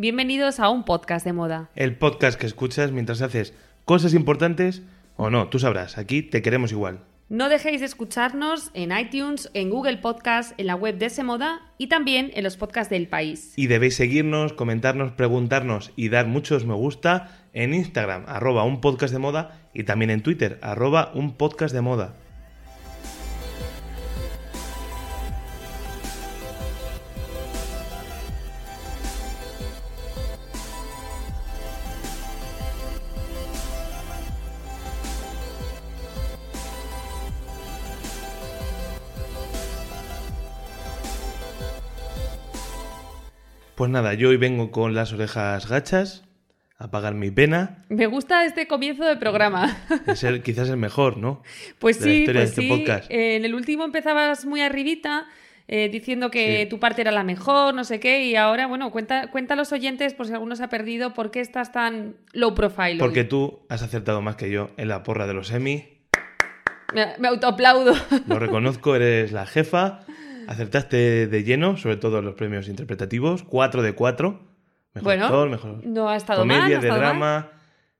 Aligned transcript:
Bienvenidos 0.00 0.60
a 0.60 0.68
un 0.68 0.84
podcast 0.84 1.26
de 1.26 1.32
moda. 1.32 1.70
El 1.74 1.96
podcast 1.96 2.38
que 2.38 2.46
escuchas 2.46 2.92
mientras 2.92 3.20
haces 3.20 3.52
cosas 3.84 4.14
importantes 4.14 4.82
o 5.16 5.28
no, 5.28 5.48
tú 5.48 5.58
sabrás, 5.58 5.98
aquí 5.98 6.22
te 6.22 6.40
queremos 6.40 6.70
igual. 6.70 7.00
No 7.28 7.48
dejéis 7.48 7.80
de 7.80 7.86
escucharnos 7.86 8.70
en 8.74 8.96
iTunes, 8.96 9.50
en 9.54 9.70
Google 9.70 9.96
Podcast, 9.96 10.52
en 10.56 10.68
la 10.68 10.76
web 10.76 10.98
de 10.98 11.10
Semoda 11.10 11.62
y 11.78 11.88
también 11.88 12.30
en 12.34 12.44
los 12.44 12.56
podcasts 12.56 12.90
del 12.90 13.08
país. 13.08 13.54
Y 13.56 13.66
debéis 13.66 13.96
seguirnos, 13.96 14.52
comentarnos, 14.52 15.10
preguntarnos 15.10 15.90
y 15.96 16.10
dar 16.10 16.28
muchos 16.28 16.64
me 16.64 16.74
gusta 16.74 17.36
en 17.52 17.74
Instagram, 17.74 18.22
arroba 18.28 18.62
un 18.62 18.80
podcast 18.80 19.12
de 19.12 19.18
moda, 19.18 19.58
y 19.74 19.82
también 19.82 20.10
en 20.12 20.22
Twitter, 20.22 20.60
arroba 20.62 21.10
un 21.12 21.32
podcast 21.34 21.74
de 21.74 21.80
moda. 21.80 22.14
Pues 43.78 43.90
nada, 43.92 44.14
yo 44.14 44.30
hoy 44.30 44.36
vengo 44.36 44.72
con 44.72 44.94
las 44.96 45.12
orejas 45.12 45.68
gachas 45.68 46.24
a 46.78 46.86
apagar 46.86 47.14
mi 47.14 47.30
pena. 47.30 47.84
Me 47.88 48.06
gusta 48.06 48.44
este 48.44 48.66
comienzo 48.66 49.04
de 49.04 49.16
programa. 49.16 49.76
Es 50.08 50.24
el, 50.24 50.42
quizás 50.42 50.68
el 50.68 50.76
mejor, 50.78 51.16
¿no? 51.16 51.42
Pues 51.78 52.00
De 52.00 52.06
la 52.06 52.10
sí, 52.12 52.18
historia 52.18 52.40
pues 52.42 52.56
de 52.56 52.62
este 52.62 52.74
sí. 52.74 52.76
podcast. 52.80 53.10
Eh, 53.10 53.36
en 53.36 53.44
el 53.44 53.54
último 53.54 53.84
empezabas 53.84 54.46
muy 54.46 54.62
arribita, 54.62 55.26
eh, 55.68 55.88
diciendo 55.90 56.28
que 56.28 56.62
Sí. 56.64 56.68
tu 56.68 56.80
parte 56.80 57.02
era 57.02 57.12
la 57.12 57.22
mejor, 57.22 57.72
no 57.72 57.84
sé 57.84 58.00
qué, 58.00 58.24
y 58.24 58.34
ahora, 58.34 58.66
bueno, 58.66 58.90
cuenta, 58.90 59.30
cuenta 59.30 59.54
a 59.54 59.56
los 59.56 59.70
oyentes, 59.70 60.12
por 60.12 60.26
si 60.26 60.32
alguno 60.32 60.56
se 60.56 60.64
ha 60.64 60.68
perdido, 60.68 61.14
por 61.14 61.30
qué 61.30 61.38
estás 61.40 61.70
tan 61.70 62.16
low 62.32 62.56
profile. 62.56 62.94
hoy? 62.94 62.98
Porque 62.98 63.22
tú 63.22 63.60
has 63.68 63.82
acertado 63.82 64.22
más 64.22 64.34
que 64.34 64.50
yo 64.50 64.70
en 64.76 64.88
la 64.88 65.04
porra 65.04 65.28
de 65.28 65.34
los 65.34 65.52
Emmy. 65.52 66.00
Me, 66.94 67.06
me 67.20 67.28
autoaplaudo. 67.28 67.94
Lo 68.26 68.40
reconozco, 68.40 68.96
eres 68.96 69.30
la 69.30 69.46
jefa. 69.46 70.00
Acertaste 70.48 71.26
de 71.26 71.44
lleno, 71.44 71.76
sobre 71.76 71.96
todo 71.98 72.22
los 72.22 72.34
premios 72.34 72.68
interpretativos. 72.68 73.42
4 73.44 73.82
de 73.82 73.92
4. 73.94 74.40
Mejor 74.94 75.04
Bueno, 75.04 75.24
actor, 75.26 75.50
mejor 75.50 75.86
no 75.86 76.08
ha 76.08 76.16
estado 76.16 76.40
comedia, 76.40 76.60
mal, 76.62 76.70
no 76.70 76.76
ha 76.76 76.80
de 76.80 76.86
estado 76.88 77.00
mal. 77.02 77.10
drama. 77.10 77.50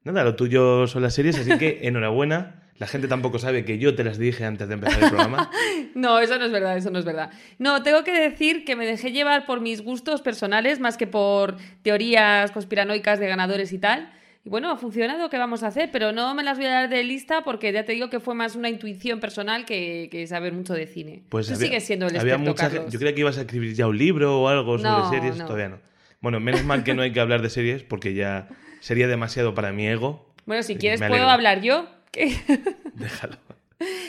Nada, 0.05 0.25
lo 0.25 0.35
tuyo 0.35 0.87
son 0.87 1.03
las 1.03 1.13
series, 1.13 1.39
así 1.39 1.59
que 1.59 1.81
enhorabuena. 1.87 2.63
La 2.79 2.87
gente 2.87 3.07
tampoco 3.07 3.39
sabe 3.39 3.65
que 3.67 3.79
yo 3.79 3.95
te 3.95 4.03
las 4.03 4.17
dije 4.19 4.47
antes 4.47 4.67
de 4.69 4.75
empezar 4.75 5.03
el 5.03 5.09
programa. 5.11 5.51
No, 5.95 6.21
eso 6.21 6.39
no 6.39 6.45
es 6.45 6.53
verdad, 6.53 6.77
eso 6.77 6.91
no 6.91 7.01
es 7.01 7.05
verdad. 7.05 7.31
No, 7.59 7.83
tengo 7.83 8.05
que 8.05 8.13
decir 8.13 8.65
que 8.65 8.77
me 8.77 8.87
dejé 8.87 9.11
llevar 9.11 9.47
por 9.47 9.61
mis 9.61 9.83
gustos 9.83 10.23
personales 10.23 10.79
más 10.79 10.97
que 10.97 11.09
por 11.09 11.57
teorías 11.83 12.53
conspiranoicas 12.53 13.19
de 13.19 13.27
ganadores 13.27 13.73
y 13.73 13.79
tal. 13.79 14.13
Y 14.49 14.51
bueno, 14.51 14.71
ha 14.71 14.79
funcionado, 14.79 15.29
¿qué 15.29 15.37
vamos 15.37 15.63
a 15.63 15.67
hacer? 15.67 15.91
Pero 15.93 16.11
no 16.11 16.35
me 16.35 16.43
las 16.43 16.57
voy 16.57 16.67
a 16.69 16.71
dar 16.71 16.89
de 16.89 17.05
lista 17.05 17.43
porque 17.45 17.71
ya 17.71 17.85
te 17.85 17.93
digo 17.93 18.09
que 18.09 18.19
fue 18.19 18.35
más 18.35 18.57
una 18.57 18.71
intuición 18.71 19.21
personal 19.21 19.67
que, 19.67 20.09
que 20.11 20.27
saber 20.27 20.55
mucho 20.55 20.73
de 20.73 20.87
cine. 20.87 21.23
Pues 21.29 21.49
Tú 21.49 21.53
había- 21.53 21.67
sigues 21.67 21.85
siendo 21.85 22.07
el 22.07 22.17
había 22.19 22.33
experto, 22.37 22.51
mucha 22.53 22.71
Carlos. 22.71 22.91
Yo 22.91 22.99
creía 22.99 23.15
que 23.15 23.21
ibas 23.21 23.37
a 23.37 23.43
escribir 23.43 23.75
ya 23.75 23.87
un 23.87 23.99
libro 23.99 24.41
o 24.41 24.49
algo 24.49 24.79
sobre 24.79 24.89
No, 24.91 25.11
series. 25.11 25.37
no. 25.37 25.45
Todavía 25.45 25.69
no. 25.69 25.79
Bueno, 26.23 26.41
menos 26.41 26.65
mal 26.65 26.83
que 26.83 26.95
no 26.95 27.03
hay 27.03 27.13
que 27.13 27.21
hablar 27.21 27.43
de 27.43 27.51
series 27.51 27.83
porque 27.83 28.15
ya 28.15 28.49
sería 28.81 29.07
demasiado 29.07 29.53
para 29.53 29.71
mi 29.71 29.87
ego. 29.87 30.33
Bueno, 30.47 30.63
si 30.63 30.77
quieres 30.77 31.03
puedo 31.03 31.29
hablar 31.29 31.61
yo. 31.61 31.87
¿Qué? 32.11 32.35
Déjalo. 32.95 33.37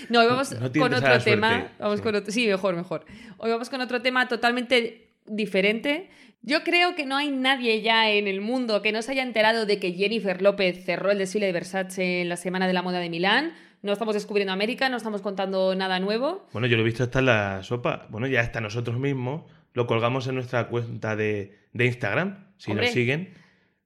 No, 0.07 0.21
hoy 0.21 0.27
vamos 0.27 0.53
No 0.53 0.71
con 0.71 0.93
otro 0.93 1.19
tema. 1.19 1.67
Vamos 1.79 1.97
sí. 1.97 2.03
con 2.03 2.15
otro- 2.15 2.31
sí, 2.31 2.47
mejor, 2.47 2.77
mejor. 2.77 3.05
Hoy 3.39 3.51
vamos 3.51 3.69
con 3.69 3.81
otro 3.81 4.01
tema 4.01 4.25
totalmente 4.29 5.08
diferente. 5.29 6.09
Yo 6.41 6.63
creo 6.63 6.95
que 6.95 7.05
no 7.05 7.17
hay 7.17 7.31
nadie 7.31 7.81
ya 7.81 8.09
en 8.09 8.27
el 8.27 8.41
mundo 8.41 8.81
que 8.81 8.91
no 8.91 9.01
se 9.01 9.11
haya 9.11 9.23
enterado 9.23 9.65
de 9.65 9.79
que 9.79 9.93
Jennifer 9.93 10.41
López 10.41 10.85
cerró 10.85 11.11
el 11.11 11.17
desfile 11.17 11.47
de 11.47 11.51
Versace 11.51 12.21
en 12.21 12.29
la 12.29 12.37
Semana 12.37 12.67
de 12.67 12.73
la 12.73 12.81
Moda 12.81 12.99
de 12.99 13.09
Milán. 13.09 13.53
No 13.81 13.93
estamos 13.93 14.13
descubriendo 14.13 14.53
América, 14.53 14.89
no 14.89 14.97
estamos 14.97 15.21
contando 15.21 15.75
nada 15.75 15.99
nuevo. 15.99 16.47
Bueno, 16.51 16.67
yo 16.67 16.75
lo 16.75 16.83
he 16.83 16.85
visto 16.85 17.03
hasta 17.03 17.19
en 17.19 17.25
la 17.25 17.63
sopa. 17.63 18.07
Bueno, 18.09 18.27
ya 18.27 18.41
hasta 18.41 18.61
nosotros 18.61 18.97
mismos 18.99 19.43
lo 19.73 19.85
colgamos 19.87 20.27
en 20.27 20.35
nuestra 20.35 20.67
cuenta 20.67 21.15
de, 21.15 21.57
de 21.73 21.85
Instagram. 21.85 22.47
Si 22.57 22.71
Hombre, 22.71 22.87
nos 22.87 22.93
siguen, 22.93 23.33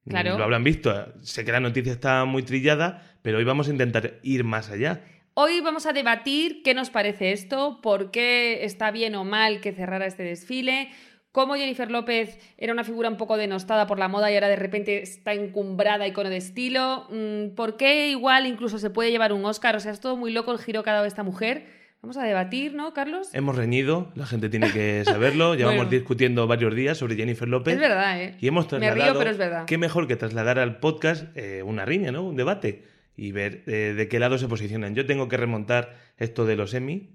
claro. 0.07 0.37
lo 0.37 0.43
habrán 0.43 0.63
visto. 0.63 1.13
Sé 1.21 1.45
que 1.45 1.51
la 1.51 1.59
noticia 1.59 1.91
está 1.91 2.25
muy 2.25 2.43
trillada, 2.43 3.03
pero 3.21 3.37
hoy 3.37 3.43
vamos 3.43 3.67
a 3.67 3.71
intentar 3.71 4.19
ir 4.23 4.43
más 4.43 4.69
allá. 4.69 5.01
Hoy 5.35 5.61
vamos 5.61 5.87
a 5.87 5.93
debatir 5.93 6.61
qué 6.63 6.75
nos 6.75 6.91
parece 6.91 7.31
esto, 7.31 7.79
por 7.81 8.11
qué 8.11 8.65
está 8.65 8.91
bien 8.91 9.15
o 9.15 9.23
mal 9.23 9.61
que 9.61 9.73
cerrara 9.73 10.05
este 10.05 10.21
desfile, 10.21 10.89
cómo 11.33 11.55
Jennifer 11.55 11.91
López 11.91 12.38
era 12.57 12.71
una 12.71 12.85
figura 12.85 13.09
un 13.09 13.17
poco 13.17 13.35
denostada 13.35 13.85
por 13.88 13.99
la 13.99 14.07
moda 14.07 14.31
y 14.31 14.35
ahora 14.35 14.47
de 14.47 14.55
repente 14.55 15.01
está 15.01 15.33
encumbrada 15.33 16.07
icono 16.07 16.29
de 16.29 16.38
estilo, 16.38 17.07
mm, 17.09 17.55
por 17.55 17.75
qué 17.75 18.07
igual 18.09 18.45
incluso 18.47 18.77
se 18.79 18.89
puede 18.89 19.11
llevar 19.11 19.33
un 19.33 19.43
Oscar, 19.43 19.75
o 19.75 19.81
sea, 19.81 19.91
es 19.91 19.99
todo 19.99 20.16
muy 20.16 20.31
loco 20.31 20.53
el 20.53 20.59
giro 20.59 20.83
que 20.83 20.91
ha 20.91 20.93
dado 20.93 21.05
esta 21.05 21.23
mujer. 21.23 21.66
Vamos 22.03 22.17
a 22.17 22.23
debatir, 22.23 22.73
¿no, 22.75 22.93
Carlos? 22.93 23.29
Hemos 23.33 23.55
reñido, 23.55 24.11
la 24.16 24.25
gente 24.25 24.49
tiene 24.49 24.69
que 24.72 25.03
saberlo. 25.05 25.55
Llevamos 25.55 25.77
Bueno. 25.85 25.89
discutiendo 25.91 26.45
varios 26.47 26.75
días 26.75 26.97
sobre 26.97 27.16
Jennifer 27.16 27.47
López. 27.47 27.73
Es 27.75 27.79
verdad, 27.79 28.22
¿eh? 28.22 28.35
Y 28.41 28.47
hemos 28.49 28.66
Me 28.66 28.69
trasladado. 28.79 29.11
río, 29.13 29.19
pero 29.19 29.31
es 29.31 29.38
verdad. 29.38 29.66
Qué 29.66 29.77
mejor 29.77 30.07
que 30.07 30.17
trasladar 30.17 30.59
al 30.59 30.79
podcast 30.79 31.25
eh, 31.38 31.63
una 31.63 31.85
riña, 31.85 32.11
¿no? 32.11 32.23
Un 32.23 32.35
debate. 32.35 32.83
Y 33.16 33.31
ver 33.31 33.63
eh, 33.67 33.93
de 33.95 34.07
qué 34.09 34.19
lado 34.19 34.38
se 34.38 34.47
posicionan. 34.49 34.95
Yo 34.95 35.05
tengo 35.05 35.29
que 35.29 35.38
remontar 35.38 35.95
esto 36.17 36.45
de 36.45 36.57
los 36.57 36.73
Emmy. 36.73 37.09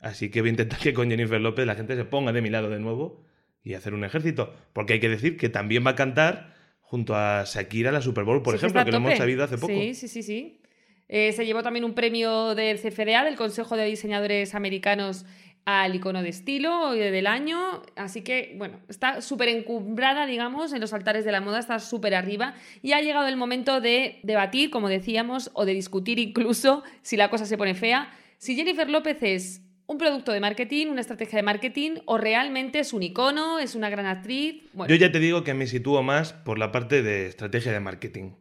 Así 0.00 0.30
que 0.30 0.40
voy 0.40 0.50
a 0.50 0.52
intentar 0.52 0.78
que 0.78 0.94
con 0.94 1.10
Jennifer 1.10 1.40
López 1.40 1.66
la 1.66 1.74
gente 1.74 1.96
se 1.96 2.04
ponga 2.04 2.32
de 2.32 2.40
mi 2.40 2.48
lado 2.48 2.70
de 2.70 2.78
nuevo 2.78 3.24
y 3.68 3.74
hacer 3.74 3.92
un 3.92 4.02
ejército. 4.02 4.54
Porque 4.72 4.94
hay 4.94 5.00
que 5.00 5.10
decir 5.10 5.36
que 5.36 5.50
también 5.50 5.86
va 5.86 5.90
a 5.90 5.94
cantar 5.94 6.54
junto 6.80 7.14
a 7.14 7.44
Shakira 7.44 7.92
la 7.92 8.00
Super 8.00 8.24
Bowl, 8.24 8.42
por 8.42 8.54
Sí, 8.54 8.64
ejemplo, 8.64 8.82
que 8.82 8.90
lo 8.90 8.96
hemos 8.96 9.18
sabido 9.18 9.44
hace 9.44 9.58
poco. 9.58 9.70
Sí, 9.70 9.94
sí, 9.94 10.08
sí, 10.08 10.22
sí. 10.22 10.62
Eh, 11.06 11.32
se 11.32 11.44
llevó 11.44 11.62
también 11.62 11.84
un 11.84 11.92
premio 11.92 12.54
del 12.54 12.78
CFDA, 12.78 13.24
del 13.24 13.36
Consejo 13.36 13.76
de 13.76 13.84
Diseñadores 13.84 14.54
Americanos, 14.54 15.26
al 15.66 15.94
icono 15.94 16.22
de 16.22 16.30
estilo 16.30 16.92
del 16.92 17.26
año. 17.26 17.82
Así 17.94 18.22
que, 18.22 18.54
bueno, 18.56 18.80
está 18.88 19.20
súper 19.20 19.50
encumbrada, 19.50 20.24
digamos, 20.24 20.72
en 20.72 20.80
los 20.80 20.94
altares 20.94 21.26
de 21.26 21.32
la 21.32 21.42
moda, 21.42 21.58
está 21.58 21.78
súper 21.78 22.14
arriba. 22.14 22.54
Y 22.80 22.92
ha 22.92 23.02
llegado 23.02 23.28
el 23.28 23.36
momento 23.36 23.82
de 23.82 24.18
debatir, 24.22 24.70
como 24.70 24.88
decíamos, 24.88 25.50
o 25.52 25.66
de 25.66 25.74
discutir 25.74 26.18
incluso, 26.18 26.84
si 27.02 27.18
la 27.18 27.28
cosa 27.28 27.44
se 27.44 27.58
pone 27.58 27.74
fea, 27.74 28.10
si 28.38 28.56
Jennifer 28.56 28.88
López 28.88 29.18
es 29.20 29.67
un 29.88 29.96
producto 29.96 30.32
de 30.32 30.40
marketing, 30.40 30.88
una 30.88 31.00
estrategia 31.00 31.38
de 31.38 31.42
marketing, 31.42 31.92
o 32.04 32.18
realmente 32.18 32.78
es 32.78 32.92
un 32.92 33.02
icono, 33.02 33.58
es 33.58 33.74
una 33.74 33.88
gran 33.88 34.04
actriz. 34.04 34.62
Bueno, 34.74 34.94
Yo 34.94 34.96
ya 35.00 35.10
te 35.10 35.18
digo 35.18 35.44
que 35.44 35.54
me 35.54 35.66
sitúo 35.66 36.02
más 36.02 36.34
por 36.34 36.58
la 36.58 36.70
parte 36.70 37.02
de 37.02 37.26
estrategia 37.26 37.72
de 37.72 37.80
marketing. 37.80 38.32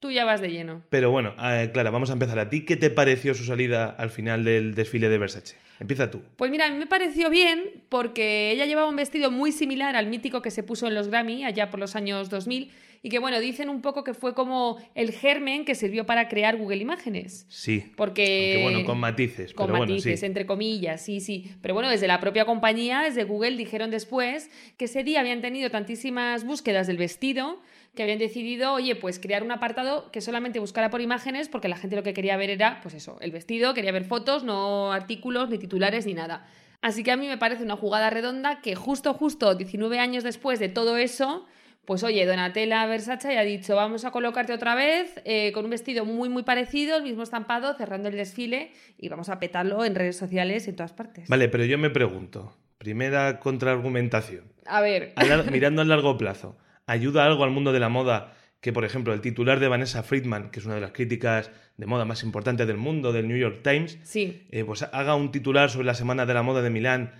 tú 0.00 0.10
ya 0.10 0.24
vas 0.24 0.40
de 0.40 0.50
lleno. 0.50 0.82
Pero 0.90 1.10
bueno, 1.10 1.34
eh, 1.42 1.70
Clara, 1.72 1.90
vamos 1.90 2.10
a 2.10 2.14
empezar. 2.14 2.38
¿A 2.38 2.48
ti 2.50 2.64
qué 2.66 2.76
te 2.76 2.90
pareció 2.90 3.32
su 3.34 3.44
salida 3.44 3.86
al 3.86 4.10
final 4.10 4.44
del 4.44 4.74
desfile 4.74 5.08
de 5.08 5.16
Versace? 5.18 5.56
Empieza 5.80 6.10
tú. 6.10 6.22
Pues 6.36 6.50
mira, 6.50 6.66
a 6.66 6.70
mí 6.70 6.78
me 6.78 6.86
pareció 6.86 7.30
bien 7.30 7.84
porque 7.88 8.50
ella 8.50 8.64
llevaba 8.66 8.88
un 8.88 8.96
vestido 8.96 9.30
muy 9.30 9.50
similar 9.52 9.96
al 9.96 10.06
mítico 10.06 10.40
que 10.42 10.50
se 10.50 10.62
puso 10.62 10.86
en 10.86 10.94
los 10.94 11.08
Grammy 11.08 11.44
allá 11.44 11.70
por 11.70 11.80
los 11.80 11.96
años 11.96 12.30
2000 12.30 12.70
y 13.04 13.10
que 13.10 13.18
bueno, 13.18 13.38
dicen 13.38 13.68
un 13.68 13.82
poco 13.82 14.02
que 14.02 14.14
fue 14.14 14.32
como 14.32 14.78
el 14.94 15.12
germen 15.12 15.66
que 15.66 15.74
sirvió 15.74 16.06
para 16.06 16.26
crear 16.26 16.56
Google 16.56 16.78
Imágenes. 16.78 17.44
Sí. 17.50 17.92
Porque... 17.96 18.54
Aunque 18.54 18.62
bueno, 18.62 18.86
con 18.86 18.98
matices. 18.98 19.52
Con 19.52 19.66
pero 19.66 19.78
matices, 19.78 20.04
bueno, 20.04 20.16
sí. 20.16 20.24
entre 20.26 20.46
comillas, 20.46 21.02
sí, 21.02 21.20
sí. 21.20 21.54
Pero 21.60 21.74
bueno, 21.74 21.90
desde 21.90 22.06
la 22.06 22.18
propia 22.18 22.46
compañía, 22.46 23.02
desde 23.02 23.24
Google, 23.24 23.58
dijeron 23.58 23.90
después 23.90 24.50
que 24.78 24.86
ese 24.86 25.04
día 25.04 25.20
habían 25.20 25.42
tenido 25.42 25.70
tantísimas 25.70 26.44
búsquedas 26.46 26.86
del 26.86 26.96
vestido 26.96 27.60
que 27.94 28.02
habían 28.02 28.18
decidido, 28.18 28.72
oye, 28.72 28.96
pues 28.96 29.18
crear 29.18 29.42
un 29.42 29.52
apartado 29.52 30.10
que 30.10 30.22
solamente 30.22 30.58
buscara 30.58 30.88
por 30.88 31.02
imágenes, 31.02 31.50
porque 31.50 31.68
la 31.68 31.76
gente 31.76 31.96
lo 31.96 32.02
que 32.02 32.14
quería 32.14 32.38
ver 32.38 32.48
era, 32.48 32.80
pues 32.80 32.94
eso, 32.94 33.18
el 33.20 33.32
vestido, 33.32 33.74
quería 33.74 33.92
ver 33.92 34.04
fotos, 34.04 34.44
no 34.44 34.92
artículos, 34.92 35.50
ni 35.50 35.58
titulares, 35.58 36.06
ni 36.06 36.14
nada. 36.14 36.46
Así 36.80 37.02
que 37.02 37.12
a 37.12 37.18
mí 37.18 37.28
me 37.28 37.36
parece 37.36 37.64
una 37.64 37.76
jugada 37.76 38.08
redonda 38.08 38.62
que 38.62 38.74
justo, 38.74 39.12
justo 39.12 39.54
19 39.54 39.98
años 39.98 40.24
después 40.24 40.58
de 40.58 40.70
todo 40.70 40.96
eso, 40.96 41.44
pues 41.86 42.02
oye, 42.02 42.24
Donatella 42.26 42.86
Versace 42.86 43.36
ha 43.38 43.42
dicho, 43.44 43.76
vamos 43.76 44.04
a 44.04 44.10
colocarte 44.10 44.52
otra 44.52 44.74
vez 44.74 45.20
eh, 45.24 45.52
con 45.52 45.64
un 45.64 45.70
vestido 45.70 46.04
muy, 46.04 46.28
muy 46.28 46.42
parecido, 46.42 46.96
el 46.96 47.02
mismo 47.02 47.22
estampado, 47.22 47.74
cerrando 47.76 48.08
el 48.08 48.16
desfile 48.16 48.72
y 48.98 49.08
vamos 49.08 49.28
a 49.28 49.38
petarlo 49.38 49.84
en 49.84 49.94
redes 49.94 50.16
sociales 50.16 50.66
en 50.68 50.76
todas 50.76 50.92
partes. 50.92 51.28
Vale, 51.28 51.48
pero 51.48 51.64
yo 51.64 51.76
me 51.78 51.90
pregunto. 51.90 52.56
Primera 52.78 53.38
contraargumentación. 53.38 54.44
A 54.66 54.80
ver, 54.80 55.12
A 55.16 55.24
mirando 55.50 55.82
a 55.82 55.84
largo 55.84 56.16
plazo. 56.16 56.56
ayuda 56.86 57.24
algo 57.24 57.44
al 57.44 57.50
mundo 57.50 57.72
de 57.72 57.80
la 57.80 57.88
moda 57.88 58.32
que, 58.60 58.72
por 58.72 58.84
ejemplo, 58.84 59.12
el 59.12 59.20
titular 59.20 59.60
de 59.60 59.68
Vanessa 59.68 60.02
Friedman, 60.02 60.50
que 60.50 60.60
es 60.60 60.66
una 60.66 60.74
de 60.76 60.80
las 60.80 60.92
críticas 60.92 61.50
de 61.76 61.86
moda 61.86 62.04
más 62.06 62.22
importantes 62.22 62.66
del 62.66 62.76
mundo, 62.78 63.12
del 63.12 63.28
New 63.28 63.36
York 63.36 63.60
Times, 63.62 63.98
Sí. 64.04 64.46
eh, 64.50 64.64
pues 64.64 64.82
haga 64.82 65.14
un 65.16 65.30
titular 65.32 65.68
sobre 65.70 65.86
la 65.86 65.94
Semana 65.94 66.24
de 66.24 66.32
la 66.34 66.42
Moda 66.42 66.62
de 66.62 66.70
Milán 66.70 67.12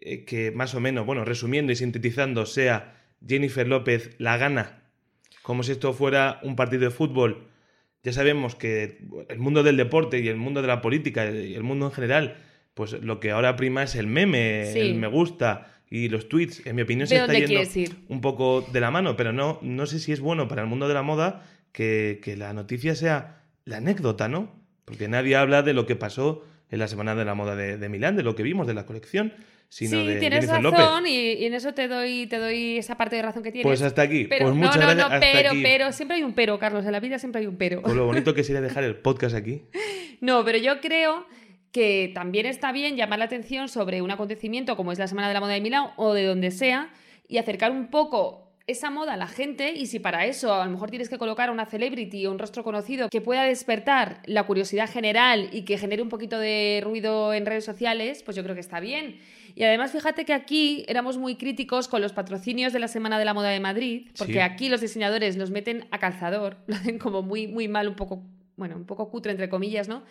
eh, 0.00 0.24
que 0.24 0.50
más 0.52 0.74
o 0.74 0.80
menos, 0.80 1.04
bueno, 1.06 1.24
resumiendo 1.24 1.72
y 1.72 1.76
sintetizando, 1.76 2.46
sea 2.46 3.01
Jennifer 3.26 3.66
López 3.66 4.14
la 4.18 4.36
gana, 4.36 4.82
como 5.42 5.62
si 5.62 5.72
esto 5.72 5.92
fuera 5.92 6.40
un 6.42 6.56
partido 6.56 6.82
de 6.82 6.90
fútbol. 6.90 7.48
Ya 8.02 8.12
sabemos 8.12 8.54
que 8.54 8.98
el 9.28 9.38
mundo 9.38 9.62
del 9.62 9.76
deporte 9.76 10.18
y 10.18 10.28
el 10.28 10.36
mundo 10.36 10.60
de 10.62 10.68
la 10.68 10.80
política 10.82 11.30
y 11.30 11.54
el 11.54 11.62
mundo 11.62 11.86
en 11.86 11.92
general, 11.92 12.36
pues 12.74 12.92
lo 12.94 13.20
que 13.20 13.30
ahora 13.30 13.54
prima 13.56 13.82
es 13.84 13.94
el 13.94 14.06
meme, 14.06 14.70
Sí. 14.72 14.80
el 14.80 14.94
me 14.96 15.06
gusta 15.06 15.68
y 15.88 16.08
los 16.08 16.28
tweets. 16.28 16.66
En 16.66 16.74
mi 16.76 16.82
opinión 16.82 17.06
se 17.06 17.14
¿De 17.14 17.20
está 17.20 17.34
yendo 17.38 17.90
un 18.08 18.20
poco 18.20 18.62
de 18.72 18.80
la 18.80 18.90
mano, 18.90 19.16
pero 19.16 19.32
no, 19.32 19.58
no 19.62 19.86
sé 19.86 19.98
si 20.00 20.10
es 20.12 20.20
bueno 20.20 20.48
para 20.48 20.62
el 20.62 20.68
mundo 20.68 20.88
de 20.88 20.94
la 20.94 21.02
moda 21.02 21.44
que, 21.70 22.18
que 22.22 22.36
la 22.36 22.52
noticia 22.54 22.94
sea 22.94 23.42
la 23.64 23.76
anécdota, 23.76 24.26
¿no? 24.28 24.52
Porque 24.84 25.06
nadie 25.06 25.36
habla 25.36 25.62
de 25.62 25.72
lo 25.74 25.86
que 25.86 25.94
pasó 25.94 26.44
en 26.70 26.78
la 26.80 26.88
Semana 26.88 27.14
de 27.14 27.24
la 27.24 27.34
Moda 27.34 27.54
de, 27.54 27.76
de 27.76 27.88
Milán, 27.88 28.16
de 28.16 28.22
lo 28.24 28.34
que 28.34 28.42
vimos 28.42 28.66
de 28.66 28.74
la 28.74 28.86
colección, 28.86 29.32
sino 29.72 30.02
sí, 30.02 30.06
de 30.06 30.20
tienes 30.20 30.40
Jennifer 30.40 30.62
razón 30.62 31.02
López. 31.04 31.12
y, 31.12 31.32
y 31.42 31.46
en 31.46 31.54
eso 31.54 31.72
te 31.72 31.88
doy, 31.88 32.26
te 32.26 32.36
doy 32.36 32.76
esa 32.76 32.98
parte 32.98 33.16
de 33.16 33.22
razón 33.22 33.42
que 33.42 33.50
tienes. 33.52 33.64
Pues 33.64 33.80
hasta 33.80 34.02
aquí. 34.02 34.26
pero, 34.28 34.44
pues 34.44 34.54
muchas 34.54 34.76
no, 34.76 34.94
no, 34.94 35.08
no, 35.08 35.18
pero, 35.18 35.52
aquí. 35.52 35.62
pero, 35.62 35.92
siempre 35.92 36.18
hay 36.18 36.22
un 36.22 36.34
pero, 36.34 36.58
Carlos, 36.58 36.84
en 36.84 36.92
la 36.92 37.00
vida 37.00 37.18
siempre 37.18 37.40
hay 37.40 37.46
un 37.46 37.56
pero. 37.56 37.80
Con 37.80 37.96
lo 37.96 38.04
bonito 38.04 38.34
que 38.34 38.44
sería 38.44 38.60
dejar 38.60 38.84
el 38.84 38.96
podcast 38.96 39.34
aquí. 39.34 39.62
No, 40.20 40.44
pero 40.44 40.56
yo 40.58 40.80
creo 40.80 41.26
que 41.72 42.12
también 42.14 42.46
está 42.46 42.70
bien 42.70 42.96
llamar 42.96 43.18
la 43.18 43.24
atención 43.24 43.68
sobre 43.68 44.02
un 44.02 44.10
acontecimiento 44.12 44.76
como 44.76 44.92
es 44.92 45.00
la 45.00 45.08
Semana 45.08 45.26
de 45.26 45.34
la 45.34 45.40
Moda 45.40 45.54
de 45.54 45.60
Milán 45.60 45.86
o 45.96 46.12
de 46.14 46.24
donde 46.24 46.52
sea 46.52 46.90
y 47.26 47.38
acercar 47.38 47.72
un 47.72 47.88
poco 47.88 48.52
esa 48.66 48.90
moda 48.90 49.14
a 49.14 49.16
la 49.16 49.26
gente 49.26 49.72
y 49.72 49.86
si 49.86 49.98
para 49.98 50.26
eso 50.26 50.54
a 50.54 50.64
lo 50.64 50.70
mejor 50.70 50.90
tienes 50.90 51.08
que 51.08 51.18
colocar 51.18 51.48
a 51.48 51.52
una 51.52 51.66
celebrity 51.66 52.26
o 52.26 52.30
un 52.30 52.38
rostro 52.38 52.62
conocido 52.62 53.08
que 53.08 53.20
pueda 53.20 53.42
despertar 53.42 54.22
la 54.26 54.44
curiosidad 54.44 54.88
general 54.88 55.48
y 55.50 55.62
que 55.62 55.78
genere 55.78 56.02
un 56.02 56.08
poquito 56.08 56.38
de 56.38 56.80
ruido 56.84 57.34
en 57.34 57.46
redes 57.46 57.64
sociales, 57.64 58.22
pues 58.22 58.36
yo 58.36 58.44
creo 58.44 58.54
que 58.54 58.60
está 58.60 58.78
bien. 58.78 59.18
Y 59.54 59.64
además 59.64 59.92
fíjate 59.92 60.24
que 60.24 60.32
aquí 60.32 60.84
éramos 60.88 61.18
muy 61.18 61.36
críticos 61.36 61.88
con 61.88 62.00
los 62.02 62.12
patrocinios 62.12 62.72
de 62.72 62.78
la 62.78 62.88
Semana 62.88 63.18
de 63.18 63.24
la 63.24 63.34
Moda 63.34 63.50
de 63.50 63.60
Madrid, 63.60 64.08
porque 64.16 64.34
Sí. 64.34 64.38
aquí 64.40 64.68
los 64.68 64.80
diseñadores 64.80 65.36
los 65.36 65.50
meten 65.50 65.86
a 65.90 65.98
calzador, 65.98 66.56
lo 66.66 66.76
hacen 66.76 66.98
como 66.98 67.22
muy, 67.22 67.46
muy 67.46 67.68
mal, 67.68 67.88
un 67.88 67.94
poco, 67.96 68.22
bueno, 68.56 68.76
un 68.76 68.84
poco 68.84 69.10
cutre 69.10 69.32
entre 69.32 69.48
comillas, 69.48 69.88
¿no? 69.88 70.02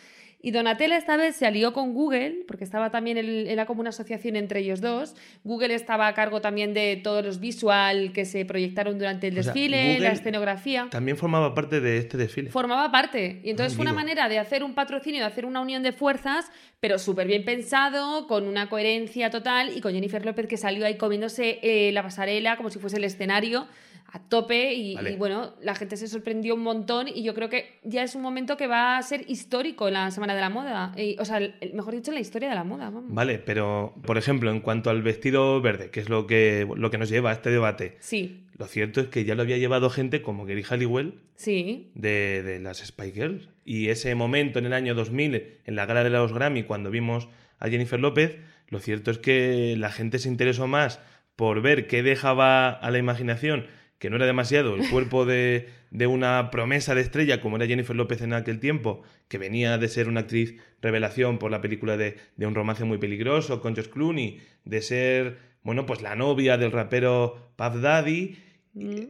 Y 0.43 0.49
Donatella 0.51 0.97
esta 0.97 1.17
vez 1.17 1.35
se 1.35 1.45
alió 1.45 1.71
con 1.71 1.93
Google, 1.93 2.43
porque 2.47 2.63
estaba 2.63 2.89
también, 2.89 3.17
el- 3.17 3.45
era 3.47 3.67
como 3.67 3.81
una 3.81 3.91
asociación 3.91 4.35
entre 4.35 4.61
ellos 4.61 4.81
dos. 4.81 5.15
Google 5.43 5.73
estaba 5.75 6.07
a 6.07 6.13
cargo 6.15 6.41
también 6.41 6.73
de 6.73 6.99
todos 7.03 7.23
los 7.23 7.39
visual 7.39 8.11
que 8.11 8.25
se 8.25 8.43
proyectaron 8.45 8.97
durante 8.97 9.27
el 9.27 9.33
O 9.33 9.43
desfile, 9.43 9.99
la 9.99 10.11
escenografía. 10.11 10.87
También 10.89 11.15
formaba 11.15 11.53
parte 11.53 11.79
de 11.79 11.97
este 11.99 12.17
desfile. 12.17 12.49
Formaba 12.49 12.91
parte. 12.91 13.39
Y 13.43 13.51
entonces 13.51 13.73
Ah, 13.73 13.75
fue 13.75 13.83
una 13.83 13.93
manera 13.93 14.29
de 14.29 14.39
hacer 14.39 14.63
un 14.63 14.73
patrocinio, 14.73 15.19
de 15.21 15.27
hacer 15.27 15.45
una 15.45 15.61
unión 15.61 15.83
de 15.83 15.91
fuerzas, 15.91 16.51
pero 16.79 16.97
súper 16.97 17.27
bien 17.27 17.45
pensado, 17.45 18.25
con 18.27 18.47
una 18.47 18.67
coherencia 18.67 19.29
total 19.29 19.77
y 19.77 19.81
con 19.81 19.93
Jennifer 19.93 20.25
López 20.25 20.47
que 20.47 20.57
salió 20.57 20.85
ahí 20.87 20.95
comiéndose 20.97 21.59
eh, 21.61 21.91
la 21.91 22.01
pasarela 22.01 22.57
como 22.57 22.71
si 22.71 22.79
fuese 22.79 22.97
el 22.97 23.03
escenario 23.03 23.67
a 24.13 24.19
tope 24.27 24.73
y, 24.73 24.95
Vale. 24.95 25.11
y, 25.11 25.15
bueno, 25.15 25.53
la 25.61 25.73
gente 25.73 25.95
se 25.97 26.07
sorprendió 26.07 26.55
un 26.55 26.61
montón 26.63 27.07
y 27.07 27.23
yo 27.23 27.33
creo 27.33 27.49
que 27.49 27.79
ya 27.83 28.03
es 28.03 28.13
un 28.15 28.21
momento 28.21 28.57
que 28.57 28.67
va 28.67 28.97
a 28.97 29.01
ser 29.03 29.23
histórico 29.29 29.87
en 29.87 29.93
la 29.93 30.11
Semana 30.11 30.35
de 30.35 30.41
la 30.41 30.49
Moda. 30.49 30.91
Y, 30.97 31.15
o 31.19 31.23
sea, 31.25 31.37
el- 31.37 31.55
mejor 31.73 31.93
dicho, 31.95 32.11
en 32.11 32.15
la 32.15 32.21
historia 32.21 32.49
de 32.49 32.55
la 32.55 32.63
moda. 32.65 32.89
Vamos. 32.89 33.05
Vale, 33.13 33.39
pero 33.39 33.93
por 34.05 34.17
ejemplo, 34.17 34.51
en 34.51 34.59
cuanto 34.59 34.89
al 34.89 35.01
vestido 35.01 35.61
verde, 35.61 35.89
que 35.91 36.01
es 36.01 36.09
lo 36.09 36.27
que, 36.27 36.67
lo 36.75 36.91
que 36.91 36.97
nos 36.97 37.09
lleva 37.09 37.29
a 37.29 37.33
este 37.33 37.49
debate, 37.51 37.97
Sí, 37.99 38.43
lo 38.57 38.67
cierto 38.67 38.99
es 39.01 39.07
que 39.07 39.23
ya 39.23 39.33
lo 39.35 39.41
había 39.43 39.57
llevado 39.57 39.89
gente 39.89 40.21
como 40.21 40.45
Gary 40.45 40.63
Halliwell 40.63 41.15
sí. 41.35 41.89
de, 41.95 42.43
de 42.43 42.59
las 42.59 42.79
Spy 42.85 43.11
Girls. 43.13 43.47
Y 43.65 43.87
ese 43.89 44.13
momento 44.15 44.59
en 44.59 44.65
el 44.65 44.73
año 44.73 44.93
2000, 44.93 45.59
en 45.65 45.75
la 45.75 45.85
gala 45.85 46.03
de 46.03 46.09
los 46.09 46.33
Grammy, 46.33 46.63
cuando 46.63 46.91
vimos 46.91 47.29
a 47.59 47.69
Jennifer 47.69 47.99
López, 47.99 48.37
lo 48.67 48.79
cierto 48.79 49.09
es 49.11 49.17
que 49.19 49.75
la 49.77 49.89
gente 49.91 50.19
se 50.19 50.27
interesó 50.29 50.67
más 50.67 50.99
por 51.35 51.61
ver 51.61 51.87
qué 51.87 52.03
dejaba 52.03 52.69
a 52.69 52.91
la 52.91 52.97
imaginación, 52.99 53.65
que 54.01 54.09
no 54.09 54.15
era 54.15 54.25
demasiado, 54.25 54.75
el 54.75 54.89
cuerpo 54.89 55.25
de, 55.25 55.69
de 55.91 56.07
una 56.07 56.49
promesa 56.49 56.95
de 56.95 57.01
estrella 57.01 57.39
como 57.39 57.57
era 57.57 57.67
Jennifer 57.67 57.95
López 57.95 58.21
en 58.23 58.33
aquel 58.33 58.59
tiempo, 58.59 59.03
que 59.27 59.37
venía 59.37 59.77
de 59.77 59.87
ser 59.87 60.07
una 60.09 60.21
actriz 60.21 60.55
revelación 60.81 61.37
por 61.37 61.51
la 61.51 61.61
película 61.61 61.97
de, 61.97 62.17
de 62.35 62.47
un 62.47 62.55
romance 62.55 62.83
muy 62.83 62.97
peligroso 62.97 63.61
con 63.61 63.75
George 63.75 63.91
Clooney, 63.91 64.39
de 64.65 64.81
ser, 64.81 65.37
bueno, 65.61 65.85
pues 65.85 66.01
la 66.01 66.15
novia 66.15 66.57
del 66.57 66.71
rapero 66.71 67.53
Puff 67.55 67.79
Daddy, 67.79 68.35
Mm. 68.73 69.01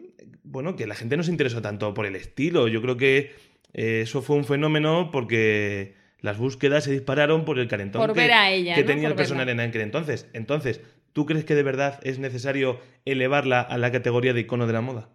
bueno, 0.43 0.75
que 0.75 0.87
la 0.87 0.95
gente 0.95 1.15
no 1.17 1.21
se 1.23 1.29
interesó 1.29 1.61
tanto 1.61 1.93
por 1.93 2.07
el 2.07 2.15
estilo. 2.15 2.67
Yo 2.67 2.81
creo 2.81 2.97
que 2.97 3.31
eh, 3.73 4.01
eso 4.01 4.23
fue 4.23 4.35
un 4.35 4.43
fenómeno 4.43 5.09
porque 5.11 5.93
las 6.19 6.39
búsquedas 6.39 6.83
se 6.83 6.91
dispararon 6.91 7.45
por 7.45 7.59
el 7.59 7.67
calentón 7.67 8.01
Por 8.01 8.13
que, 8.15 8.21
ver 8.21 8.31
a 8.31 8.49
ella, 8.51 8.73
que 8.73 8.81
¿no? 8.81 8.87
tenía 8.87 9.03
Por 9.03 9.11
el 9.11 9.15
personal 9.17 9.45
verla. 9.45 9.63
en 9.63 9.69
aquel 9.69 9.81
entonces. 9.81 10.27
Entonces, 10.33 10.81
¿tú 11.13 11.25
crees 11.25 11.45
que 11.45 11.55
de 11.55 11.63
verdad 11.63 11.99
es 12.03 12.19
necesario 12.19 12.79
elevarla 13.05 13.61
a 13.61 13.77
la 13.77 13.91
categoría 13.91 14.33
de 14.33 14.41
icono 14.41 14.67
de 14.67 14.73
la 14.73 14.81
moda? 14.81 15.09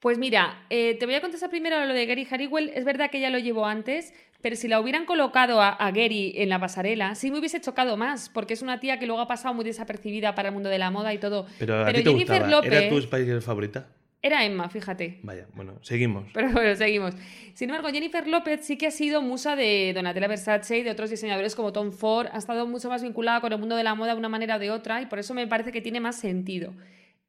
Pues 0.00 0.18
mira, 0.18 0.66
eh, 0.68 0.96
te 0.98 1.06
voy 1.06 1.14
a 1.14 1.22
contestar 1.22 1.48
primero 1.48 1.82
lo 1.86 1.94
de 1.94 2.04
Gary 2.04 2.26
Harrywell. 2.30 2.70
Es 2.74 2.84
verdad 2.84 3.10
que 3.10 3.20
ya 3.20 3.30
lo 3.30 3.38
llevo 3.38 3.64
antes, 3.64 4.12
pero 4.42 4.54
si 4.54 4.68
la 4.68 4.78
hubieran 4.78 5.06
colocado 5.06 5.62
a, 5.62 5.70
a 5.70 5.90
Gary 5.92 6.34
en 6.36 6.50
la 6.50 6.58
pasarela, 6.60 7.14
sí 7.14 7.30
me 7.30 7.38
hubiese 7.38 7.60
chocado 7.62 7.96
más, 7.96 8.28
porque 8.28 8.52
es 8.52 8.60
una 8.60 8.80
tía 8.80 8.98
que 8.98 9.06
luego 9.06 9.22
ha 9.22 9.26
pasado 9.26 9.54
muy 9.54 9.64
desapercibida 9.64 10.34
para 10.34 10.48
el 10.50 10.54
mundo 10.54 10.68
de 10.68 10.78
la 10.78 10.90
moda 10.90 11.14
y 11.14 11.18
todo. 11.18 11.46
Pero 11.58 11.82
a 11.82 11.86
ti 11.86 12.02
te 12.02 12.10
Jennifer 12.10 12.42
gustaba. 12.42 12.66
¿Era 12.66 12.80
López- 12.80 12.88
tu 12.90 13.00
Spice 13.00 13.40
favorita? 13.40 13.88
Era 14.24 14.42
Emma, 14.42 14.70
fíjate. 14.70 15.18
Vaya, 15.22 15.46
bueno, 15.54 15.74
seguimos. 15.82 16.24
Pero 16.32 16.50
bueno, 16.50 16.74
seguimos. 16.76 17.14
Sin 17.52 17.68
embargo, 17.68 17.90
Jennifer 17.92 18.26
López 18.26 18.64
sí 18.64 18.78
que 18.78 18.86
ha 18.86 18.90
sido 18.90 19.20
musa 19.20 19.54
de 19.54 19.92
Donatella 19.94 20.28
Versace 20.28 20.78
y 20.78 20.82
de 20.82 20.90
otros 20.90 21.10
diseñadores 21.10 21.54
como 21.54 21.74
Tom 21.74 21.92
Ford. 21.92 22.28
Ha 22.32 22.38
estado 22.38 22.66
mucho 22.66 22.88
más 22.88 23.02
vinculada 23.02 23.42
con 23.42 23.52
el 23.52 23.58
mundo 23.58 23.76
de 23.76 23.82
la 23.84 23.94
moda 23.94 24.14
de 24.14 24.18
una 24.18 24.30
manera 24.30 24.56
o 24.56 24.58
de 24.58 24.70
otra 24.70 25.02
y 25.02 25.06
por 25.06 25.18
eso 25.18 25.34
me 25.34 25.46
parece 25.46 25.72
que 25.72 25.82
tiene 25.82 26.00
más 26.00 26.16
sentido. 26.18 26.72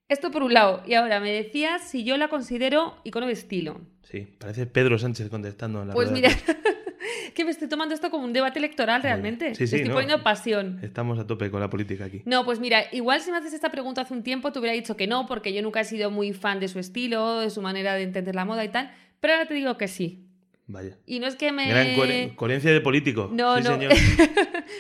Esto 0.08 0.32
por 0.32 0.42
un 0.42 0.54
lado. 0.54 0.84
Y 0.88 0.94
ahora, 0.94 1.20
me 1.20 1.32
decías 1.34 1.82
si 1.82 2.06
yo 2.06 2.16
la 2.16 2.30
considero 2.30 2.96
icono 3.04 3.26
de 3.28 3.34
estilo. 3.34 3.82
Sí, 4.04 4.22
parece 4.40 4.66
Pedro 4.66 4.98
Sánchez 4.98 5.30
contestando 5.30 5.82
en 5.82 5.90
la 5.90 5.94
Pues 5.96 6.10
rueda 6.10 6.30
mira. 6.30 6.38
que 7.34 7.46
me 7.46 7.52
estoy 7.52 7.68
tomando 7.68 7.96
esto 7.96 8.10
como 8.10 8.24
un 8.26 8.34
debate 8.34 8.60
electoral 8.60 9.02
realmente. 9.02 9.56
Sí, 9.56 9.68
sí, 9.68 9.76
estoy 9.76 9.90
no. 9.90 9.96
poniendo 9.96 10.24
pasión. 10.24 10.80
Estamos 10.82 11.18
a 11.20 11.26
tope 11.28 11.50
con 11.50 11.60
la 11.60 11.70
política 11.70 12.06
aquí. 12.06 12.22
No, 12.26 12.46
pues 12.46 12.60
mira, 12.60 12.86
igual 12.92 13.22
si 13.22 13.32
me 13.32 13.38
haces 13.38 13.54
esta 13.54 13.72
pregunta 13.72 14.02
hace 14.02 14.14
un 14.14 14.24
tiempo 14.24 14.52
te 14.52 14.60
hubiera 14.60 14.74
dicho 14.74 14.96
que 14.98 15.08
no, 15.08 15.26
porque 15.26 15.54
yo 15.54 15.62
nunca 15.62 15.80
he 15.82 15.86
sido 15.86 16.12
muy 16.12 16.34
fan 16.34 16.60
de 16.60 16.68
su 16.68 16.80
estilo, 16.80 17.40
de 17.40 17.50
su 17.50 17.62
manera 17.62 17.96
de 17.96 18.04
entender 18.04 18.36
la 18.36 18.46
moda 18.46 18.64
y 18.64 18.70
tal, 18.70 18.92
pero 19.20 19.34
ahora 19.34 19.48
te 19.48 19.54
digo 19.54 19.78
que 19.78 19.88
sí. 19.88 20.22
Vaya. 20.68 20.98
Y 21.06 21.20
no 21.20 21.28
es 21.28 21.36
que 21.36 21.52
me... 21.52 21.68
Gran 21.70 21.96
coher- 21.96 22.36
coherencia 22.36 22.72
de 22.72 22.82
político. 22.82 23.30
No, 23.32 23.58
sí, 23.58 23.64
no. 23.64 23.72
señor. 23.72 23.94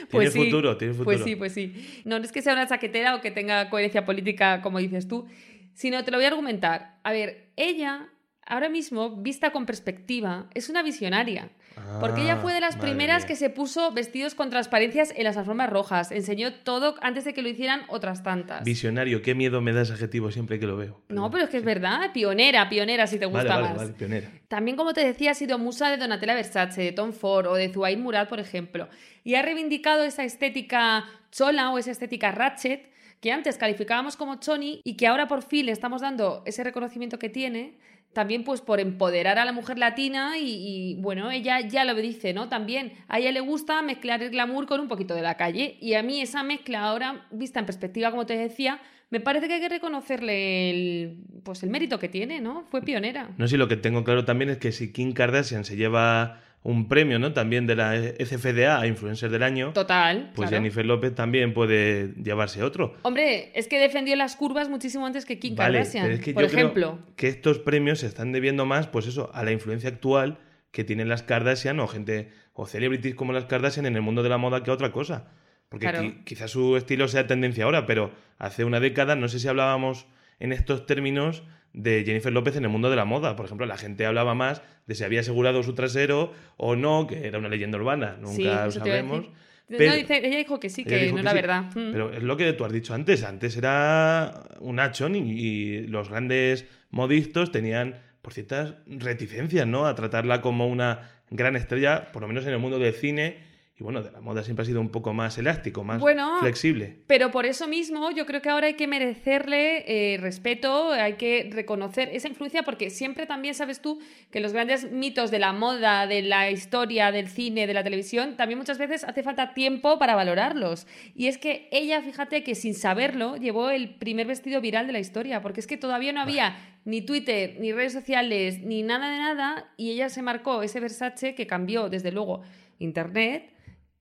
Pues 0.09 0.31
tiene 0.31 0.45
sí, 0.45 0.51
futuro, 0.51 0.77
tiene 0.77 0.93
futuro. 0.93 1.05
Pues 1.05 1.23
sí, 1.23 1.35
pues 1.35 1.53
sí. 1.53 2.01
No, 2.05 2.17
no 2.17 2.25
es 2.25 2.31
que 2.31 2.41
sea 2.41 2.53
una 2.53 2.67
chaquetera 2.67 3.15
o 3.15 3.21
que 3.21 3.29
tenga 3.31 3.69
coherencia 3.69 4.03
política, 4.03 4.61
como 4.61 4.79
dices 4.79 5.07
tú, 5.07 5.27
sino 5.73 6.03
te 6.03 6.09
lo 6.11 6.17
voy 6.17 6.25
a 6.25 6.29
argumentar. 6.29 6.97
A 7.03 7.11
ver, 7.11 7.51
ella, 7.55 8.09
ahora 8.45 8.67
mismo, 8.69 9.17
vista 9.21 9.51
con 9.51 9.65
perspectiva, 9.67 10.49
es 10.55 10.69
una 10.69 10.81
visionaria. 10.81 11.51
Porque 11.99 12.21
ella 12.23 12.37
fue 12.37 12.53
de 12.53 12.59
las 12.59 12.75
Ah, 12.75 12.79
primeras 12.79 13.23
mía. 13.23 13.27
que 13.27 13.35
se 13.35 13.49
puso 13.49 13.91
vestidos 13.91 14.35
con 14.35 14.49
transparencias 14.49 15.13
en 15.15 15.23
las 15.23 15.37
alfombras 15.37 15.69
rojas. 15.69 16.11
Enseñó 16.11 16.53
todo 16.53 16.95
antes 17.01 17.23
de 17.25 17.33
que 17.33 17.41
lo 17.41 17.49
hicieran 17.49 17.81
otras 17.87 18.23
tantas. 18.23 18.63
Visionario, 18.63 19.21
qué 19.21 19.33
miedo 19.35 19.61
me 19.61 19.71
da 19.73 19.81
ese 19.83 19.93
adjetivo 19.93 20.31
siempre 20.31 20.59
que 20.59 20.65
lo 20.67 20.77
veo. 20.77 21.01
No, 21.09 21.31
pero 21.31 21.45
es 21.45 21.49
que 21.49 21.57
es 21.57 21.63
verdad. 21.63 22.11
Pionera, 22.13 22.67
pionera, 22.69 23.07
si 23.07 23.17
te 23.19 23.25
gusta 23.25 23.43
Vale, 23.47 23.61
vale, 23.61 23.67
más. 23.69 23.77
vale, 23.77 23.93
pionera. 23.93 24.29
También, 24.47 24.75
como 24.77 24.93
te 24.93 25.05
decía, 25.05 25.31
ha 25.31 25.35
sido 25.35 25.57
musa 25.57 25.89
de 25.89 25.97
Donatella 25.97 26.35
Versace, 26.35 26.81
de 26.81 26.91
Tom 26.91 27.13
Ford 27.13 27.47
o 27.47 27.55
de 27.55 27.69
Zuhair 27.71 27.97
Murad, 27.97 28.27
por 28.27 28.39
ejemplo. 28.39 28.87
Y 29.23 29.35
ha 29.35 29.41
reivindicado 29.41 30.03
esa 30.03 30.23
estética 30.23 31.05
chola 31.31 31.71
o 31.71 31.77
esa 31.77 31.91
estética 31.91 32.31
ratchet 32.31 32.89
que 33.21 33.31
antes 33.31 33.57
calificábamos 33.57 34.17
como 34.17 34.35
choni 34.35 34.81
y 34.83 34.97
que 34.97 35.07
ahora 35.07 35.27
por 35.27 35.41
fin 35.41 35.65
le 35.65 35.71
estamos 35.71 36.01
dando 36.01 36.43
ese 36.45 36.63
reconocimiento 36.63 37.17
que 37.17 37.29
tiene. 37.29 37.77
También 38.15 38.45
pues 38.45 38.61
por 38.61 38.79
empoderar 38.79 39.39
a 39.39 39.43
la 39.43 39.51
mujer 39.51 39.77
latina 39.77 40.37
y, 40.39 40.95
bueno, 40.99 41.31
ella 41.31 41.59
ya 41.59 41.83
lo 41.83 41.93
dice, 41.95 42.33
¿no? 42.33 42.47
También 42.47 42.93
a 43.09 43.19
ella 43.19 43.33
le 43.33 43.41
gusta 43.41 43.81
mezclar 43.81 44.23
el 44.23 44.29
glamour 44.29 44.67
con 44.67 44.79
un 44.79 44.87
poquito 44.87 45.15
de 45.15 45.21
la 45.21 45.35
calle 45.35 45.77
y 45.81 45.95
a 45.95 46.01
mí 46.01 46.21
esa 46.21 46.41
mezcla 46.41 46.85
ahora, 46.85 47.27
vista 47.29 47.59
en 47.59 47.65
perspectiva, 47.65 48.11
como 48.11 48.25
te 48.25 48.37
decía, 48.37 48.79
me 49.09 49.19
parece 49.19 49.49
que 49.49 49.55
hay 49.55 49.59
que 49.59 49.67
reconocerle 49.67 50.69
el, 50.69 51.17
pues 51.43 51.61
el 51.63 51.69
mérito 51.69 51.99
que 51.99 52.07
tiene, 52.07 52.39
¿no? 52.39 52.63
Fue 52.71 52.81
pionera. 52.81 53.31
No 53.37 53.49
sé, 53.49 53.57
lo 53.57 53.67
que 53.67 53.75
tengo 53.75 54.05
claro 54.05 54.23
también 54.23 54.49
es 54.49 54.59
que 54.59 54.71
si 54.71 54.93
Kim 54.93 55.11
Kardashian 55.11 55.65
se 55.65 55.75
lleva 55.75 56.39
un 56.65 56.87
premio, 56.87 57.19
¿no? 57.19 57.31
También 57.31 57.67
de 57.67 57.75
la 57.75 57.93
FCDA 57.93 58.79
a 58.81 58.87
Influencer 58.87 59.29
del 59.29 59.43
Año, 59.43 59.71
Total. 59.73 60.31
pues 60.33 60.49
claro. 60.49 60.61
Jennifer 60.63 60.85
López 60.85 61.13
también 61.13 61.53
puede 61.53 62.13
llevarse 62.21 62.63
otro. 62.63 62.95
Hombre, 63.03 63.51
es 63.53 63.67
que 63.67 63.79
defendió 63.79 64.15
las 64.15 64.35
curvas 64.35 64.67
muchísimo 64.67 65.05
antes 65.05 65.25
que 65.25 65.37
Kim 65.37 65.55
Vale, 65.55 65.77
Kardashian, 65.77 66.03
pero 66.05 66.15
es 66.15 66.21
que 66.21 66.33
por 66.33 66.43
yo 66.43 66.49
creo 66.49 66.59
ejemplo. 66.61 66.99
que 67.15 67.27
estos 67.27 67.59
premios 67.59 67.99
se 67.99 68.07
están 68.07 68.31
debiendo 68.31 68.65
más, 68.65 68.87
pues 68.87 69.05
eso, 69.05 69.29
a 69.33 69.43
la 69.43 69.51
influencia 69.51 69.89
actual 69.89 70.39
que 70.71 70.83
tienen 70.83 71.07
las 71.07 71.21
Kardashian 71.23 71.79
o 71.79 71.87
gente 71.87 72.31
o 72.53 72.65
celebrities 72.65 73.13
como 73.15 73.31
las 73.31 73.45
Kardashian 73.45 73.85
en 73.85 73.95
el 73.95 74.01
mundo 74.01 74.23
de 74.23 74.29
la 74.29 74.37
moda 74.37 74.63
que 74.63 74.71
otra 74.71 74.91
cosa. 74.91 75.27
Porque 75.69 75.87
Claro. 75.87 76.01
qui- 76.03 76.23
quizás 76.23 76.49
su 76.51 76.77
estilo 76.77 77.07
sea 77.07 77.27
tendencia 77.27 77.65
ahora, 77.65 77.85
pero 77.85 78.11
hace 78.39 78.63
una 78.65 78.79
década 78.79 79.15
no 79.15 79.27
sé 79.27 79.39
si 79.39 79.47
hablábamos 79.47 80.07
en 80.39 80.51
estos 80.51 80.85
términos 80.87 81.43
de 81.75 82.03
Jennifer 82.05 82.31
López 82.31 82.55
en 82.55 82.63
el 82.63 82.69
mundo 82.69 82.89
de 82.89 82.95
la 82.95 83.05
moda. 83.05 83.35
Por 83.35 83.45
ejemplo, 83.45 83.65
la 83.65 83.77
gente 83.77 84.05
hablaba 84.05 84.33
más 84.33 84.61
de 84.87 84.95
si 84.95 85.03
había 85.03 85.19
asegurado 85.19 85.61
su 85.63 85.73
trasero 85.75 86.31
o 86.57 86.75
no, 86.75 87.05
que 87.07 87.27
era 87.27 87.37
una 87.37 87.49
leyenda 87.49 87.77
urbana. 87.77 88.17
Nunca 88.19 88.35
Sí, 88.35 88.43
lo 88.43 88.71
sabemos. 88.71 89.25
Pero- 89.67 89.91
No, 89.91 89.95
dice- 89.97 90.21
ella 90.27 90.37
dijo 90.37 90.59
que 90.59 90.69
sí, 90.69 90.83
que 90.85 91.11
no 91.11 91.17
sí. 91.17 91.35
verdad. 91.35 91.63
Mm. 91.75 91.91
Pero 91.91 92.13
es 92.13 92.21
lo 92.23 92.37
que 92.37 92.53
tú 92.53 92.65
has 92.65 92.71
dicho 92.71 92.93
antes. 92.93 93.23
Antes 93.23 93.57
era 93.57 94.43
un 94.59 94.79
achón 94.79 95.15
y, 95.15 95.19
y 95.31 95.87
los 95.87 96.09
grandes 96.09 96.65
modistos 96.91 97.51
tenían 97.51 97.95
por 98.21 98.33
ciertas 98.33 98.75
reticencias, 98.87 99.65
¿no? 99.67 99.85
A 99.87 99.95
tratarla 99.95 100.41
como 100.41 100.67
una 100.67 101.11
gran 101.31 101.55
estrella, 101.55 102.11
por 102.11 102.21
lo 102.21 102.27
menos 102.27 102.45
en 102.45 102.53
el 102.53 102.59
mundo 102.59 102.77
del 102.79 102.93
cine. 102.93 103.37
Y 103.77 103.83
bueno, 103.83 104.01
de 104.01 104.09
la 104.09 104.21
moda 104.21 104.41
siempre 104.41 104.63
ha 104.63 104.65
sido 104.65 104.79
un 104.79 104.87
poco 104.87 105.13
más 105.13 105.37
elástico, 105.37 105.83
más 105.83 105.99
Bueno, 105.99 106.39
flexible. 106.39 106.99
Pero 107.07 107.29
por 107.31 107.45
eso 107.45 107.67
mismo 107.67 108.09
yo 108.11 108.25
creo 108.25 108.41
que 108.41 108.49
ahora 108.49 108.67
hay 108.67 108.75
que 108.75 108.87
merecerle 108.87 110.13
eh, 110.13 110.17
respeto, 110.17 110.93
hay 110.93 111.15
que 111.15 111.49
reconocer 111.51 112.07
esa 112.13 112.29
influencia 112.29 112.63
porque 112.63 112.89
siempre 112.89 113.25
también 113.25 113.53
sabes 113.53 113.81
tú 113.81 113.99
que 114.31 114.39
los 114.39 114.53
grandes 114.53 114.89
mitos 114.93 115.29
de 115.29 115.39
la 115.39 115.51
moda, 115.51 116.07
de 116.07 116.21
la 116.21 116.49
historia, 116.51 117.11
del 117.11 117.27
cine, 117.27 117.67
de 117.67 117.73
la 117.73 117.83
televisión, 117.83 118.37
también 118.37 118.57
muchas 118.57 118.77
veces 118.77 119.03
hace 119.03 119.23
falta 119.23 119.53
tiempo 119.53 119.99
para 119.99 120.15
valorarlos. 120.15 120.87
Y 121.13 121.27
es 121.27 121.37
que 121.37 121.67
ella, 121.73 122.01
fíjate 122.01 122.45
que 122.45 122.55
sin 122.55 122.75
saberlo, 122.75 123.35
llevó 123.35 123.71
el 123.71 123.95
primer 123.95 124.25
vestido 124.25 124.61
viral 124.61 124.87
de 124.87 124.93
la 124.93 124.99
historia, 124.99 125.41
porque 125.41 125.59
es 125.59 125.67
que 125.67 125.75
todavía 125.75 126.13
no 126.13 126.21
había 126.21 126.55
ni 126.85 127.01
Twitter, 127.01 127.57
ni 127.59 127.73
redes 127.73 127.91
sociales, 127.91 128.61
ni 128.61 128.83
nada 128.83 129.11
de 129.11 129.17
nada, 129.17 129.73
y 129.75 129.91
ella 129.91 130.07
se 130.07 130.21
marcó 130.21 130.63
ese 130.63 130.79
Versace 130.79 131.35
que 131.35 131.45
cambió, 131.45 131.89
desde 131.89 132.13
luego, 132.13 132.41
Internet. 132.79 133.54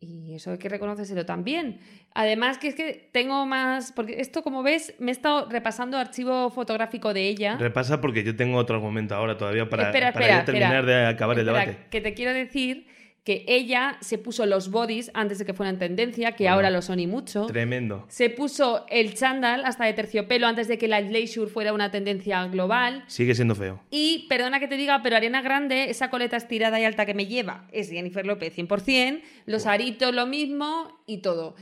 Y 0.04 0.34
eso 0.34 0.50
hay 0.50 0.58
que 0.58 0.68
reconocérselo 0.68 1.24
también. 1.24 1.80
Además, 2.14 2.58
que 2.58 2.68
es 2.68 2.74
que 2.74 3.08
tengo 3.12 3.46
más. 3.46 3.92
Porque 3.92 4.20
esto, 4.20 4.42
como 4.42 4.62
ves, 4.62 4.94
me 4.98 5.10
he 5.10 5.12
estado 5.12 5.48
repasando 5.48 5.96
archivo 5.98 6.50
fotográfico 6.50 7.14
de 7.14 7.28
ella. 7.28 7.56
Repasa 7.56 8.00
porque 8.00 8.22
yo 8.22 8.36
tengo 8.36 8.58
otro 8.58 8.76
argumento 8.76 9.14
ahora 9.14 9.36
todavía 9.36 9.68
para, 9.68 9.84
espera, 9.84 10.12
para 10.12 10.24
espera, 10.26 10.40
ya 10.40 10.44
terminar 10.44 10.80
espera. 10.80 10.98
de 10.98 11.06
acabar 11.06 11.38
el 11.38 11.46
debate. 11.46 11.76
Que 11.90 12.00
te 12.00 12.14
quiero 12.14 12.32
decir 12.32 12.86
que 13.24 13.44
ella 13.48 13.96
se 14.02 14.18
puso 14.18 14.44
los 14.44 14.70
bodies 14.70 15.10
antes 15.14 15.38
de 15.38 15.46
que 15.46 15.54
fueran 15.54 15.78
tendencia, 15.78 16.32
que 16.32 16.44
Bueno, 16.44 16.56
ahora 16.56 16.70
lo 16.70 16.82
son 16.82 17.00
y 17.00 17.06
mucho. 17.06 17.46
Tremendo. 17.46 18.04
Se 18.08 18.28
puso 18.28 18.84
el 18.90 19.14
chándal 19.14 19.64
hasta 19.64 19.86
de 19.86 19.94
terciopelo 19.94 20.46
antes 20.46 20.68
de 20.68 20.76
que 20.76 20.88
la 20.88 21.00
leisure 21.00 21.50
fuera 21.50 21.72
una 21.72 21.90
tendencia 21.90 22.46
global. 22.48 23.02
Sigue 23.06 23.34
siendo 23.34 23.54
feo. 23.54 23.80
Y 23.90 24.26
perdona 24.28 24.60
que 24.60 24.68
te 24.68 24.76
diga, 24.76 25.00
pero 25.02 25.16
Ariana 25.16 25.40
Grande, 25.40 25.88
esa 25.88 26.10
coleta 26.10 26.36
estirada 26.36 26.78
y 26.78 26.84
alta 26.84 27.06
que 27.06 27.14
me 27.14 27.26
lleva, 27.26 27.66
es 27.72 27.90
Jennifer 27.90 28.26
López 28.26 28.56
100%, 28.56 29.22
los 29.46 29.66
aritos 29.66 30.14
lo 30.14 30.26
mismo 30.26 31.00
y 31.06 31.18
todo. 31.18 31.54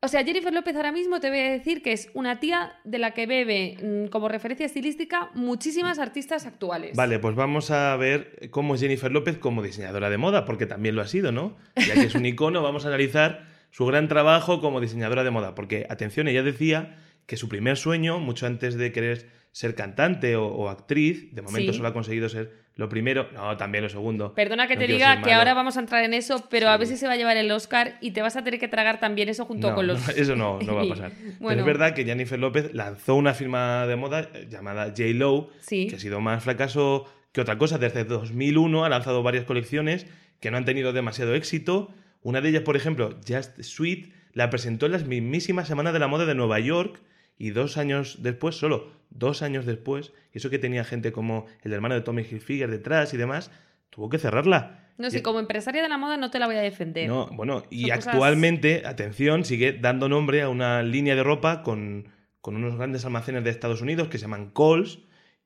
O 0.00 0.06
sea, 0.06 0.22
Jennifer 0.24 0.52
López 0.52 0.76
ahora 0.76 0.92
mismo 0.92 1.18
te 1.18 1.28
voy 1.28 1.40
a 1.40 1.50
decir 1.50 1.82
que 1.82 1.92
es 1.92 2.08
una 2.14 2.38
tía 2.38 2.74
de 2.84 2.98
la 2.98 3.14
que 3.14 3.26
bebe 3.26 3.76
mm, 3.82 4.10
como 4.10 4.28
referencia 4.28 4.64
estilística 4.64 5.30
muchísimas 5.34 5.98
artistas 5.98 6.46
actuales. 6.46 6.96
Vale, 6.96 7.18
pues 7.18 7.34
vamos 7.34 7.72
a 7.72 7.96
ver 7.96 8.48
cómo 8.52 8.76
es 8.76 8.80
Jennifer 8.80 9.10
López 9.10 9.38
como 9.38 9.60
diseñadora 9.60 10.08
de 10.08 10.16
moda, 10.16 10.44
porque 10.44 10.66
también 10.66 10.94
lo 10.94 11.02
ha 11.02 11.08
sido, 11.08 11.32
¿no? 11.32 11.56
Ya 11.74 11.94
que 11.94 12.02
es 12.04 12.14
un 12.14 12.24
icono, 12.26 12.62
vamos 12.62 12.84
a 12.84 12.88
analizar 12.88 13.48
su 13.72 13.86
gran 13.86 14.06
trabajo 14.06 14.60
como 14.60 14.80
diseñadora 14.80 15.24
de 15.24 15.32
moda. 15.32 15.56
Porque, 15.56 15.84
atención, 15.90 16.28
ella 16.28 16.44
decía 16.44 16.96
que 17.26 17.36
su 17.36 17.48
primer 17.48 17.76
sueño, 17.76 18.20
mucho 18.20 18.46
antes 18.46 18.76
de 18.76 18.92
querer 18.92 19.28
ser 19.50 19.74
cantante 19.74 20.36
o, 20.36 20.46
o 20.46 20.68
actriz, 20.68 21.34
de 21.34 21.42
momento 21.42 21.72
Sí. 21.72 21.76
solo 21.78 21.88
ha 21.88 21.92
conseguido 21.92 22.28
ser 22.28 22.67
lo 22.78 22.88
primero, 22.88 23.28
no, 23.34 23.56
también 23.58 23.82
lo 23.84 23.90
segundo. 23.90 24.32
Perdona 24.32 24.66
que 24.68 24.76
No 24.76 24.80
te 24.80 24.86
diga 24.86 25.20
que 25.20 25.32
ahora 25.34 25.52
vamos 25.52 25.76
a 25.76 25.80
entrar 25.80 26.02
en 26.04 26.14
eso, 26.14 26.46
pero 26.48 26.68
a 26.70 26.74
Sí. 26.74 26.78
ver 26.78 26.88
si 26.88 26.96
se 26.96 27.06
va 27.06 27.12
a 27.12 27.16
llevar 27.16 27.36
el 27.36 27.50
Oscar 27.50 27.98
y 28.00 28.12
te 28.12 28.22
vas 28.22 28.36
a 28.36 28.44
tener 28.44 28.58
que 28.58 28.68
tragar 28.68 29.00
también 29.00 29.28
eso 29.28 29.44
junto 29.44 29.68
No, 29.70 29.74
con 29.74 29.86
los... 29.88 30.00
no, 30.06 30.12
eso 30.16 30.34
no, 30.36 30.58
no 30.60 30.74
va 30.76 30.82
a 30.84 30.88
pasar. 30.88 31.12
Pero 31.38 31.60
es 31.60 31.66
verdad 31.66 31.92
que 31.92 32.04
Jennifer 32.04 32.38
López 32.38 32.72
lanzó 32.72 33.16
una 33.16 33.34
firma 33.34 33.86
de 33.86 33.96
moda 33.96 34.30
eh, 34.32 34.46
llamada 34.48 34.86
J-Lo, 34.96 35.50
Sí. 35.60 35.88
que 35.88 35.96
ha 35.96 35.98
sido 35.98 36.20
más 36.20 36.42
fracaso 36.44 37.04
que 37.32 37.40
otra 37.42 37.58
cosa. 37.58 37.76
Desde 37.78 38.04
2001 38.04 38.84
ha 38.84 38.88
lanzado 38.88 39.22
varias 39.22 39.44
colecciones 39.44 40.06
que 40.40 40.50
no 40.50 40.56
han 40.56 40.64
tenido 40.64 40.92
demasiado 40.92 41.34
éxito. 41.34 41.92
Una 42.22 42.40
de 42.40 42.48
ellas, 42.50 42.62
por 42.62 42.76
ejemplo, 42.76 43.18
Just 43.28 43.60
Sweet, 43.60 44.12
la 44.34 44.50
presentó 44.50 44.86
en 44.86 44.92
las 44.92 45.04
mismísimas 45.04 45.66
Semanas 45.66 45.92
de 45.92 45.98
la 45.98 46.06
Moda 46.06 46.26
de 46.26 46.34
Nueva 46.36 46.60
York 46.60 47.02
y 47.38 47.50
dos 47.50 47.76
años 47.78 48.18
después, 48.22 48.56
solo 48.56 48.90
dos 49.10 49.42
años 49.42 49.64
después, 49.64 50.12
y 50.34 50.38
eso 50.38 50.50
que 50.50 50.58
tenía 50.58 50.84
gente 50.84 51.12
como 51.12 51.46
el 51.62 51.72
hermano 51.72 51.94
de 51.94 52.00
Tommy 52.02 52.22
Hilfiger 52.22 52.70
detrás 52.70 53.14
y 53.14 53.16
demás, 53.16 53.50
tuvo 53.90 54.08
que 54.08 54.18
cerrarla. 54.18 54.84
No 54.98 55.10
sé, 55.10 55.22
como 55.22 55.38
empresaria 55.38 55.80
de 55.80 55.88
la 55.88 55.96
moda 55.96 56.16
no 56.16 56.30
te 56.30 56.40
la 56.40 56.46
voy 56.46 56.56
a 56.56 56.60
defender. 56.60 57.08
no, 57.08 57.28
bueno, 57.28 57.62
y 57.70 57.82
Son 57.86 57.90
cosas- 57.96 58.06
actualmente, 58.14 58.82
atención, 58.84 59.44
sigue 59.44 59.72
dando 59.72 60.08
nombre 60.08 60.42
a 60.42 60.48
una 60.48 60.82
línea 60.82 61.14
de 61.14 61.22
ropa 61.22 61.62
con, 61.62 62.08
con 62.40 62.56
unos 62.56 62.76
grandes 62.76 63.04
almacenes 63.04 63.44
de 63.44 63.50
Estados 63.50 63.80
Unidos 63.80 64.08
que 64.08 64.18
se 64.18 64.22
llaman 64.22 64.50
Coles 64.50 64.98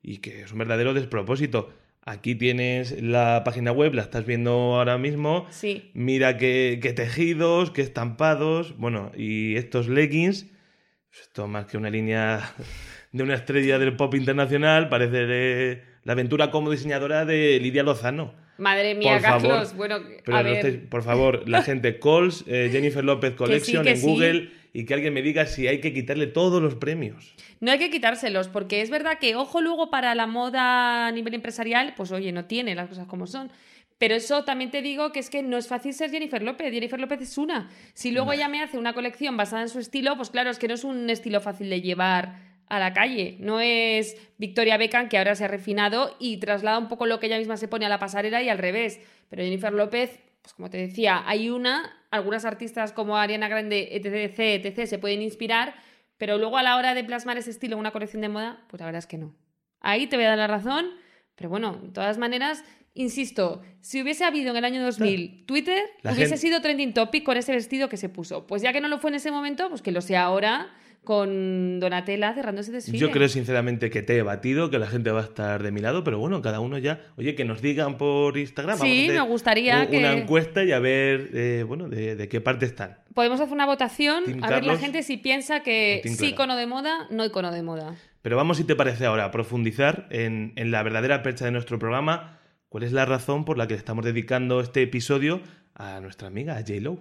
y 0.02 0.18
que 0.18 0.42
es 0.42 0.52
un 0.52 0.58
verdadero 0.58 0.94
despropósito. 0.94 1.70
Aquí 2.04 2.34
tienes 2.34 3.00
la 3.00 3.42
página 3.44 3.70
web, 3.72 3.92
la 3.94 4.02
estás 4.02 4.24
viendo 4.26 4.52
ahora 4.52 4.96
mismo. 4.98 5.46
Sí. 5.50 5.90
Mira 5.94 6.36
qué, 6.38 6.80
qué 6.82 6.92
tejidos, 6.94 7.70
qué 7.70 7.82
estampados. 7.82 8.76
Bueno, 8.78 9.12
y 9.16 9.54
estos 9.56 9.86
leggings, 9.88 10.46
esto 11.20 11.46
más 11.46 11.66
que 11.66 11.76
una 11.76 11.90
línea 11.90 12.54
de 13.12 13.22
una 13.22 13.34
estrella 13.34 13.78
del 13.78 13.96
pop 13.96 14.14
internacional, 14.14 14.88
parece 14.88 15.82
la 16.04 16.12
aventura 16.12 16.50
como 16.50 16.70
diseñadora 16.70 17.24
de 17.24 17.58
Lidia 17.60 17.82
Lozano. 17.82 18.34
Madre 18.58 18.94
mía, 18.94 19.14
Por 19.14 19.22
favor. 19.22 19.48
Carlos. 19.50 19.76
Bueno, 19.76 19.98
Pero 20.24 20.36
a 20.36 20.42
no 20.42 20.50
ver... 20.50 20.88
por 20.88 21.02
favor, 21.02 21.48
la 21.48 21.62
gente, 21.62 21.98
calls, 21.98 22.44
eh, 22.46 22.68
Jennifer 22.70 23.04
López 23.04 23.34
Collection 23.36 23.84
que 23.84 23.90
en 23.90 23.96
sí. 23.96 24.06
Google 24.06 24.50
y 24.74 24.84
que 24.84 24.94
alguien 24.94 25.12
me 25.12 25.20
diga 25.22 25.46
si 25.46 25.66
hay 25.68 25.80
que 25.80 25.92
quitarle 25.92 26.26
todos 26.26 26.62
los 26.62 26.74
premios. 26.76 27.34
No 27.60 27.70
hay 27.70 27.78
que 27.78 27.90
quitárselos, 27.90 28.48
porque 28.48 28.80
es 28.80 28.88
verdad 28.90 29.18
que, 29.18 29.34
ojo, 29.36 29.60
luego 29.60 29.90
para 29.90 30.14
la 30.14 30.26
moda 30.26 31.08
a 31.08 31.12
nivel 31.12 31.34
empresarial, 31.34 31.94
pues 31.96 32.10
oye, 32.12 32.32
no 32.32 32.46
tiene 32.46 32.74
las 32.74 32.88
cosas 32.88 33.06
como 33.06 33.26
son. 33.26 33.50
Pero 34.02 34.16
eso 34.16 34.42
también 34.42 34.72
te 34.72 34.82
digo 34.82 35.12
que 35.12 35.20
es 35.20 35.30
que 35.30 35.44
no 35.44 35.56
es 35.56 35.68
fácil 35.68 35.94
ser 35.94 36.10
Jennifer 36.10 36.42
López. 36.42 36.72
Jennifer 36.72 36.98
López 36.98 37.20
es 37.20 37.38
una. 37.38 37.70
Si 37.94 38.10
luego 38.10 38.32
ella 38.32 38.48
me 38.48 38.60
hace 38.60 38.76
una 38.76 38.94
colección 38.94 39.36
basada 39.36 39.62
en 39.62 39.68
su 39.68 39.78
estilo, 39.78 40.16
pues 40.16 40.30
claro, 40.30 40.50
es 40.50 40.58
que 40.58 40.66
no 40.66 40.74
es 40.74 40.82
un 40.82 41.08
estilo 41.08 41.40
fácil 41.40 41.70
de 41.70 41.80
llevar 41.82 42.34
a 42.66 42.80
la 42.80 42.92
calle. 42.92 43.36
No 43.38 43.60
es 43.60 44.16
Victoria 44.38 44.76
Beckham, 44.76 45.08
que 45.08 45.18
ahora 45.18 45.36
se 45.36 45.44
ha 45.44 45.46
refinado 45.46 46.16
y 46.18 46.38
traslada 46.38 46.80
un 46.80 46.88
poco 46.88 47.06
lo 47.06 47.20
que 47.20 47.26
ella 47.26 47.38
misma 47.38 47.56
se 47.56 47.68
pone 47.68 47.86
a 47.86 47.88
la 47.88 48.00
pasarela 48.00 48.42
y 48.42 48.48
al 48.48 48.58
revés. 48.58 48.98
Pero 49.30 49.44
Jennifer 49.44 49.72
López, 49.72 50.18
pues 50.42 50.52
como 50.52 50.68
te 50.68 50.78
decía, 50.78 51.22
hay 51.24 51.50
una, 51.50 52.04
algunas 52.10 52.44
artistas 52.44 52.92
como 52.92 53.16
Ariana 53.16 53.46
Grande, 53.46 53.90
etc, 53.92 54.66
etc, 54.66 54.88
se 54.88 54.98
pueden 54.98 55.22
inspirar, 55.22 55.76
pero 56.18 56.38
luego 56.38 56.58
a 56.58 56.64
la 56.64 56.74
hora 56.74 56.94
de 56.94 57.04
plasmar 57.04 57.38
ese 57.38 57.50
estilo 57.50 57.74
en 57.74 57.78
una 57.78 57.92
colección 57.92 58.20
de 58.22 58.30
moda, 58.30 58.64
pues 58.66 58.80
la 58.80 58.86
verdad 58.86 58.98
es 58.98 59.06
que 59.06 59.18
no. 59.18 59.32
Ahí 59.80 60.08
te 60.08 60.16
voy 60.16 60.24
a 60.24 60.30
dar 60.30 60.38
la 60.38 60.48
razón, 60.48 60.86
pero 61.36 61.50
bueno, 61.50 61.78
de 61.80 61.90
todas 61.90 62.18
maneras, 62.18 62.64
insisto, 62.94 63.62
si 63.80 64.02
hubiese 64.02 64.24
habido 64.24 64.50
en 64.50 64.56
el 64.58 64.64
año 64.64 64.82
2000 64.82 65.44
Twitter, 65.46 65.78
La 66.02 66.12
hubiese 66.12 66.30
gente- 66.30 66.40
sido 66.40 66.60
trending 66.60 66.92
topic 66.94 67.24
con 67.24 67.36
ese 67.36 67.52
vestido 67.52 67.88
que 67.88 67.96
se 67.96 68.08
puso. 68.08 68.46
Pues 68.46 68.62
ya 68.62 68.72
que 68.72 68.80
no 68.80 68.88
lo 68.88 68.98
fue 68.98 69.10
en 69.10 69.16
ese 69.16 69.30
momento, 69.30 69.68
pues 69.68 69.82
que 69.82 69.92
lo 69.92 70.00
sea 70.00 70.24
ahora 70.24 70.68
con 71.04 71.80
Donatella 71.80 72.32
cerrando 72.32 72.60
ese 72.60 72.70
desfile. 72.70 72.96
Yo 72.98 73.10
creo 73.10 73.28
sinceramente 73.28 73.90
que 73.90 74.02
te 74.02 74.16
he 74.18 74.22
batido, 74.22 74.70
que 74.70 74.78
la 74.78 74.86
gente 74.86 75.10
va 75.10 75.20
a 75.20 75.24
estar 75.24 75.60
de 75.62 75.72
mi 75.72 75.80
lado, 75.80 76.04
pero 76.04 76.18
bueno, 76.20 76.40
cada 76.42 76.60
uno 76.60 76.78
ya. 76.78 77.00
Oye, 77.16 77.34
que 77.34 77.44
nos 77.44 77.60
digan 77.60 77.98
por 77.98 78.38
Instagram. 78.38 78.78
Sí, 78.78 78.82
vamos 78.82 78.98
a 78.98 79.02
hacer 79.10 79.14
me 79.24 79.28
gustaría 79.28 79.74
un- 79.90 79.96
Una 79.96 80.12
que- 80.14 80.20
encuesta 80.20 80.62
y 80.62 80.70
a 80.70 80.78
ver, 80.78 81.30
eh, 81.34 81.64
bueno, 81.66 81.88
de, 81.88 82.14
de 82.14 82.28
qué 82.28 82.40
parte 82.40 82.66
están. 82.66 82.98
Podemos 83.14 83.40
hacer 83.40 83.52
una 83.52 83.66
votación 83.66 84.24
Team 84.24 84.44
a 84.44 84.50
ver 84.50 84.64
la 84.64 84.76
gente 84.78 85.02
si 85.02 85.16
piensa 85.16 85.64
que 85.64 86.02
sí 86.04 86.28
icono 86.28 86.54
de 86.56 86.66
moda, 86.68 87.08
no 87.10 87.24
icono 87.24 87.50
de 87.50 87.62
moda. 87.64 87.96
Pero 88.22 88.36
vamos, 88.36 88.58
si 88.58 88.64
te 88.64 88.76
parece 88.76 89.04
ahora, 89.04 89.24
a 89.24 89.30
profundizar 89.32 90.06
en, 90.10 90.52
en 90.54 90.70
la 90.70 90.84
verdadera 90.84 91.22
percha 91.24 91.44
de 91.46 91.50
nuestro 91.50 91.80
programa. 91.80 92.38
¿Cuál 92.72 92.84
es 92.84 92.92
la 92.92 93.04
razón 93.04 93.44
por 93.44 93.58
la 93.58 93.66
que 93.66 93.74
le 93.74 93.78
estamos 93.78 94.02
dedicando 94.02 94.58
este 94.58 94.82
episodio 94.82 95.42
a 95.74 96.00
nuestra 96.00 96.28
amiga, 96.28 96.54
J-Lo? 96.54 97.00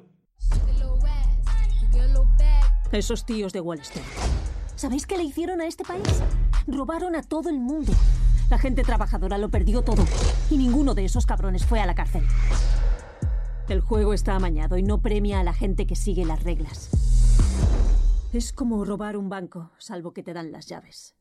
Esos 2.91 3.25
tíos 3.25 3.53
de 3.53 3.61
Wall 3.61 3.79
Street. 3.79 4.03
¿Sabéis 4.75 5.07
qué 5.07 5.15
le 5.17 5.23
hicieron 5.23 5.61
a 5.61 5.67
este 5.67 5.85
país? 5.85 6.21
Robaron 6.67 7.15
a 7.15 7.23
todo 7.23 7.49
el 7.49 7.57
mundo. 7.57 7.93
La 8.49 8.57
gente 8.57 8.83
trabajadora 8.83 9.37
lo 9.37 9.47
perdió 9.47 9.81
todo. 9.81 10.03
Y 10.49 10.57
ninguno 10.57 10.93
de 10.93 11.05
esos 11.05 11.25
cabrones 11.25 11.65
fue 11.65 11.79
a 11.79 11.85
la 11.85 11.95
cárcel. 11.95 12.25
El 13.69 13.79
juego 13.79 14.13
está 14.13 14.35
amañado 14.35 14.77
y 14.77 14.83
no 14.83 15.01
premia 15.01 15.39
a 15.39 15.45
la 15.45 15.53
gente 15.53 15.87
que 15.87 15.95
sigue 15.95 16.25
las 16.25 16.43
reglas. 16.43 16.89
Es 18.33 18.51
como 18.51 18.83
robar 18.83 19.15
un 19.15 19.29
banco, 19.29 19.71
salvo 19.77 20.11
que 20.11 20.21
te 20.21 20.33
dan 20.33 20.51
las 20.51 20.67
llaves. 20.67 21.15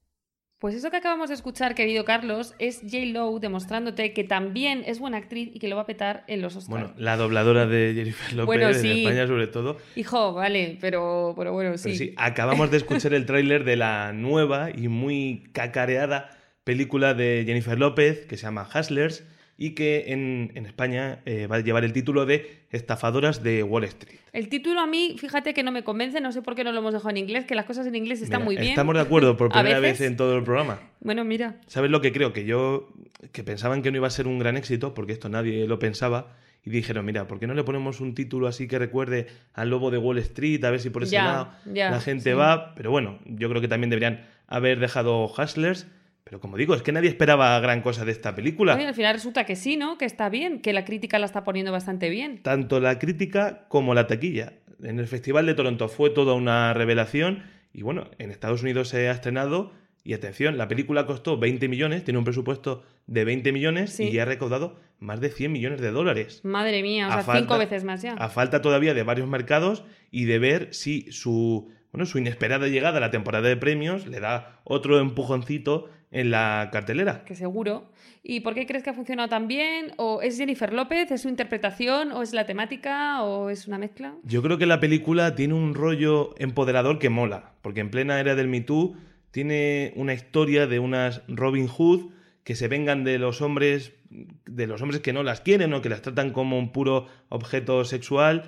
Pues 0.60 0.74
eso 0.74 0.90
que 0.90 0.98
acabamos 0.98 1.30
de 1.30 1.36
escuchar, 1.36 1.74
querido 1.74 2.04
Carlos, 2.04 2.54
es 2.58 2.82
J. 2.82 3.06
Lo 3.06 3.38
demostrándote 3.38 4.12
que 4.12 4.24
también 4.24 4.82
es 4.84 4.98
buena 4.98 5.16
actriz 5.16 5.48
y 5.54 5.58
que 5.58 5.68
lo 5.68 5.76
va 5.76 5.82
a 5.82 5.86
petar 5.86 6.22
en 6.26 6.42
los 6.42 6.54
Oscars. 6.54 6.68
Bueno, 6.68 6.92
la 6.98 7.16
dobladora 7.16 7.64
de 7.64 7.94
Jennifer 7.96 8.34
López 8.34 8.44
Bueno, 8.44 8.68
en 8.68 8.74
sí. 8.74 9.04
España 9.04 9.26
sobre 9.26 9.46
todo. 9.46 9.78
Hijo, 9.96 10.34
vale, 10.34 10.76
pero, 10.78 11.32
pero 11.34 11.54
bueno, 11.54 11.78
sí. 11.78 11.84
Pero 11.84 11.96
sí, 11.96 12.14
acabamos 12.18 12.70
de 12.70 12.76
escuchar 12.76 13.14
el 13.14 13.24
tráiler 13.24 13.64
de 13.64 13.76
la 13.76 14.12
nueva 14.12 14.68
y 14.70 14.88
muy 14.88 15.44
cacareada 15.54 16.28
película 16.64 17.14
de 17.14 17.44
Jennifer 17.46 17.78
López 17.78 18.26
que 18.26 18.36
se 18.36 18.42
llama 18.42 18.68
Hustlers 18.68 19.24
y 19.62 19.72
que 19.74 20.04
en, 20.06 20.52
en 20.54 20.64
España 20.64 21.20
eh, 21.26 21.46
va 21.46 21.56
a 21.56 21.60
llevar 21.60 21.84
el 21.84 21.92
título 21.92 22.24
de 22.24 22.62
Estafadoras 22.70 23.42
de 23.42 23.62
Wall 23.62 23.84
Street. 23.84 24.18
El 24.32 24.48
título 24.48 24.80
a 24.80 24.86
mí, 24.86 25.16
fíjate 25.18 25.52
que 25.52 25.62
no 25.62 25.70
me 25.70 25.84
convence, 25.84 26.18
no 26.22 26.32
sé 26.32 26.40
por 26.40 26.54
qué 26.54 26.64
no 26.64 26.72
lo 26.72 26.78
hemos 26.78 26.94
dejado 26.94 27.10
en 27.10 27.18
inglés, 27.18 27.44
que 27.44 27.54
las 27.54 27.66
cosas 27.66 27.86
en 27.86 27.94
inglés 27.94 28.22
están 28.22 28.38
Mira, 28.40 28.44
muy 28.46 28.56
bien. 28.56 28.68
Estamos 28.70 28.94
de 28.94 29.02
acuerdo 29.02 29.36
por 29.36 29.50
primera 29.52 29.78
vez 29.78 30.00
en 30.00 30.16
todo 30.16 30.38
el 30.38 30.44
programa. 30.44 30.80
Bueno, 31.00 31.24
mira. 31.26 31.56
¿Sabes 31.66 31.90
lo 31.90 32.00
que 32.00 32.10
creo? 32.10 32.32
Que 32.32 32.46
yo, 32.46 32.88
que 33.32 33.44
pensaban 33.44 33.82
que 33.82 33.90
no 33.90 33.98
iba 33.98 34.06
a 34.06 34.10
ser 34.10 34.26
un 34.26 34.38
gran 34.38 34.56
éxito, 34.56 34.94
porque 34.94 35.12
esto 35.12 35.28
nadie 35.28 35.68
lo 35.68 35.78
pensaba, 35.78 36.34
y 36.64 36.70
dijeron, 36.70 37.04
mira, 37.04 37.28
¿por 37.28 37.38
qué 37.38 37.46
no 37.46 37.52
le 37.52 37.62
ponemos 37.62 38.00
un 38.00 38.14
título 38.14 38.46
así 38.46 38.66
que 38.66 38.78
recuerde 38.78 39.26
al 39.52 39.68
lobo 39.68 39.90
de 39.90 39.98
Wall 39.98 40.16
Street? 40.20 40.64
A 40.64 40.70
ver 40.70 40.80
si 40.80 40.88
por 40.88 41.02
ese 41.02 41.12
Ya, 41.12 41.24
lado 41.24 41.52
ya, 41.66 41.90
la 41.90 42.00
gente 42.00 42.30
sí. 42.30 42.32
va. 42.32 42.74
Pero 42.76 42.90
bueno, 42.90 43.18
yo 43.26 43.50
creo 43.50 43.60
que 43.60 43.68
también 43.68 43.90
deberían 43.90 44.26
haber 44.46 44.80
dejado 44.80 45.26
Hustlers. 45.26 45.86
Pero 46.30 46.38
como 46.38 46.56
digo, 46.56 46.76
es 46.76 46.82
que 46.82 46.92
nadie 46.92 47.08
esperaba 47.08 47.58
gran 47.58 47.82
cosa 47.82 48.04
de 48.04 48.12
esta 48.12 48.36
película. 48.36 48.76
Oye, 48.76 48.86
al 48.86 48.94
final 48.94 49.14
resulta 49.14 49.44
que 49.44 49.56
sí, 49.56 49.76
¿no? 49.76 49.98
Que 49.98 50.04
está 50.04 50.28
bien, 50.28 50.60
que 50.60 50.72
la 50.72 50.84
crítica 50.84 51.18
la 51.18 51.26
está 51.26 51.42
poniendo 51.42 51.72
bastante 51.72 52.08
bien. 52.08 52.40
Tanto 52.40 52.78
la 52.78 53.00
crítica 53.00 53.66
como 53.66 53.94
la 53.94 54.06
taquilla. 54.06 54.52
En 54.80 55.00
el 55.00 55.08
Festival 55.08 55.44
de 55.46 55.54
Toronto 55.54 55.88
fue 55.88 56.10
toda 56.10 56.34
una 56.34 56.72
revelación. 56.72 57.42
Y 57.72 57.82
bueno, 57.82 58.06
en 58.18 58.30
Estados 58.30 58.62
Unidos 58.62 58.88
se 58.90 59.08
ha 59.08 59.10
estrenado. 59.10 59.72
Y 60.04 60.12
atención, 60.14 60.56
la 60.56 60.68
película 60.68 61.04
costó 61.04 61.36
20 61.36 61.66
millones, 61.68 62.04
tiene 62.04 62.18
un 62.18 62.24
presupuesto 62.24 62.84
de 63.08 63.24
20 63.24 63.50
millones 63.50 63.92
Sí. 63.92 64.04
y 64.04 64.12
ya 64.12 64.22
ha 64.22 64.26
recaudado 64.26 64.78
más 65.00 65.20
de 65.20 65.30
100 65.30 65.50
millones 65.50 65.80
de 65.80 65.90
dólares. 65.90 66.42
Madre 66.44 66.80
mía, 66.84 67.08
o 67.08 67.10
A 67.10 67.14
sea, 67.14 67.22
falta- 67.24 67.40
cinco 67.40 67.58
veces 67.58 67.82
más 67.82 68.02
ya. 68.02 68.12
A 68.14 68.28
falta 68.28 68.62
todavía 68.62 68.94
de 68.94 69.02
varios 69.02 69.28
mercados 69.28 69.82
y 70.12 70.26
de 70.26 70.38
ver 70.38 70.68
si 70.72 71.10
su, 71.10 71.72
bueno, 71.92 72.06
su 72.06 72.18
inesperada 72.18 72.68
llegada 72.68 72.98
a 72.98 73.00
la 73.00 73.10
temporada 73.10 73.48
de 73.48 73.56
premios 73.56 74.06
le 74.06 74.20
da 74.20 74.60
otro 74.62 75.00
empujoncito 75.00 75.90
en 76.10 76.30
la 76.30 76.68
cartelera. 76.72 77.24
Que 77.24 77.34
seguro. 77.34 77.90
¿Y 78.22 78.40
por 78.40 78.54
qué 78.54 78.66
crees 78.66 78.82
que 78.82 78.90
ha 78.90 78.94
funcionado 78.94 79.28
tan 79.28 79.48
bien? 79.48 79.92
¿O 79.96 80.22
es 80.22 80.36
Jennifer 80.36 80.72
López? 80.72 81.10
¿Es 81.10 81.22
su 81.22 81.28
interpretación? 81.28 82.12
¿O 82.12 82.22
es 82.22 82.32
la 82.32 82.46
temática? 82.46 83.22
¿O 83.22 83.50
es 83.50 83.66
una 83.68 83.78
mezcla? 83.78 84.14
Yo 84.24 84.42
creo 84.42 84.58
que 84.58 84.66
la 84.66 84.80
película 84.80 85.34
tiene 85.34 85.54
un 85.54 85.74
rollo 85.74 86.34
empoderador 86.38 86.98
que 86.98 87.10
mola, 87.10 87.52
porque 87.62 87.80
en 87.80 87.90
plena 87.90 88.20
era 88.20 88.34
del 88.34 88.48
Me 88.48 88.60
Too 88.60 88.96
tiene 89.30 89.92
una 89.96 90.12
historia 90.12 90.66
de 90.66 90.78
unas 90.80 91.22
Robin 91.28 91.68
Hood 91.68 92.10
que 92.44 92.56
se 92.56 92.68
vengan 92.68 93.04
de 93.04 93.18
los 93.18 93.42
hombres 93.42 93.92
de 94.10 94.66
los 94.66 94.82
hombres 94.82 95.00
que 95.00 95.12
no 95.12 95.22
las 95.22 95.40
quieren 95.40 95.72
o 95.72 95.82
que 95.82 95.88
las 95.88 96.02
tratan 96.02 96.32
como 96.32 96.58
un 96.58 96.72
puro 96.72 97.06
objeto 97.28 97.84
sexual 97.84 98.42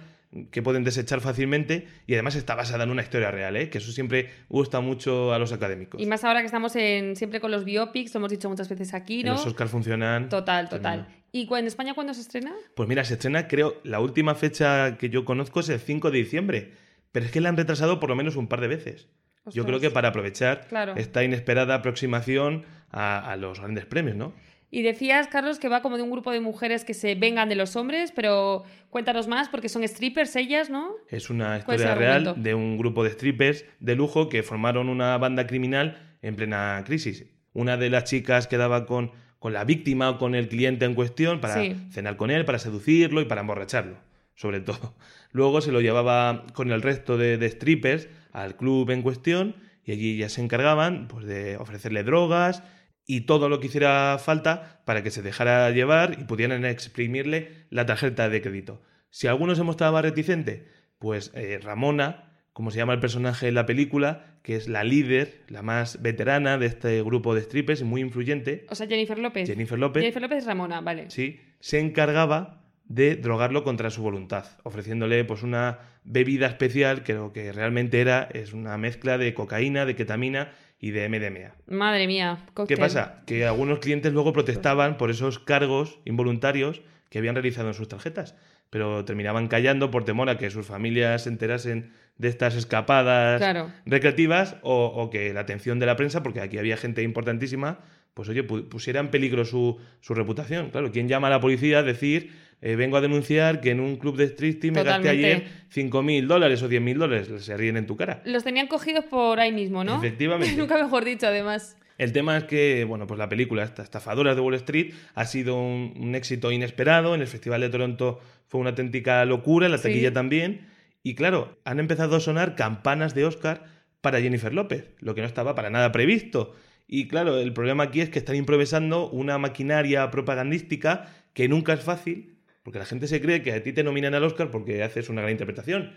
que 0.51 0.63
pueden 0.63 0.83
desechar 0.85 1.21
fácilmente 1.21 1.87
y 2.07 2.15
además 2.15 2.37
está 2.37 2.55
basada 2.55 2.85
en 2.85 2.91
una 2.91 3.03
historia 3.03 3.31
real, 3.31 3.57
¿eh? 3.57 3.69
que 3.69 3.79
eso 3.79 3.93
siempre 3.93 4.31
gusta 4.49 4.81
mucho 4.81 5.33
a 5.35 5.39
los 5.39 5.53
académicos. 5.53 6.01
Y 6.01 6.07
más 6.07 6.25
ahora 6.25 6.41
que 6.41 6.47
estamos 6.47 6.75
en, 6.77 7.17
siempre 7.17 7.41
con 7.41 7.51
los 7.51 7.65
biopics, 7.65 8.15
lo 8.15 8.19
hemos 8.19 8.31
dicho 8.31 8.49
muchas 8.49 8.69
veces 8.69 8.95
aquí, 8.95 9.23
¿no? 9.23 9.33
los 9.33 9.47
Oscar 9.47 9.69
funcionan. 9.69 10.29
Total, 10.29 10.69
total. 10.69 11.07
¿Y 11.33 11.49
en 11.55 11.67
España 11.67 11.95
cuándo 11.95 12.15
se 12.15 12.21
estrena? 12.23 12.53
Pues 12.75 12.89
mira, 12.89 13.05
se 13.05 13.15
estrena, 13.15 13.49
creo, 13.49 13.81
la 13.85 14.01
última 14.01 14.35
fecha 14.35 14.97
que 14.99 15.11
yo 15.11 15.25
conozco 15.25 15.61
es 15.61 15.69
el 15.69 15.81
5 15.81 16.11
de 16.11 16.19
diciembre. 16.19 16.73
Pero 17.13 17.27
es 17.27 17.33
que 17.33 17.41
la 17.43 17.51
han 17.51 17.57
retrasado 17.57 18.01
por 18.01 18.09
lo 18.09 18.17
menos 18.17 18.37
un 18.37 18.49
par 18.49 18.61
de 18.63 18.69
veces. 18.69 19.09
Yo 19.51 19.67
creo 19.67 19.81
que 19.81 19.91
para 19.91 20.09
aprovechar 20.09 20.67
Claro. 20.69 20.95
esta 20.97 21.25
inesperada 21.25 21.75
aproximación 21.75 22.65
a, 22.91 23.31
a 23.31 23.37
los 23.37 23.59
grandes 23.61 23.87
premios, 23.87 24.17
¿no? 24.17 24.33
Y 24.75 24.81
decías, 24.81 25.29
Carlos, 25.29 25.59
que 25.59 25.69
va 25.69 25.83
como 25.83 25.99
de 25.99 26.03
un 26.03 26.11
grupo 26.11 26.33
de 26.33 26.41
mujeres 26.41 26.83
que 26.87 26.95
se 26.95 27.15
vengan 27.15 27.51
de 27.51 27.57
los 27.57 27.77
hombres, 27.77 28.11
pero 28.11 28.65
cuéntanos 28.89 29.29
más, 29.29 29.51
porque 29.51 29.69
son 29.69 29.87
strippers 29.87 30.35
ellas, 30.35 30.71
¿no? 30.71 30.93
Es 31.11 31.29
una 31.29 31.63
¿Cuál 31.63 31.77
es 31.77 31.83
el 31.83 31.89
historia 31.91 31.95
real 32.23 32.43
de 32.43 32.55
un 32.55 32.79
grupo 32.79 33.05
de 33.05 33.11
strippers 33.11 33.67
de 33.81 33.95
lujo 33.97 34.31
que 34.31 34.43
formaron 34.43 34.89
una 34.89 35.19
banda 35.19 35.47
criminal 35.47 36.17
en 36.23 36.37
plena 36.37 36.83
crisis. 36.87 37.27
Una 37.53 37.77
de 37.77 37.91
las 37.91 38.05
chicas 38.05 38.47
quedaba 38.47 38.87
con, 38.87 39.13
con 39.39 39.53
la 39.53 39.65
víctima 39.65 40.09
o 40.09 40.17
con 40.19 40.35
el 40.35 40.49
cliente 40.49 40.87
en 40.87 40.95
cuestión 40.95 41.39
para 41.43 41.61
Sí. 41.63 41.77
cenar 41.91 42.17
con 42.17 42.31
él, 42.31 42.47
para 42.47 42.59
seducirlo 42.59 43.21
y 43.21 43.27
para 43.27 43.43
emborracharlo, 43.43 43.99
sobre 44.37 44.61
todo. 44.61 44.95
Luego 45.33 45.61
se 45.61 45.71
lo 45.71 45.83
llevaba 45.83 46.47
con 46.55 46.73
el 46.73 46.81
resto 46.81 47.19
de, 47.19 47.37
de 47.37 47.51
strippers 47.51 48.09
al 48.33 48.57
club 48.57 48.89
en 48.91 49.03
cuestión 49.03 49.55
y 49.85 49.93
allí 49.93 50.17
ya 50.17 50.31
se 50.31 50.41
encargaban 50.41 51.09
pues, 51.09 51.27
de 51.27 51.59
ofrecerle 51.59 52.05
drogas 52.05 52.63
y 53.07 53.23
todo 53.23 53.49
lo 53.49 53.61
que 53.61 53.67
hiciera 53.67 54.19
falta 54.19 54.83
para 54.85 55.03
que 55.03 55.11
se 55.11 55.23
dejara 55.23 55.71
llevar 55.71 56.17
y 56.21 56.25
pudieran 56.25 56.65
exprimirle 56.65 57.67
la 57.71 57.87
tarjeta 57.87 58.29
de 58.29 58.43
crédito. 58.43 58.83
Si 59.11 59.27
alguno 59.27 59.55
se 59.55 59.63
mostraba 59.63 60.03
reticente, 60.03 60.67
pues 60.99 61.33
eh, 61.35 61.59
Ramona, 61.63 62.33
como 62.53 62.71
se 62.71 62.79
llama 62.79 62.95
el 62.95 63.01
personaje 63.01 63.49
en 63.49 63.55
la 63.55 63.67
película, 63.67 64.39
que 64.43 64.57
es 64.57 64.69
la 64.69 64.85
líder, 64.85 65.43
la 65.49 65.63
más 65.63 66.01
veterana 66.03 66.59
de 66.59 66.67
este 66.67 67.03
grupo 67.03 67.35
de 67.35 67.43
strippers 67.43 67.81
y 67.81 67.85
muy 67.85 68.01
influyente, 68.01 68.67
O 68.71 68.75
sea, 68.75 68.87
Jennifer 68.87 69.19
López. 69.19 69.49
Jennifer 69.49 69.79
López, 69.79 70.01
Jennifer 70.03 70.23
López 70.23 70.39
es 70.39 70.47
Ramona, 70.47 70.81
vale. 70.81 71.11
sí, 71.11 71.41
se 71.61 71.81
encargaba 71.81 72.63
de 72.85 73.17
drogarlo 73.17 73.65
contra 73.65 73.91
su 73.91 74.03
voluntad, 74.03 74.45
ofreciéndole 74.65 75.25
pues 75.25 75.43
una 75.43 75.79
bebida 76.05 76.47
especial 76.47 77.03
que 77.03 77.15
lo 77.15 77.33
que 77.33 77.53
realmente 77.53 78.01
era 78.01 78.29
es 78.33 78.53
una 78.53 78.77
mezcla 78.79 79.19
de 79.19 79.35
cocaína, 79.35 79.87
de 79.87 79.95
ketamina 79.97 80.53
y 80.81 80.91
de 80.91 81.09
MDMA. 81.09 81.55
Madre 81.77 82.07
mía. 82.07 82.39
¿Qué 82.67 82.77
pasa? 82.77 83.23
Que 83.27 83.47
algunos 83.47 83.79
clientes 83.79 84.13
luego 84.13 84.33
protestaban 84.33 84.97
por 84.97 85.11
esos 85.11 85.39
cargos 85.39 86.01
involuntarios 86.05 86.83
que 87.09 87.19
habían 87.19 87.35
realizado 87.37 87.69
en 87.69 87.75
sus 87.75 87.89
tarjetas, 87.89 88.35
pero 88.71 89.05
terminaban 89.05 89.47
callando 89.49 89.91
por 89.91 90.05
temor 90.05 90.29
a 90.31 90.39
que 90.39 90.51
sus 90.51 90.67
familias 90.67 91.23
se 91.23 91.29
enterasen 91.29 91.93
de 92.19 92.29
estas 92.29 92.57
escapadas 92.57 93.39
Claro. 93.41 93.71
recreativas 93.87 94.57
o, 94.63 94.87
o 94.87 95.09
que 95.11 95.33
la 95.33 95.41
atención 95.41 95.79
de 95.79 95.87
la 95.87 95.97
prensa, 95.97 96.23
porque 96.23 96.41
aquí 96.41 96.59
había 96.59 96.77
gente 96.77 97.03
importantísima, 97.03 97.79
pues 98.15 98.29
oye, 98.29 98.47
pu- 98.47 98.69
pusiera 98.69 99.01
en 99.01 99.09
peligro 99.11 99.45
su, 99.45 99.79
su 100.01 100.15
reputación. 100.15 100.71
Claro, 100.71 100.91
¿quién 100.91 101.07
llama 101.09 101.29
a 101.29 101.31
la 101.31 101.41
policía 101.41 101.79
a 101.79 101.83
decir, 101.83 102.33
eh, 102.63 102.77
vengo 102.77 102.97
a 102.97 103.01
denunciar 103.01 103.61
que 103.61 103.71
en 103.71 103.81
un 103.81 103.97
club 103.97 104.17
de 104.17 104.25
striptease 104.29 104.73
me 104.73 104.83
gasté 104.85 105.09
ayer 105.11 105.45
5.000 105.75 106.27
dólares 106.27 106.63
o 106.63 106.69
10.000 106.71 106.97
dólares? 106.97 107.45
Se 107.45 107.57
ríen 107.57 107.77
en 107.77 107.87
tu 107.87 107.97
cara. 107.97 108.23
Los 108.25 108.45
tenían 108.45 108.69
cogidos 108.69 109.05
por 109.05 109.39
ahí 109.41 109.53
mismo, 109.53 109.85
¿no? 109.85 109.97
Efectivamente. 109.99 110.57
Nunca 110.57 110.77
mejor 110.83 111.05
dicho, 111.05 111.27
además. 111.27 111.77
El 111.99 112.13
tema 112.13 112.37
es 112.39 112.45
que, 112.45 112.85
bueno, 112.85 113.07
pues 113.07 113.19
la 113.19 113.29
película, 113.29 113.63
esta 113.65 113.83
Estafadoras 113.83 114.35
de 114.35 114.41
Wall 114.41 114.55
Street, 114.55 114.95
ha 115.15 115.25
sido 115.27 115.61
un, 115.61 115.95
un 116.01 116.15
éxito 116.15 116.51
inesperado. 116.51 117.15
En 117.15 117.21
el 117.21 117.27
Festival 117.27 117.61
de 117.61 117.69
Toronto 117.69 118.19
fue 118.49 118.61
una 118.61 118.71
auténtica 118.71 119.25
locura, 119.25 119.67
en 119.67 119.73
la 119.73 119.79
Sí. 119.79 119.85
taquilla 119.89 120.13
también. 120.13 120.63
Y 121.03 121.15
claro, 121.15 121.59
han 121.65 121.81
empezado 121.81 122.17
a 122.17 122.21
sonar 122.21 122.55
campanas 122.55 123.15
de 123.15 123.25
Oscar 123.25 123.65
para 124.01 124.21
Jennifer 124.21 124.53
López, 124.55 124.91
lo 125.01 125.15
que 125.15 125.21
no 125.21 125.27
estaba 125.27 125.55
para 125.55 125.69
nada 125.71 125.93
previsto. 125.93 126.55
Y 126.89 127.09
claro, 127.09 127.39
el 127.39 127.53
problema 127.53 127.85
aquí 127.85 128.01
es 128.01 128.09
que 128.11 128.19
están 128.19 128.37
improvisando 128.37 129.09
una 129.11 129.39
maquinaria 129.39 130.11
propagandística 130.11 131.09
que 131.35 131.49
nunca 131.49 131.73
es 131.73 131.81
fácil, 131.81 132.32
porque 132.63 132.79
la 132.79 132.85
gente 132.85 133.07
se 133.09 133.21
cree 133.21 133.43
que 133.43 133.53
a 133.53 133.63
ti 133.63 133.73
te 133.73 133.83
nominan 133.83 134.15
al 134.15 134.25
Oscar 134.25 134.51
porque 134.51 134.83
haces 134.83 135.09
una 135.09 135.21
gran 135.23 135.33
interpretación. 135.33 135.93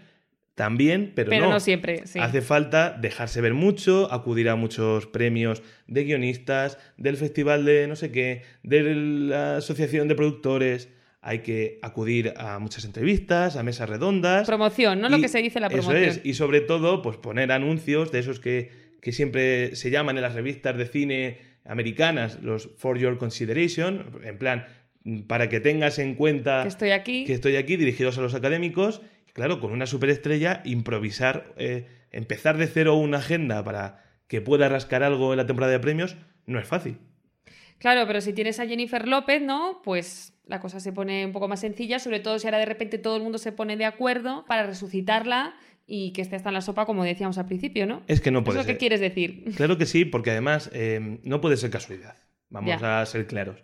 También, 0.56 1.12
pero, 1.13 1.30
Pero 1.32 1.49
no 1.49 1.60
siempre, 1.60 2.08
sí. 2.08 2.17
Hace 2.17 2.41
falta 2.41 2.91
dejarse 2.91 3.41
ver 3.41 3.54
mucho, 3.54 4.12
acudir 4.12 4.47
a 4.47 4.56
muchos 4.56 5.06
premios 5.06 5.62
de 5.88 6.06
guionistas, 6.06 6.78
del 6.95 7.17
festival 7.17 7.65
de 7.65 7.88
no 7.88 7.97
sé 7.97 8.10
qué, 8.10 8.43
de 8.63 8.95
la 8.95 9.58
asociación 9.58 10.08
de 10.08 10.15
productores. 10.15 10.89
Hay 11.19 11.39
que 11.39 11.80
acudir 11.82 12.34
a 12.38 12.60
muchas 12.60 12.86
entrevistas, 12.86 13.58
a 13.58 13.63
mesas 13.63 13.89
redondas. 13.89 14.47
Promoción, 14.47 15.01
¿no? 15.01 15.10
Lo 15.10 15.19
que 15.19 15.28
se 15.28 15.39
dice 15.41 15.60
la 15.60 15.67
Eso 15.67 15.78
promoción. 15.78 16.04
es, 16.04 16.21
y 16.23 16.36
sobre 16.36 16.62
todo, 16.62 17.01
pues 17.01 17.17
poner 17.17 17.51
anuncios 17.51 18.13
de 18.13 18.19
esos 18.19 18.39
que, 18.39 18.71
que 19.01 19.12
siempre 19.12 19.75
se 19.75 19.89
llaman 19.89 20.15
en 20.15 20.21
las 20.21 20.36
revistas 20.36 20.78
de 20.78 20.86
cine 20.86 21.39
americanas, 21.65 22.41
los 22.41 22.69
For 22.78 22.97
Your 22.97 23.17
Consideration, 23.17 24.21
en 24.23 24.38
plan, 24.38 24.67
para 25.28 25.50
que 25.50 25.60
tengas 25.60 26.00
en 26.00 26.15
cuenta 26.15 26.63
Que 26.63 26.70
estoy 26.70 26.91
aquí. 26.91 27.26
que 27.26 27.34
estoy 27.34 27.56
aquí, 27.58 27.76
dirigidos 27.78 28.18
a 28.18 28.22
los 28.22 28.34
académicos. 28.36 29.02
Claro, 29.34 29.60
con 29.60 29.72
una 29.72 29.86
superestrella, 29.86 30.62
improvisar, 30.63 31.54
eh, 31.58 31.88
empezar 32.12 32.58
de 32.58 32.68
cero 32.68 32.96
una 32.96 33.18
agenda 33.18 33.63
para 33.63 34.04
que 34.28 34.41
pueda 34.41 34.70
rascar 34.70 35.04
algo 35.04 35.34
en 35.34 35.38
la 35.38 35.46
temporada 35.46 35.74
de 35.74 35.80
premios, 35.80 36.15
no 36.46 36.58
es 36.60 36.68
fácil. 36.68 36.98
Claro, 37.78 38.08
pero 38.08 38.22
si 38.22 38.32
tienes 38.34 38.60
a 38.62 38.65
Jennifer 38.65 39.08
López, 39.08 39.41
¿no? 39.41 39.82
Pues 39.84 40.34
la 40.48 40.60
cosa 40.62 40.80
se 40.80 40.94
pone 40.94 41.26
un 41.26 41.34
poco 41.34 41.48
más 41.50 41.60
sencilla, 41.60 42.00
sobre 42.00 42.22
todo 42.22 42.39
si 42.39 42.48
ahora 42.48 42.58
de 42.60 42.65
repente 42.65 42.98
todo 42.98 43.18
el 43.18 43.24
mundo 43.24 43.38
se 43.38 43.52
pone 43.52 43.76
de 43.76 43.86
acuerdo 43.86 44.46
para 44.48 44.65
resucitarla 44.65 45.56
y 45.86 46.13
que 46.13 46.22
esté 46.22 46.38
hasta 46.38 46.50
en 46.50 46.54
la 46.56 46.62
sopa, 46.62 46.86
como 46.86 47.04
decíamos 47.04 47.38
al 47.38 47.46
principio, 47.46 47.86
¿no? 47.86 48.02
Es 48.08 48.22
que 48.22 48.32
no 48.32 48.39
Eso 48.39 48.46
puede 48.46 48.60
es 48.60 48.65
lo 48.65 48.68
que 48.68 48.74
ser. 48.74 48.80
quieres 48.80 49.00
decir. 49.02 49.44
Claro 49.58 49.78
que 49.78 49.86
sí, 49.86 50.06
porque 50.06 50.32
además 50.32 50.70
eh, 50.74 51.20
no 51.24 51.41
puede 51.41 51.58
ser 51.58 51.70
casualidad. 51.70 52.15
Vamos 52.50 52.80
Ya. 52.82 53.02
a 53.02 53.06
ser 53.06 53.28
claros. 53.28 53.62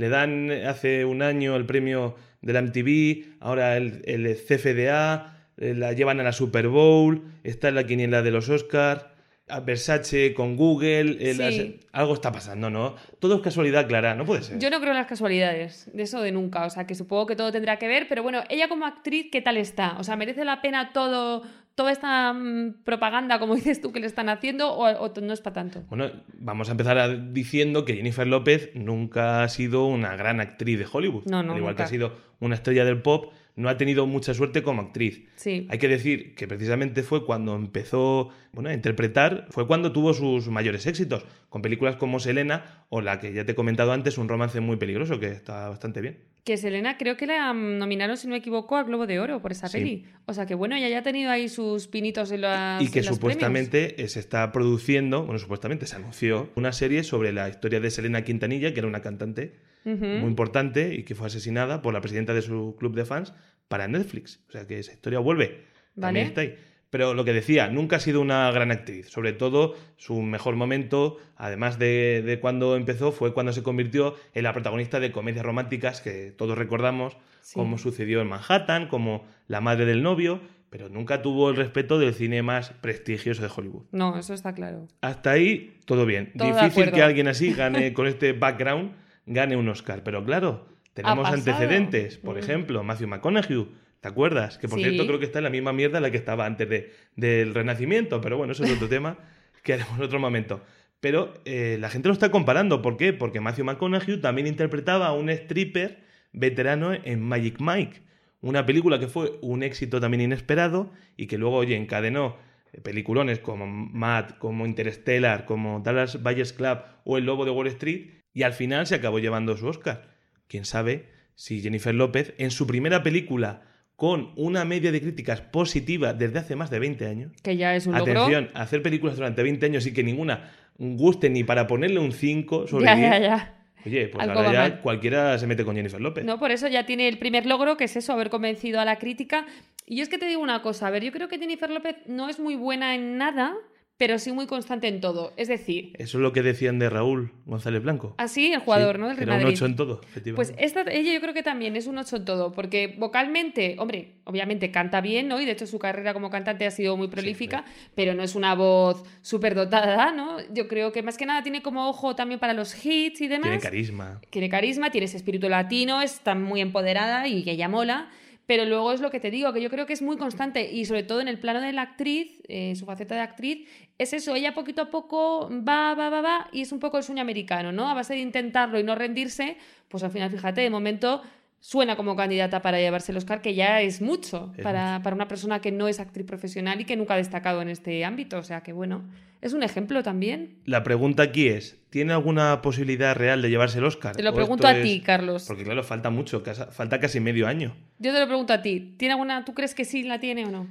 Le 0.00 0.08
dan 0.08 0.50
eh, 0.50 0.66
hace 0.66 1.04
un 1.04 1.20
año 1.20 1.56
el 1.56 1.66
premio 1.66 2.14
de 2.40 2.52
la 2.54 2.62
MTV, 2.62 3.36
ahora 3.40 3.76
el, 3.76 4.00
el 4.06 4.34
CFDA, 4.34 5.36
eh, 5.58 5.74
la 5.76 5.92
llevan 5.92 6.20
a 6.20 6.22
la 6.22 6.32
Super 6.32 6.68
Bowl, 6.68 7.22
está 7.44 7.68
en 7.68 7.74
la 7.74 7.84
quiniela 7.84 8.22
de 8.22 8.30
los 8.30 8.48
Oscars, 8.48 9.04
a 9.48 9.60
Versace 9.60 10.32
con 10.32 10.56
Google, 10.56 11.16
eh, 11.20 11.34
las- 11.34 11.60
algo 11.92 12.14
está 12.14 12.30
pasando, 12.32 12.70
¿no? 12.70 12.94
Todo 13.18 13.34
es 13.34 13.40
casualidad, 13.42 13.86
Clara, 13.88 14.14
no 14.14 14.24
puede 14.24 14.42
ser. 14.42 14.58
Yo 14.58 14.70
no 14.70 14.78
creo 14.78 14.92
en 14.92 14.96
las 14.98 15.06
casualidades, 15.08 15.90
de 15.92 16.02
eso 16.04 16.22
de 16.22 16.30
nunca, 16.32 16.64
o 16.64 16.70
sea, 16.70 16.86
que 16.86 16.94
supongo 16.94 17.26
que 17.26 17.36
todo 17.36 17.50
tendrá 17.52 17.76
que 17.78 17.88
ver, 17.88 18.06
pero 18.08 18.22
bueno, 18.22 18.42
ella 18.48 18.68
como 18.68 18.86
actriz, 18.86 19.26
¿qué 19.30 19.42
tal 19.42 19.56
está? 19.56 19.96
O 19.98 20.04
sea, 20.04 20.16
¿merece 20.16 20.44
la 20.46 20.62
pena 20.62 20.92
todo, 20.94 21.42
toda 21.80 21.92
esta 21.92 22.34
mm, 22.34 22.82
propaganda, 22.84 23.38
como 23.38 23.54
dices 23.60 23.80
tú, 23.80 23.90
que 23.90 24.00
le 24.00 24.06
están 24.06 24.28
haciendo 24.28 24.70
o, 24.72 24.86
o 24.86 25.20
no 25.22 25.32
es 25.32 25.40
para 25.40 25.54
tanto? 25.54 25.82
Bueno, 25.88 26.10
vamos 26.38 26.68
a 26.68 26.72
empezar 26.72 26.98
a- 26.98 27.08
diciendo 27.08 27.86
que 27.86 27.94
Jennifer 27.94 28.26
López 28.26 28.70
nunca 28.74 29.42
ha 29.42 29.48
sido 29.48 29.86
una 29.86 30.14
gran 30.16 30.40
actriz 30.40 30.78
de 30.78 30.86
Hollywood. 30.92 31.24
No, 31.24 31.42
no, 31.42 31.52
Al 31.52 31.58
igual 31.58 31.72
nunca. 31.72 31.76
que 31.76 31.82
ha 31.84 31.86
sido 31.86 32.12
una 32.38 32.54
estrella 32.54 32.84
del 32.84 33.00
pop, 33.00 33.32
no 33.56 33.68
ha 33.68 33.76
tenido 33.76 34.06
mucha 34.06 34.34
suerte 34.34 34.62
como 34.62 34.82
actriz. 34.82 35.22
Sí. 35.36 35.66
Hay 35.70 35.78
que 35.78 35.88
decir 35.88 36.34
que 36.34 36.46
precisamente 36.48 37.02
fue 37.02 37.24
cuando 37.24 37.54
empezó 37.56 38.30
bueno, 38.52 38.70
a 38.70 38.74
interpretar, 38.74 39.46
fue 39.50 39.66
cuando 39.66 39.92
tuvo 39.92 40.14
sus 40.14 40.48
mayores 40.48 40.86
éxitos, 40.86 41.24
con 41.48 41.62
películas 41.62 41.96
como 41.96 42.20
Selena 42.20 42.84
o 42.88 43.00
la 43.00 43.20
que 43.20 43.32
ya 43.32 43.44
te 43.44 43.52
he 43.52 43.54
comentado 43.54 43.92
antes, 43.92 44.18
Un 44.18 44.28
romance 44.28 44.60
muy 44.60 44.76
peligroso, 44.76 45.18
que 45.20 45.28
está 45.28 45.68
bastante 45.68 46.00
bien. 46.00 46.18
Que 46.44 46.56
Selena 46.56 46.96
creo 46.96 47.16
que 47.16 47.26
la 47.26 47.52
nominaron, 47.52 48.16
si 48.16 48.26
no 48.26 48.32
me 48.32 48.38
equivoco, 48.38 48.76
a 48.76 48.82
Globo 48.82 49.06
de 49.06 49.20
Oro 49.20 49.42
por 49.42 49.52
esa 49.52 49.68
Sí. 49.68 49.78
peli. 49.78 50.04
O 50.26 50.32
sea 50.32 50.46
que 50.46 50.54
bueno, 50.54 50.74
ella 50.74 50.88
ya 50.88 50.98
ha 51.00 51.02
tenido 51.02 51.30
ahí 51.30 51.48
sus 51.48 51.86
pinitos 51.86 52.30
en 52.32 52.40
las 52.42 52.82
y 52.82 52.90
que 52.90 53.00
en 53.00 53.06
los 53.06 53.16
supuestamente 53.16 54.08
se 54.08 54.20
está 54.20 54.50
produciendo, 54.50 55.24
bueno, 55.24 55.38
supuestamente 55.38 55.86
se 55.86 55.96
anunció 55.96 56.50
una 56.54 56.72
serie 56.72 57.02
sobre 57.04 57.32
la 57.32 57.48
historia 57.48 57.78
de 57.80 57.90
Selena 57.90 58.24
Quintanilla, 58.24 58.72
que 58.72 58.80
era 58.80 58.88
una 58.88 59.02
cantante 59.02 59.52
Ujú. 59.84 60.04
muy 60.04 60.28
importante 60.28 60.94
y 60.94 61.04
que 61.04 61.14
fue 61.14 61.26
asesinada 61.28 61.80
por 61.82 61.94
la 61.94 62.00
presidenta 62.00 62.34
de 62.34 62.42
su 62.42 62.76
club 62.78 62.94
de 62.94 63.04
fans 63.04 63.32
para 63.68 63.88
Netflix. 63.88 64.40
O 64.48 64.52
sea 64.52 64.66
que 64.66 64.78
esa 64.78 64.92
historia 64.92 65.18
vuelve. 65.20 65.64
Vale. 65.94 66.22
está 66.22 66.42
ahí. 66.42 66.54
Pero 66.90 67.14
lo 67.14 67.24
que 67.24 67.32
decía, 67.32 67.68
nunca 67.68 67.96
ha 67.96 68.00
sido 68.00 68.20
una 68.20 68.50
gran 68.50 68.72
actriz. 68.72 69.08
Sobre 69.08 69.32
todo, 69.32 69.76
su 69.96 70.22
mejor 70.22 70.56
momento, 70.56 71.18
además 71.36 71.78
de, 71.78 72.20
de 72.26 72.40
cuando 72.40 72.74
empezó, 72.74 73.12
fue 73.12 73.32
cuando 73.32 73.52
se 73.52 73.62
convirtió 73.62 74.16
en 74.34 74.42
la 74.42 74.52
protagonista 74.52 74.98
de 74.98 75.12
comedias 75.12 75.44
románticas 75.46 76.00
que 76.00 76.32
todos 76.32 76.58
recordamos, 76.58 77.16
Sí. 77.42 77.54
como 77.54 77.78
sucedió 77.78 78.20
en 78.20 78.28
Manhattan, 78.28 78.88
como 78.88 79.24
La 79.46 79.60
madre 79.60 79.84
del 79.86 80.02
novio, 80.02 80.40
pero 80.68 80.88
nunca 80.88 81.22
tuvo 81.22 81.48
el 81.50 81.56
respeto 81.56 81.98
del 82.00 82.12
cine 82.12 82.42
más 82.42 82.70
prestigioso 82.80 83.40
de 83.42 83.50
Hollywood. 83.54 83.84
No, 83.92 84.18
eso 84.18 84.34
está 84.34 84.52
claro. 84.52 84.88
Hasta 85.00 85.30
ahí, 85.30 85.76
todo 85.84 86.04
bien. 86.06 86.32
Todo 86.36 86.52
Difícil 86.52 86.90
que 86.92 87.02
alguien 87.02 87.28
así 87.28 87.52
gane 87.52 87.92
con 87.92 88.06
este 88.08 88.32
background, 88.32 88.92
gane 89.26 89.56
un 89.56 89.68
Oscar. 89.68 90.02
Pero 90.04 90.24
claro, 90.24 90.66
tenemos 90.94 91.28
antecedentes. 91.28 92.18
Por 92.18 92.36
Mm. 92.36 92.38
ejemplo, 92.38 92.82
Matthew 92.82 93.08
McConaughey. 93.08 93.68
¿Te 94.00 94.08
acuerdas? 94.08 94.56
Que 94.58 94.66
por 94.68 94.78
Sí. 94.78 94.84
cierto 94.86 95.06
creo 95.06 95.18
que 95.18 95.26
está 95.26 95.38
en 95.40 95.44
la 95.44 95.50
misma 95.50 95.72
mierda 95.74 95.98
en 95.98 96.02
la 96.04 96.10
que 96.10 96.16
estaba 96.16 96.46
antes 96.46 96.68
de, 96.68 96.90
del 97.16 97.54
Renacimiento. 97.54 98.20
Pero 98.20 98.38
bueno, 98.38 98.52
eso 98.52 98.64
es 98.64 98.72
otro 98.72 98.88
tema 98.88 99.18
que 99.62 99.74
haremos 99.74 99.98
en 99.98 100.04
otro 100.04 100.18
momento. 100.18 100.62
Pero 101.00 101.34
eh, 101.44 101.76
la 101.80 101.88
gente 101.90 102.08
lo 102.08 102.12
está 102.14 102.30
comparando. 102.30 102.80
¿Por 102.82 102.96
qué? 102.96 103.12
Porque 103.12 103.40
Matthew 103.40 103.64
McConaughey 103.66 104.20
también 104.20 104.46
interpretaba 104.46 105.06
a 105.08 105.12
un 105.12 105.28
stripper 105.30 106.02
veterano 106.32 106.92
en 106.94 107.20
Magic 107.22 107.56
Mike. 107.60 108.02
Una 108.42 108.64
película 108.64 108.98
que 108.98 109.06
fue 109.08 109.32
un 109.42 109.62
éxito 109.62 110.00
también 110.00 110.22
inesperado 110.22 110.92
y 111.18 111.26
que 111.26 111.36
luego, 111.36 111.56
oye, 111.56 111.76
encadenó 111.76 112.36
peliculones 112.82 113.38
como 113.40 113.66
Mad, 113.66 114.30
como 114.38 114.64
Interstellar, 114.64 115.44
como 115.44 115.80
Dallas 115.80 116.22
Buyers 116.22 116.52
Club 116.52 116.78
o 117.04 117.18
El 117.18 117.26
Lobo 117.26 117.44
de 117.44 117.50
Wall 117.50 117.66
Street 117.66 118.06
y 118.32 118.42
al 118.42 118.52
final 118.52 118.86
se 118.86 118.94
acabó 118.94 119.18
llevando 119.18 119.56
su 119.56 119.66
Oscar. 119.66 120.08
Quién 120.48 120.64
sabe 120.64 121.08
si 121.34 121.60
Jennifer 121.62 121.94
López 121.94 122.34
en 122.38 122.50
su 122.50 122.66
primera 122.66 123.02
película 123.02 123.62
con 123.96 124.32
una 124.36 124.64
media 124.64 124.92
de 124.92 125.00
críticas 125.00 125.40
positiva 125.42 126.14
desde 126.14 126.38
hace 126.38 126.56
más 126.56 126.70
de 126.70 126.78
20 126.78 127.06
años. 127.06 127.32
Que 127.42 127.56
ya 127.56 127.74
es 127.76 127.86
un 127.86 127.96
logro. 127.98 128.22
Atención, 128.22 128.48
hacer 128.54 128.82
películas 128.82 129.16
durante 129.16 129.42
20 129.42 129.66
años 129.66 129.86
y 129.86 129.92
que 129.92 130.02
ninguna 130.02 130.52
guste 130.78 131.28
ni 131.28 131.44
para 131.44 131.66
ponerle 131.66 131.98
un 132.00 132.12
5 132.12 132.66
sobre 132.66 132.86
Ya, 132.86 132.94
10. 132.96 133.10
ya, 133.10 133.18
ya. 133.18 133.56
Oye, 133.84 134.08
pues 134.08 134.22
Algo 134.22 134.40
ahora 134.40 134.52
ya 134.52 134.60
mal. 134.60 134.80
cualquiera 134.80 135.38
se 135.38 135.46
mete 135.46 135.64
con 135.64 135.74
Jennifer 135.76 136.00
López. 136.00 136.24
No, 136.24 136.38
por 136.38 136.50
eso 136.50 136.68
ya 136.68 136.84
tiene 136.86 137.08
el 137.08 137.18
primer 137.18 137.46
logro, 137.46 137.76
que 137.76 137.84
es 137.84 137.96
eso, 137.96 138.12
haber 138.12 138.28
convencido 138.30 138.78
a 138.80 138.84
la 138.84 138.98
crítica. 138.98 139.46
Y 139.86 140.00
es 140.02 140.08
que 140.10 140.18
te 140.18 140.26
digo 140.26 140.40
una 140.42 140.60
cosa, 140.62 140.86
a 140.86 140.90
ver, 140.90 141.02
yo 141.02 141.12
creo 141.12 141.28
que 141.28 141.38
Jennifer 141.38 141.70
López 141.70 141.96
no 142.06 142.28
es 142.28 142.38
muy 142.38 142.56
buena 142.56 142.94
en 142.94 143.16
nada, 143.18 143.54
pero 144.00 144.18
sí 144.18 144.32
muy 144.32 144.46
constante 144.46 144.88
en 144.88 145.02
todo. 145.02 145.34
Es 145.36 145.48
decir, 145.48 145.92
Eso 145.98 146.16
es 146.16 146.22
lo 146.22 146.32
que 146.32 146.40
decían 146.42 146.78
de 146.78 146.88
Raúl 146.88 147.32
González 147.44 147.82
Blanco. 147.82 148.14
así 148.16 148.50
el 148.50 148.60
jugador, 148.60 148.96
Sí, 148.96 149.00
¿no? 149.02 149.08
Del 149.08 149.16
Real 149.18 149.28
un 149.28 149.36
Madrid. 149.36 149.54
8 149.58 149.66
en 149.66 149.76
todo, 149.76 149.96
Pues 150.00 150.08
efectivamente. 150.10 150.64
esta, 150.64 150.80
ella 150.90 151.12
yo 151.12 151.20
creo 151.20 151.34
que 151.34 151.42
también 151.42 151.76
es 151.76 151.86
un 151.86 151.98
8 151.98 152.16
en 152.16 152.24
todo, 152.24 152.52
porque 152.52 152.96
vocalmente, 152.98 153.76
hombre, 153.78 154.14
obviamente 154.24 154.70
canta 154.70 155.02
bien, 155.02 155.28
¿no? 155.28 155.38
Y 155.38 155.44
de 155.44 155.52
hecho 155.52 155.66
su 155.66 155.78
carrera 155.78 156.14
como 156.14 156.30
cantante 156.30 156.64
ha 156.64 156.70
sido 156.70 156.96
muy 156.96 157.08
prolífica, 157.08 157.66
pero 157.94 158.14
no 158.14 158.22
es 158.22 158.34
una 158.34 158.54
voz 158.54 159.04
súper 159.20 159.54
dotada, 159.54 160.12
¿no? 160.12 160.38
Yo 160.50 160.66
creo 160.66 160.92
que 160.92 161.02
más 161.02 161.18
que 161.18 161.26
nada 161.26 161.42
tiene 161.42 161.60
como 161.60 161.86
ojo 161.86 162.16
también 162.16 162.40
para 162.40 162.54
los 162.54 162.74
hits 162.82 163.20
y 163.20 163.28
demás. 163.28 163.50
Tiene 163.50 163.60
carisma. 163.60 164.20
tiene 164.30 164.48
carisma, 164.48 164.90
tiene 164.90 165.04
ese 165.04 165.18
espíritu 165.18 165.50
latino, 165.50 166.00
está 166.00 166.34
muy 166.34 166.62
empoderada 166.62 167.28
y 167.28 167.46
ella 167.46 167.68
mola. 167.68 168.08
Pero 168.50 168.64
luego 168.64 168.92
es 168.92 169.00
lo 169.00 169.12
que 169.12 169.20
te 169.20 169.30
digo, 169.30 169.52
que 169.52 169.62
yo 169.62 169.70
creo 169.70 169.86
que 169.86 169.92
es 169.92 170.02
muy 170.02 170.16
constante 170.16 170.72
y 170.72 170.84
sobre 170.84 171.04
todo 171.04 171.20
en 171.20 171.28
el 171.28 171.38
plano 171.38 171.60
de 171.60 171.72
la 171.72 171.82
actriz, 171.82 172.42
eh, 172.48 172.74
su 172.74 172.84
faceta 172.84 173.14
de 173.14 173.20
actriz, 173.20 173.68
es 173.96 174.12
eso, 174.12 174.34
ella 174.34 174.54
poquito 174.54 174.82
a 174.82 174.90
poco 174.90 175.48
va, 175.48 175.94
va, 175.94 176.10
va, 176.10 176.20
va 176.20 176.48
y 176.50 176.62
es 176.62 176.72
un 176.72 176.80
poco 176.80 176.98
el 176.98 177.04
sueño 177.04 177.22
americano, 177.22 177.70
¿no? 177.70 177.88
A 177.88 177.94
base 177.94 178.14
de 178.14 178.18
intentarlo 178.18 178.80
y 178.80 178.82
no 178.82 178.96
rendirse, 178.96 179.56
pues 179.86 180.02
al 180.02 180.10
final, 180.10 180.32
fíjate, 180.32 180.62
de 180.62 180.70
momento 180.70 181.22
suena 181.60 181.94
como 181.96 182.16
candidata 182.16 182.62
para 182.62 182.78
llevarse 182.78 183.12
el 183.12 183.18
Oscar, 183.18 183.42
que 183.42 183.54
ya 183.54 183.80
es 183.82 184.00
mucho 184.00 184.52
Es 184.56 184.62
para, 184.64 185.00
para 185.02 185.14
una 185.14 185.28
persona 185.28 185.60
que 185.60 185.70
no 185.72 185.88
es 185.88 186.00
actriz 186.00 186.26
profesional 186.26 186.80
y 186.80 186.84
que 186.84 186.96
nunca 186.96 187.14
ha 187.14 187.16
destacado 187.18 187.60
en 187.62 187.68
este 187.68 188.04
ámbito. 188.04 188.38
O 188.38 188.42
sea 188.42 188.62
que 188.62 188.72
bueno, 188.72 189.04
es 189.40 189.52
un 189.52 189.62
ejemplo 189.62 190.02
también. 190.02 190.58
La 190.64 190.82
pregunta 190.82 191.22
aquí 191.22 191.48
es, 191.48 191.78
¿tiene 191.90 192.12
alguna 192.12 192.62
posibilidad 192.62 193.14
real 193.14 193.42
de 193.42 193.50
llevarse 193.50 193.78
el 193.78 193.84
Oscar? 193.84 194.16
Te 194.16 194.22
lo 194.22 194.30
¿O 194.30 194.34
pregunto 194.34 194.66
a 194.66 194.72
es- 194.72 194.82
ti, 194.82 195.00
Carlos. 195.00 195.44
Porque 195.46 195.64
claro, 195.64 195.82
falta 195.84 196.10
mucho, 196.10 196.42
falta 196.72 196.98
casi 196.98 197.20
medio 197.20 197.46
año. 197.46 197.76
Yo 197.98 198.12
te 198.12 198.20
lo 198.20 198.26
pregunto 198.26 198.52
a 198.52 198.62
ti. 198.62 198.94
¿Tiene 198.98 199.12
alguna, 199.12 199.44
¿Tú 199.44 199.52
crees 199.54 199.74
que 199.74 199.84
sí 199.84 200.02
la 200.02 200.18
tiene 200.18 200.46
o 200.46 200.50
no? 200.50 200.66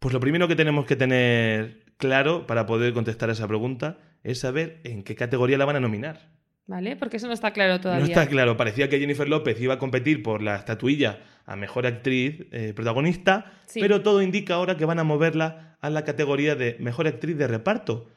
Pues 0.00 0.12
lo 0.12 0.18
primero 0.20 0.48
que 0.48 0.56
tenemos 0.56 0.84
que 0.86 0.96
tener 0.96 1.84
claro 1.96 2.46
para 2.48 2.66
poder 2.66 2.92
contestar 2.92 3.28
a 3.28 3.32
esa 3.32 3.46
pregunta 3.46 3.98
es 4.24 4.40
saber 4.40 4.80
en 4.82 5.04
qué 5.04 5.14
categoría 5.14 5.56
la 5.58 5.64
van 5.64 5.76
a 5.76 5.80
nominar. 5.80 6.28
¿Vale? 6.66 6.96
Porque 6.96 7.16
eso 7.16 7.26
no 7.26 7.32
está 7.32 7.52
claro 7.52 7.80
todavía. 7.80 8.04
No 8.04 8.08
está 8.08 8.28
claro, 8.28 8.56
parecía 8.56 8.88
que 8.88 8.98
Jennifer 8.98 9.28
López 9.28 9.60
iba 9.60 9.74
a 9.74 9.78
competir 9.78 10.22
por 10.22 10.42
la 10.42 10.56
estatuilla 10.56 11.20
a 11.44 11.56
mejor 11.56 11.86
actriz 11.86 12.46
eh, 12.52 12.72
protagonista, 12.74 13.52
Sí. 13.66 13.80
pero 13.80 14.02
todo 14.02 14.22
indica 14.22 14.54
ahora 14.54 14.76
que 14.76 14.84
van 14.84 14.98
a 15.00 15.04
moverla 15.04 15.76
a 15.80 15.90
la 15.90 16.04
categoría 16.04 16.54
de 16.54 16.76
mejor 16.78 17.08
actriz 17.08 17.36
de 17.36 17.48
reparto. 17.48 18.08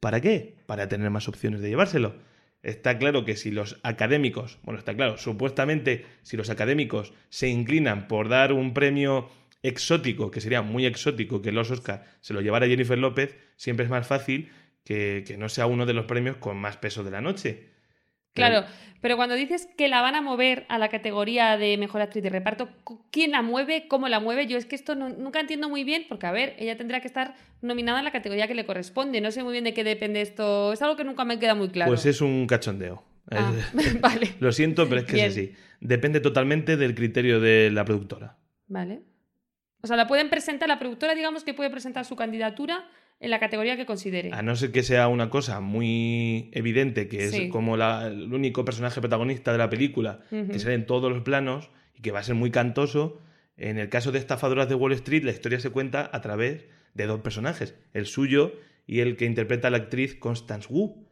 ¿Para 0.00 0.20
qué? 0.20 0.56
Para 0.66 0.88
tener 0.88 1.10
más 1.10 1.28
opciones 1.28 1.60
de 1.60 1.68
llevárselo. 1.68 2.14
Está 2.62 2.96
claro 2.98 3.26
que 3.26 3.36
si 3.36 3.50
los 3.50 3.78
académicos, 3.82 4.58
bueno, 4.62 4.78
está 4.78 4.94
claro, 4.94 5.18
supuestamente 5.18 6.06
si 6.22 6.38
los 6.38 6.48
académicos 6.48 7.12
se 7.28 7.48
inclinan 7.48 8.08
por 8.08 8.30
dar 8.30 8.54
un 8.54 8.72
premio 8.72 9.28
exótico, 9.62 10.30
que 10.30 10.40
sería 10.40 10.62
muy 10.62 10.86
exótico 10.86 11.42
que 11.42 11.52
los 11.52 11.70
Oscar 11.70 12.04
se 12.22 12.32
lo 12.32 12.40
llevara 12.40 12.66
Jennifer 12.66 12.98
López, 12.98 13.36
siempre 13.56 13.84
es 13.84 13.90
más 13.90 14.06
fácil 14.06 14.50
que, 14.84 15.24
que 15.26 15.36
no 15.36 15.50
sea 15.50 15.66
uno 15.66 15.84
de 15.84 15.92
los 15.92 16.06
premios 16.06 16.36
con 16.38 16.56
más 16.56 16.78
peso 16.78 17.04
de 17.04 17.10
la 17.10 17.20
noche. 17.20 17.73
Claro, 18.34 18.64
pero 19.00 19.16
cuando 19.16 19.34
dices 19.34 19.68
que 19.76 19.88
la 19.88 20.00
van 20.00 20.14
a 20.14 20.20
mover 20.22 20.64
a 20.68 20.78
la 20.78 20.88
categoría 20.88 21.56
de 21.56 21.76
mejor 21.78 22.00
actriz 22.02 22.22
de 22.22 22.30
reparto, 22.30 22.68
¿quién 23.10 23.30
la 23.32 23.42
mueve? 23.42 23.86
¿Cómo 23.88 24.08
la 24.08 24.18
mueve? 24.20 24.46
Yo 24.46 24.56
es 24.58 24.66
que 24.66 24.74
esto 24.76 24.94
no- 24.94 25.08
nunca 25.10 25.40
entiendo 25.40 25.68
muy 25.68 25.84
bien, 25.84 26.06
porque 26.08 26.26
a 26.26 26.32
ver, 26.32 26.54
ella 26.58 26.76
tendrá 26.76 27.00
que 27.00 27.06
estar 27.06 27.34
nominada 27.62 27.98
en 27.98 28.04
la 28.04 28.12
categoría 28.12 28.46
que 28.48 28.54
le 28.54 28.64
corresponde. 28.66 29.20
No 29.20 29.30
sé 29.30 29.42
muy 29.42 29.52
bien 29.52 29.64
de 29.64 29.72
qué 29.74 29.84
depende 29.84 30.20
esto. 30.20 30.72
Es 30.72 30.82
algo 30.82 30.96
que 30.96 31.04
nunca 31.04 31.24
me 31.24 31.38
queda 31.38 31.54
muy 31.54 31.68
claro. 31.68 31.90
Pues 31.90 32.06
es 32.06 32.20
un 32.20 32.46
cachondeo. 32.46 33.04
Ah, 33.30 33.52
vale, 34.00 34.34
Lo 34.40 34.52
siento, 34.52 34.88
pero 34.88 35.00
es 35.02 35.06
que 35.06 35.14
Bien. 35.14 35.26
es 35.26 35.32
así. 35.32 35.52
Depende 35.80 36.20
totalmente 36.20 36.76
del 36.76 36.94
criterio 36.94 37.40
de 37.40 37.70
la 37.70 37.84
productora. 37.84 38.36
vale. 38.68 39.02
O 39.82 39.86
sea, 39.86 39.96
la 39.98 40.06
pueden 40.06 40.30
presentar, 40.30 40.66
la 40.66 40.78
productora, 40.78 41.14
digamos 41.14 41.44
que 41.44 41.52
puede 41.52 41.68
presentar 41.68 42.06
su 42.06 42.16
candidatura 42.16 42.88
en 43.24 43.30
la 43.30 43.40
categoría 43.40 43.76
que 43.76 43.86
considere. 43.86 44.30
A 44.32 44.42
no 44.42 44.54
ser 44.56 44.70
que 44.72 44.82
sea 44.82 45.08
una 45.08 45.30
cosa 45.30 45.60
muy 45.60 46.50
evidente, 46.52 47.08
que 47.08 47.24
es 47.24 47.30
como 47.50 47.76
la- 47.76 48.06
el 48.06 48.32
único 48.32 48.64
personaje 48.64 49.00
protagonista 49.00 49.52
de 49.52 49.58
la 49.58 49.70
película, 49.70 50.20
que 50.30 50.58
sale 50.58 50.74
en 50.74 50.86
todos 50.86 51.10
los 51.12 51.22
planos 51.22 51.70
y 51.96 52.02
que 52.02 52.10
va 52.12 52.20
a 52.20 52.22
ser 52.22 52.34
muy 52.34 52.50
cantoso. 52.50 53.20
En 53.56 53.78
el 53.78 53.88
caso 53.88 54.12
de 54.12 54.18
Estafadoras 54.18 54.68
de 54.68 54.74
Wall 54.74 54.92
Street, 54.92 55.22
la 55.24 55.30
historia 55.30 55.60
se 55.60 55.70
cuenta 55.70 56.10
a 56.12 56.20
través 56.20 56.64
de 56.94 57.06
dos 57.06 57.20
personajes, 57.20 57.74
el 57.92 58.06
suyo 58.06 58.52
y 58.86 59.00
el 59.00 59.16
que 59.16 59.24
interpreta 59.24 59.68
a 59.68 59.70
la 59.70 59.78
actriz 59.78 60.14
Constance 60.16 60.68
Wu. 60.70 61.04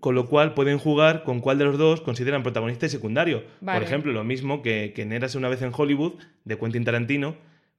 Con 0.00 0.14
lo 0.14 0.26
cual 0.26 0.52
pueden 0.54 0.76
jugar 0.78 1.22
con 1.22 1.40
cuál 1.40 1.56
de 1.58 1.64
los 1.64 1.78
dos 1.78 2.00
consideran 2.02 2.42
protagonista 2.42 2.86
y 2.86 2.88
secundario. 2.88 3.44
Vale. 3.60 3.78
Por 3.78 3.86
ejemplo, 3.86 4.12
lo 4.12 4.24
mismo 4.24 4.60
que, 4.60 4.92
que 4.94 5.02
en 5.02 5.12
Érase 5.12 5.38
una 5.38 5.48
vez 5.48 5.62
en 5.62 5.70
Hollywood, 5.74 6.14
de 6.44 6.58
Quentin 6.58 6.84
Tarantino, 6.84 7.36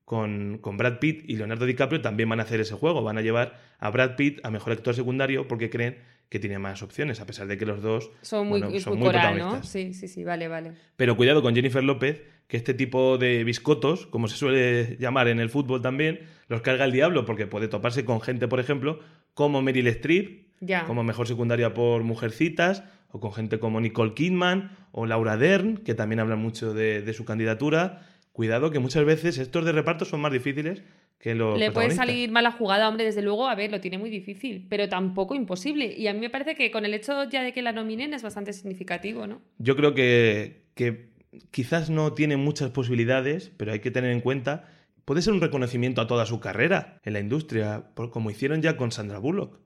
con, 0.08 0.60
con 0.62 0.78
Brad 0.78 1.00
Pitt 1.00 1.30
y 1.30 1.36
Leonardo 1.36 1.66
DiCaprio 1.66 2.00
también 2.00 2.30
van 2.30 2.40
a 2.40 2.44
hacer 2.44 2.62
ese 2.62 2.76
juego. 2.76 3.04
Van 3.04 3.18
a 3.18 3.22
llevar 3.22 3.60
a 3.78 3.90
Brad 3.90 4.16
Pitt 4.16 4.40
a 4.42 4.50
mejor 4.50 4.72
actor 4.72 4.96
secundario 4.96 5.50
porque 5.50 5.70
creen 5.70 5.98
que 6.30 6.40
tiene 6.40 6.60
más 6.60 6.82
opciones, 6.82 7.20
a 7.20 7.26
pesar 7.26 7.46
de 7.48 7.58
que 7.58 7.66
los 7.66 7.82
dos 7.82 8.10
Son 8.22 8.48
muy, 8.48 8.62
bueno, 8.62 8.80
son 8.80 8.94
muy 8.94 9.00
muy 9.00 9.08
coral, 9.08 9.38
¿no? 9.38 9.64
Sí, 9.64 9.94
sí, 9.94 10.08
sí, 10.08 10.24
vale, 10.24 10.48
vale. 10.48 10.72
Pero 10.96 11.18
cuidado 11.18 11.42
con 11.42 11.54
Jennifer 11.54 11.84
López, 11.84 12.24
que 12.48 12.56
este 12.56 12.74
tipo 12.74 13.18
de 13.18 13.44
biscotos, 13.44 14.08
como 14.08 14.30
se 14.30 14.38
suele 14.38 14.96
llamar 14.98 15.28
en 15.28 15.42
el 15.42 15.50
fútbol 15.50 15.82
también, 15.82 16.22
los 16.48 16.62
carga 16.62 16.86
el 16.86 16.94
diablo 16.94 17.26
porque 17.26 17.46
puede 17.46 17.68
toparse 17.68 18.06
con 18.06 18.22
gente, 18.22 18.48
por 18.48 18.62
ejemplo, 18.62 19.02
como 19.34 19.62
Meryl 19.62 19.88
Streep, 19.88 20.48
Ya. 20.62 20.86
como 20.86 21.04
mejor 21.04 21.28
secundaria 21.28 21.74
por 21.74 22.04
Mujercitas, 22.04 22.86
o 23.10 23.20
con 23.20 23.34
gente 23.34 23.60
como 23.60 23.82
Nicole 23.82 24.14
Kidman 24.14 24.72
o 24.94 25.06
Laura 25.06 25.36
Dern, 25.36 25.78
que 25.78 25.96
también 25.96 26.22
hablan 26.22 26.40
mucho 26.40 26.74
de, 26.74 27.02
de 27.02 27.14
su 27.14 27.26
candidatura. 27.26 28.06
Cuidado 28.38 28.70
que 28.70 28.78
muchas 28.78 29.04
veces 29.04 29.40
estos 29.40 29.66
de 29.66 29.72
reparto 29.72 30.06
son 30.06 30.22
más 30.22 30.32
difíciles 30.32 30.84
que 31.18 31.34
los 31.34 31.58
Le 31.58 31.72
puede 31.72 31.90
salir 31.90 32.30
mala 32.30 32.52
jugada, 32.52 32.88
hombre, 32.88 33.04
desde 33.04 33.24
luego, 33.24 33.48
a 33.48 33.56
ver, 33.56 33.72
lo 33.72 33.82
tiene 33.82 33.98
muy 33.98 34.12
difícil, 34.12 34.68
pero 34.70 34.88
tampoco 34.88 35.34
imposible. 35.34 35.92
Y 35.98 36.06
a 36.06 36.14
mí 36.14 36.20
me 36.20 36.30
parece 36.30 36.54
que 36.54 36.70
con 36.70 36.86
el 36.86 36.94
hecho 36.94 37.24
ya 37.24 37.42
de 37.42 37.52
que 37.52 37.64
la 37.64 37.72
nominen 37.72 38.14
es 38.14 38.22
bastante 38.22 38.54
significativo, 38.54 39.26
¿no? 39.26 39.42
Yo 39.58 39.76
creo 39.76 39.96
que, 39.96 40.66
que 40.76 41.10
quizás 41.50 41.90
no 41.90 42.14
tiene 42.14 42.38
muchas 42.38 42.70
posibilidades, 42.70 43.52
pero 43.58 43.72
hay 43.72 43.80
que 43.80 43.90
tener 43.90 44.12
en 44.12 44.22
cuenta, 44.22 44.70
puede 45.04 45.24
ser 45.24 45.34
un 45.34 45.42
reconocimiento 45.42 46.02
a 46.02 46.06
toda 46.06 46.28
su 46.28 46.40
carrera 46.40 47.02
en 47.06 47.14
la 47.14 47.20
industria, 47.20 47.86
como 48.12 48.30
hicieron 48.30 48.62
ya 48.62 48.78
con 48.78 48.92
Sandra 48.92 49.18
Bullock, 49.18 49.58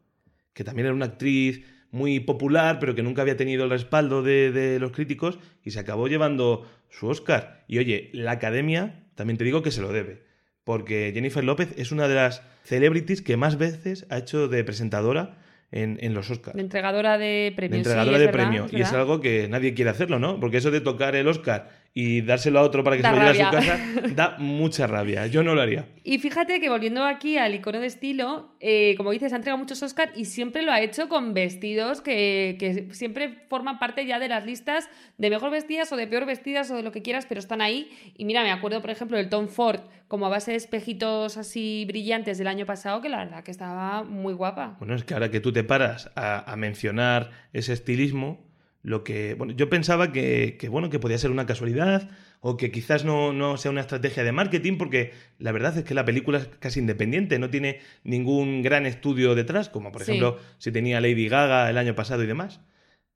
que 0.54 0.64
también 0.64 0.86
era 0.86 0.96
una 0.96 1.08
actriz 1.08 1.66
muy 1.92 2.22
popular, 2.22 2.80
pero 2.80 2.96
que 2.96 3.04
nunca 3.04 3.22
había 3.22 3.36
tenido 3.36 3.66
el 3.66 3.70
respaldo 3.70 4.24
de, 4.24 4.54
de 4.54 4.80
los 4.80 4.94
críticos 4.94 5.40
y 5.62 5.72
se 5.72 5.80
acabó 5.82 6.08
llevando 6.08 6.66
su 6.92 7.08
Oscar. 7.08 7.64
Y 7.68 7.80
oye, 7.80 8.12
la 8.14 8.32
academia, 8.32 9.06
también 9.16 9.38
te 9.38 9.44
digo 9.44 9.64
que 9.64 9.72
se 9.72 9.82
lo 9.82 9.92
debe, 9.92 10.22
porque 10.64 11.12
Jennifer 11.14 11.44
López 11.44 11.74
es 11.78 11.92
una 11.92 12.08
de 12.08 12.16
las 12.16 12.44
celebrities 12.64 13.24
que 13.24 13.38
más 13.38 13.58
veces 13.58 14.06
ha 14.12 14.20
hecho 14.20 14.48
de 14.48 14.64
presentadora 14.64 15.40
en, 15.72 15.98
en 16.02 16.14
los 16.14 16.30
Oscars. 16.30 16.56
De 16.56 16.62
entregadora 16.62 17.18
de 17.18 17.54
premios. 17.56 17.80
entregadora 17.80 18.20
de 18.20 18.26
verdad, 18.26 18.40
premio. 18.40 18.66
es 18.66 18.74
y 18.74 18.82
es 18.82 18.94
algo 18.94 19.22
que 19.22 19.48
nadie 19.48 19.74
quiere 19.74 19.90
hacerlo, 19.90 20.20
¿no? 20.20 20.40
Porque 20.40 20.58
eso 20.58 20.70
de 20.70 20.82
tocar 20.82 21.16
el 21.16 21.28
Oscar 21.28 21.70
y 21.94 22.22
dárselo 22.22 22.60
a 22.60 22.62
otro 22.62 22.84
para 22.84 22.96
que 22.96 23.04
Da 23.04 23.12
se 23.12 23.20
lo 23.20 23.32
lleve 23.32 23.44
a 23.44 23.46
su 23.46 23.58
casa 23.58 23.80
da 24.16 24.36
mucha 24.38 24.88
rabia. 24.88 25.28
Yo 25.28 25.44
no 25.44 25.56
lo 25.56 25.62
haría. 25.62 25.88
Y 26.04 26.20
fíjate 26.20 26.62
que 26.62 26.70
volviendo 26.70 27.04
aquí 27.04 27.38
al 27.38 27.54
icono 27.54 27.80
de 27.80 27.88
estilo, 27.88 28.56
eh, 28.62 28.96
como 28.96 29.12
dices, 29.12 29.34
ha 29.34 29.36
entregado 29.36 29.58
muchos 29.58 29.84
Oscar 29.84 30.12
y 30.16 30.26
siempre 30.26 30.62
lo 30.62 30.72
ha 30.72 30.80
hecho 30.80 31.10
con 31.10 31.34
vestidos 31.34 32.00
que, 32.00 32.56
que 32.60 32.94
siempre 32.94 33.46
forman 33.50 33.78
parte 33.78 34.06
ya 34.06 34.20
de 34.20 34.30
las 34.30 34.46
listas 34.46 34.90
de 35.18 35.30
mejor 35.30 35.52
vestidas 35.52 35.92
o 35.92 35.98
de 35.98 36.08
peor 36.08 36.26
vestidas 36.26 36.72
o 36.72 36.76
de 36.76 36.84
lo 36.84 36.94
que 36.94 37.02
quieras, 37.02 37.26
pero 37.28 37.40
están 37.40 37.62
ahí. 37.62 37.90
Y 38.18 38.24
mira, 38.24 38.42
me 38.44 38.52
acuerdo, 38.52 38.80
por 38.80 38.90
ejemplo, 38.90 39.18
del 39.18 39.28
Tom 39.28 39.50
Ford 39.50 39.82
como 40.08 40.26
a 40.26 40.30
base 40.30 40.52
de 40.52 40.58
espejitos 40.58 41.38
así 41.38 41.86
brillantes 41.88 42.38
del 42.38 42.48
año 42.48 42.66
pasado, 42.66 43.02
que 43.02 43.10
la 43.10 43.20
verdad 43.20 43.44
que 43.44 43.52
estaba 43.52 44.04
muy 44.04 44.34
guapa. 44.34 44.76
Bueno, 44.80 44.96
es 44.96 45.04
que 45.04 45.14
ahora 45.14 45.32
que 45.32 45.40
tú 45.40 45.54
te 45.54 45.64
paras 45.64 46.12
a, 46.16 46.52
a 46.52 46.56
mencionar 46.58 47.32
ese 47.54 47.72
estilismo, 47.72 48.51
lo 48.84 49.04
que. 49.04 49.36
Bueno, 49.36 49.54
yo 49.54 49.70
pensaba 49.70 50.12
que, 50.12 50.58
que, 50.60 50.70
bueno, 50.70 50.90
que 50.90 51.00
podía 51.00 51.18
ser 51.18 51.32
una 51.32 51.46
casualidad 51.46 52.10
o 52.40 52.58
que 52.58 52.72
quizás 52.72 53.06
no, 53.06 53.34
no 53.34 53.58
sea 53.58 53.70
una 53.72 53.82
estrategia 53.82 54.24
de 54.24 54.32
marketing, 54.32 54.78
porque 54.78 55.12
la 55.38 55.52
verdad 55.52 55.78
es 55.78 55.84
que 55.84 55.94
la 55.94 56.06
película 56.06 56.40
es 56.40 56.48
casi 56.60 56.80
independiente, 56.80 57.38
no 57.38 57.50
tiene 57.52 57.80
ningún 58.04 58.64
gran 58.64 58.86
estudio 58.86 59.36
detrás, 59.36 59.70
como 59.70 59.92
por 59.92 60.04
Sí. 60.04 60.12
ejemplo 60.12 60.40
si 60.58 60.72
tenía 60.72 61.00
Lady 61.02 61.28
Gaga 61.28 61.70
el 61.70 61.78
año 61.78 61.94
pasado 61.96 62.24
y 62.24 62.28
demás. 62.28 62.62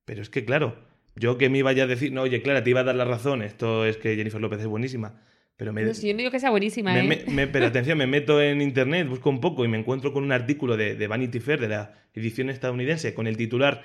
Pero 0.06 0.22
es 0.22 0.30
que, 0.30 0.46
claro, 0.46 0.78
yo 1.16 1.38
que 1.40 1.50
me 1.50 1.58
iba 1.58 1.72
ya 1.74 1.84
a 1.84 1.88
decir, 1.88 2.12
no, 2.12 2.22
oye, 2.22 2.42
Clara, 2.44 2.64
te 2.64 2.70
iba 2.70 2.82
a 2.82 2.84
dar 2.84 2.96
la 2.96 3.06
razón, 3.06 3.42
esto 3.42 3.86
es 3.86 3.98
que 3.98 4.16
Jennifer 4.16 4.40
López 4.40 4.60
es 4.60 4.68
buenísima. 4.68 5.20
Pero 5.58 5.72
me, 5.72 5.84
No 5.84 5.94
yo 5.94 6.12
no 6.14 6.18
digo 6.18 6.32
que 6.32 6.40
sea 6.42 6.50
buenísima, 6.52 6.94
me- 6.94 7.14
¿eh? 7.16 7.26
me- 7.30 7.48
pero 7.48 7.66
atención, 7.68 7.98
me 7.98 8.06
meto 8.08 8.42
en 8.42 8.62
internet, 8.62 9.08
busco 9.08 9.30
un 9.30 9.40
poco 9.40 9.64
y 9.64 9.70
me 9.70 9.80
encuentro 9.80 10.12
con 10.12 10.24
un 10.26 10.34
artículo 10.34 10.76
de, 10.78 10.96
de 10.96 11.08
Vanity 11.08 11.40
Fair, 11.40 11.62
de 11.62 11.70
la 11.70 11.94
edición 12.14 12.50
estadounidense, 12.50 13.14
con 13.14 13.26
el 13.26 13.38
titular 13.38 13.82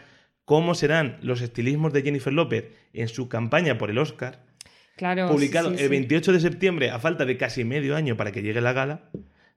¿Cómo 0.51 0.75
serán 0.75 1.17
los 1.23 1.43
estilismos 1.43 1.93
de 1.93 2.03
Jennifer 2.03 2.33
López 2.33 2.65
en 2.93 3.07
su 3.07 3.29
campaña 3.29 3.79
por 3.79 3.89
el 3.89 3.99
Oscar? 3.99 4.41
Claro. 4.97 5.29
publicado 5.29 5.71
sí, 5.71 5.77
sí, 5.77 5.83
el 5.85 5.89
sí. 5.91 5.91
28 5.93 6.33
de 6.33 6.41
septiembre, 6.41 6.91
a 6.91 6.99
falta 6.99 7.25
de 7.25 7.37
casi 7.37 7.63
medio 7.63 7.95
año 7.95 8.17
para 8.17 8.33
que 8.33 8.43
llegue 8.43 8.61
la 8.61 8.73
gala, 8.73 9.09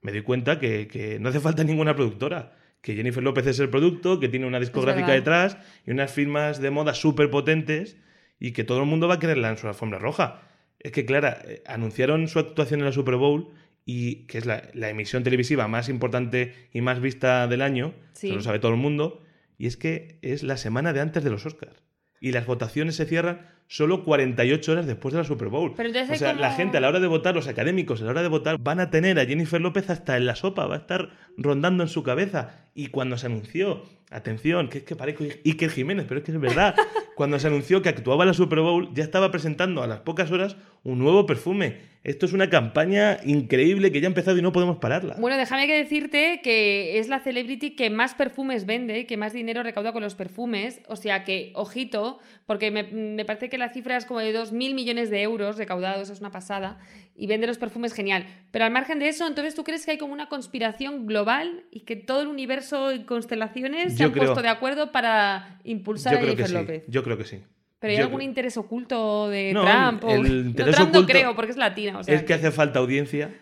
me 0.02 0.12
doy 0.12 0.22
cuenta 0.22 0.60
que, 0.60 0.86
que 0.86 1.18
no 1.18 1.30
hace 1.30 1.40
falta 1.40 1.64
ninguna 1.64 1.96
productora. 1.96 2.52
Que 2.80 2.94
Jennifer 2.94 3.24
López 3.24 3.44
es 3.48 3.58
el 3.58 3.70
producto, 3.70 4.20
que 4.20 4.28
tiene 4.28 4.46
una 4.46 4.60
discográfica 4.60 5.10
detrás 5.10 5.58
y 5.84 5.90
unas 5.90 6.12
firmas 6.12 6.60
de 6.60 6.70
moda 6.70 6.94
súper 6.94 7.28
potentes 7.28 7.96
y 8.38 8.52
que 8.52 8.62
todo 8.62 8.78
el 8.78 8.86
mundo 8.86 9.08
va 9.08 9.14
a 9.14 9.18
quererla 9.18 9.50
en 9.50 9.56
su 9.56 9.66
alfombra 9.66 9.98
roja. 9.98 10.42
Es 10.78 10.92
que, 10.92 11.04
Clara, 11.04 11.42
eh, 11.44 11.64
anunciaron 11.66 12.28
su 12.28 12.38
actuación 12.38 12.78
en 12.78 12.86
la 12.86 12.92
Super 12.92 13.16
Bowl 13.16 13.48
y 13.84 14.26
que 14.26 14.38
es 14.38 14.46
la, 14.46 14.62
la 14.74 14.90
emisión 14.90 15.24
televisiva 15.24 15.66
más 15.66 15.88
importante 15.88 16.54
y 16.72 16.82
más 16.82 17.00
vista 17.00 17.48
del 17.48 17.62
año, 17.62 17.94
Sí. 18.12 18.28
eso 18.28 18.36
lo 18.36 18.42
sabe 18.42 18.60
todo 18.60 18.70
el 18.70 18.78
mundo, 18.78 19.23
y 19.58 19.66
es 19.66 19.76
que 19.76 20.18
es 20.22 20.42
la 20.42 20.56
semana 20.56 20.92
de 20.92 21.00
antes 21.00 21.24
de 21.24 21.30
los 21.30 21.46
Oscars. 21.46 21.82
Y 22.20 22.32
las 22.32 22.46
votaciones 22.46 22.96
se 22.96 23.04
cierran 23.04 23.46
solo 23.66 24.04
48 24.04 24.72
horas 24.72 24.86
después 24.86 25.12
de 25.12 25.18
la 25.20 25.24
Super 25.24 25.48
Bowl. 25.48 25.74
Pero 25.76 25.90
o 25.90 26.16
sea, 26.16 26.32
la 26.32 26.52
gente 26.52 26.78
a 26.78 26.80
la 26.80 26.88
hora 26.88 27.00
de 27.00 27.06
votar, 27.06 27.34
los 27.34 27.48
académicos 27.48 28.00
a 28.00 28.04
la 28.04 28.10
hora 28.12 28.22
de 28.22 28.28
votar, 28.28 28.58
van 28.58 28.80
a 28.80 28.90
tener 28.90 29.18
a 29.18 29.26
Jennifer 29.26 29.60
López 29.60 29.90
hasta 29.90 30.16
en 30.16 30.26
la 30.26 30.34
sopa, 30.34 30.66
va 30.66 30.76
a 30.76 30.78
estar 30.78 31.10
rondando 31.36 31.82
en 31.82 31.88
su 31.88 32.02
cabeza. 32.02 32.68
Y 32.74 32.86
cuando 32.88 33.18
se 33.18 33.26
anunció, 33.26 33.82
atención, 34.10 34.68
que 34.68 34.78
es 34.78 34.84
que 34.84 34.96
parezco 34.96 35.24
Iker 35.44 35.70
Jiménez, 35.70 36.06
pero 36.08 36.20
es 36.20 36.24
que 36.24 36.32
es 36.32 36.40
verdad, 36.40 36.74
cuando 37.16 37.38
se 37.38 37.46
anunció 37.46 37.82
que 37.82 37.88
actuaba 37.88 38.24
la 38.24 38.34
Super 38.34 38.60
Bowl, 38.60 38.90
ya 38.94 39.04
estaba 39.04 39.30
presentando 39.30 39.82
a 39.82 39.86
las 39.86 40.00
pocas 40.00 40.30
horas 40.30 40.56
un 40.82 40.98
nuevo 40.98 41.26
perfume. 41.26 41.93
Esto 42.04 42.26
es 42.26 42.34
una 42.34 42.50
campaña 42.50 43.16
increíble 43.24 43.90
que 43.90 44.00
ya 44.02 44.06
ha 44.06 44.10
empezado 44.10 44.36
y 44.36 44.42
no 44.42 44.52
podemos 44.52 44.76
pararla. 44.76 45.16
Bueno, 45.18 45.38
déjame 45.38 45.66
que 45.66 45.74
decirte 45.74 46.40
que 46.42 46.98
es 46.98 47.08
la 47.08 47.20
celebrity 47.20 47.70
que 47.70 47.88
más 47.88 48.14
perfumes 48.14 48.66
vende, 48.66 49.06
que 49.06 49.16
más 49.16 49.32
dinero 49.32 49.62
recauda 49.62 49.92
con 49.94 50.02
los 50.02 50.14
perfumes. 50.14 50.82
O 50.86 50.96
sea 50.96 51.24
que, 51.24 51.52
ojito, 51.54 52.18
porque 52.44 52.70
me, 52.70 52.82
me 52.82 53.24
parece 53.24 53.48
que 53.48 53.56
la 53.56 53.70
cifra 53.72 53.96
es 53.96 54.04
como 54.04 54.20
de 54.20 54.34
2.000 54.38 54.74
millones 54.74 55.08
de 55.08 55.22
euros 55.22 55.56
recaudados, 55.56 56.10
es 56.10 56.20
una 56.20 56.30
pasada. 56.30 56.78
Y 57.16 57.26
vende 57.26 57.46
los 57.46 57.56
perfumes 57.56 57.94
genial. 57.94 58.26
Pero 58.50 58.66
al 58.66 58.70
margen 58.70 58.98
de 58.98 59.08
eso, 59.08 59.26
entonces 59.26 59.54
tú 59.54 59.64
crees 59.64 59.86
que 59.86 59.92
hay 59.92 59.98
como 59.98 60.12
una 60.12 60.28
conspiración 60.28 61.06
global 61.06 61.64
y 61.70 61.80
que 61.80 61.96
todo 61.96 62.20
el 62.20 62.28
universo 62.28 62.92
y 62.92 63.04
constelaciones 63.04 63.96
se 63.96 64.04
han 64.04 64.10
creo- 64.12 64.24
puesto 64.24 64.42
de 64.42 64.48
acuerdo 64.48 64.92
para 64.92 65.58
impulsar 65.64 66.12
Yo 66.12 66.18
a 66.18 66.22
Jennifer 66.22 66.48
sí. 66.48 66.52
López. 66.52 66.82
Yo 66.86 67.02
creo 67.02 67.16
que 67.16 67.24
sí. 67.24 67.38
Pero 67.78 67.90
hay 67.92 67.98
Yo 67.98 68.04
algún 68.04 68.22
interés 68.22 68.56
oculto 68.56 69.28
de 69.28 69.52
No, 69.52 69.62
Trump. 69.64 70.04
o- 70.04 70.10
el 70.10 70.54
No, 70.56 70.64
Trump 70.70 70.92
no 70.94 71.06
creo, 71.06 71.34
porque 71.36 71.50
es 71.52 71.56
latina. 71.58 71.98
O 71.98 72.02
sea 72.04 72.14
es 72.14 72.22
que 72.22 72.34
hace 72.34 72.50
falta 72.50 72.78
audiencia 72.78 73.34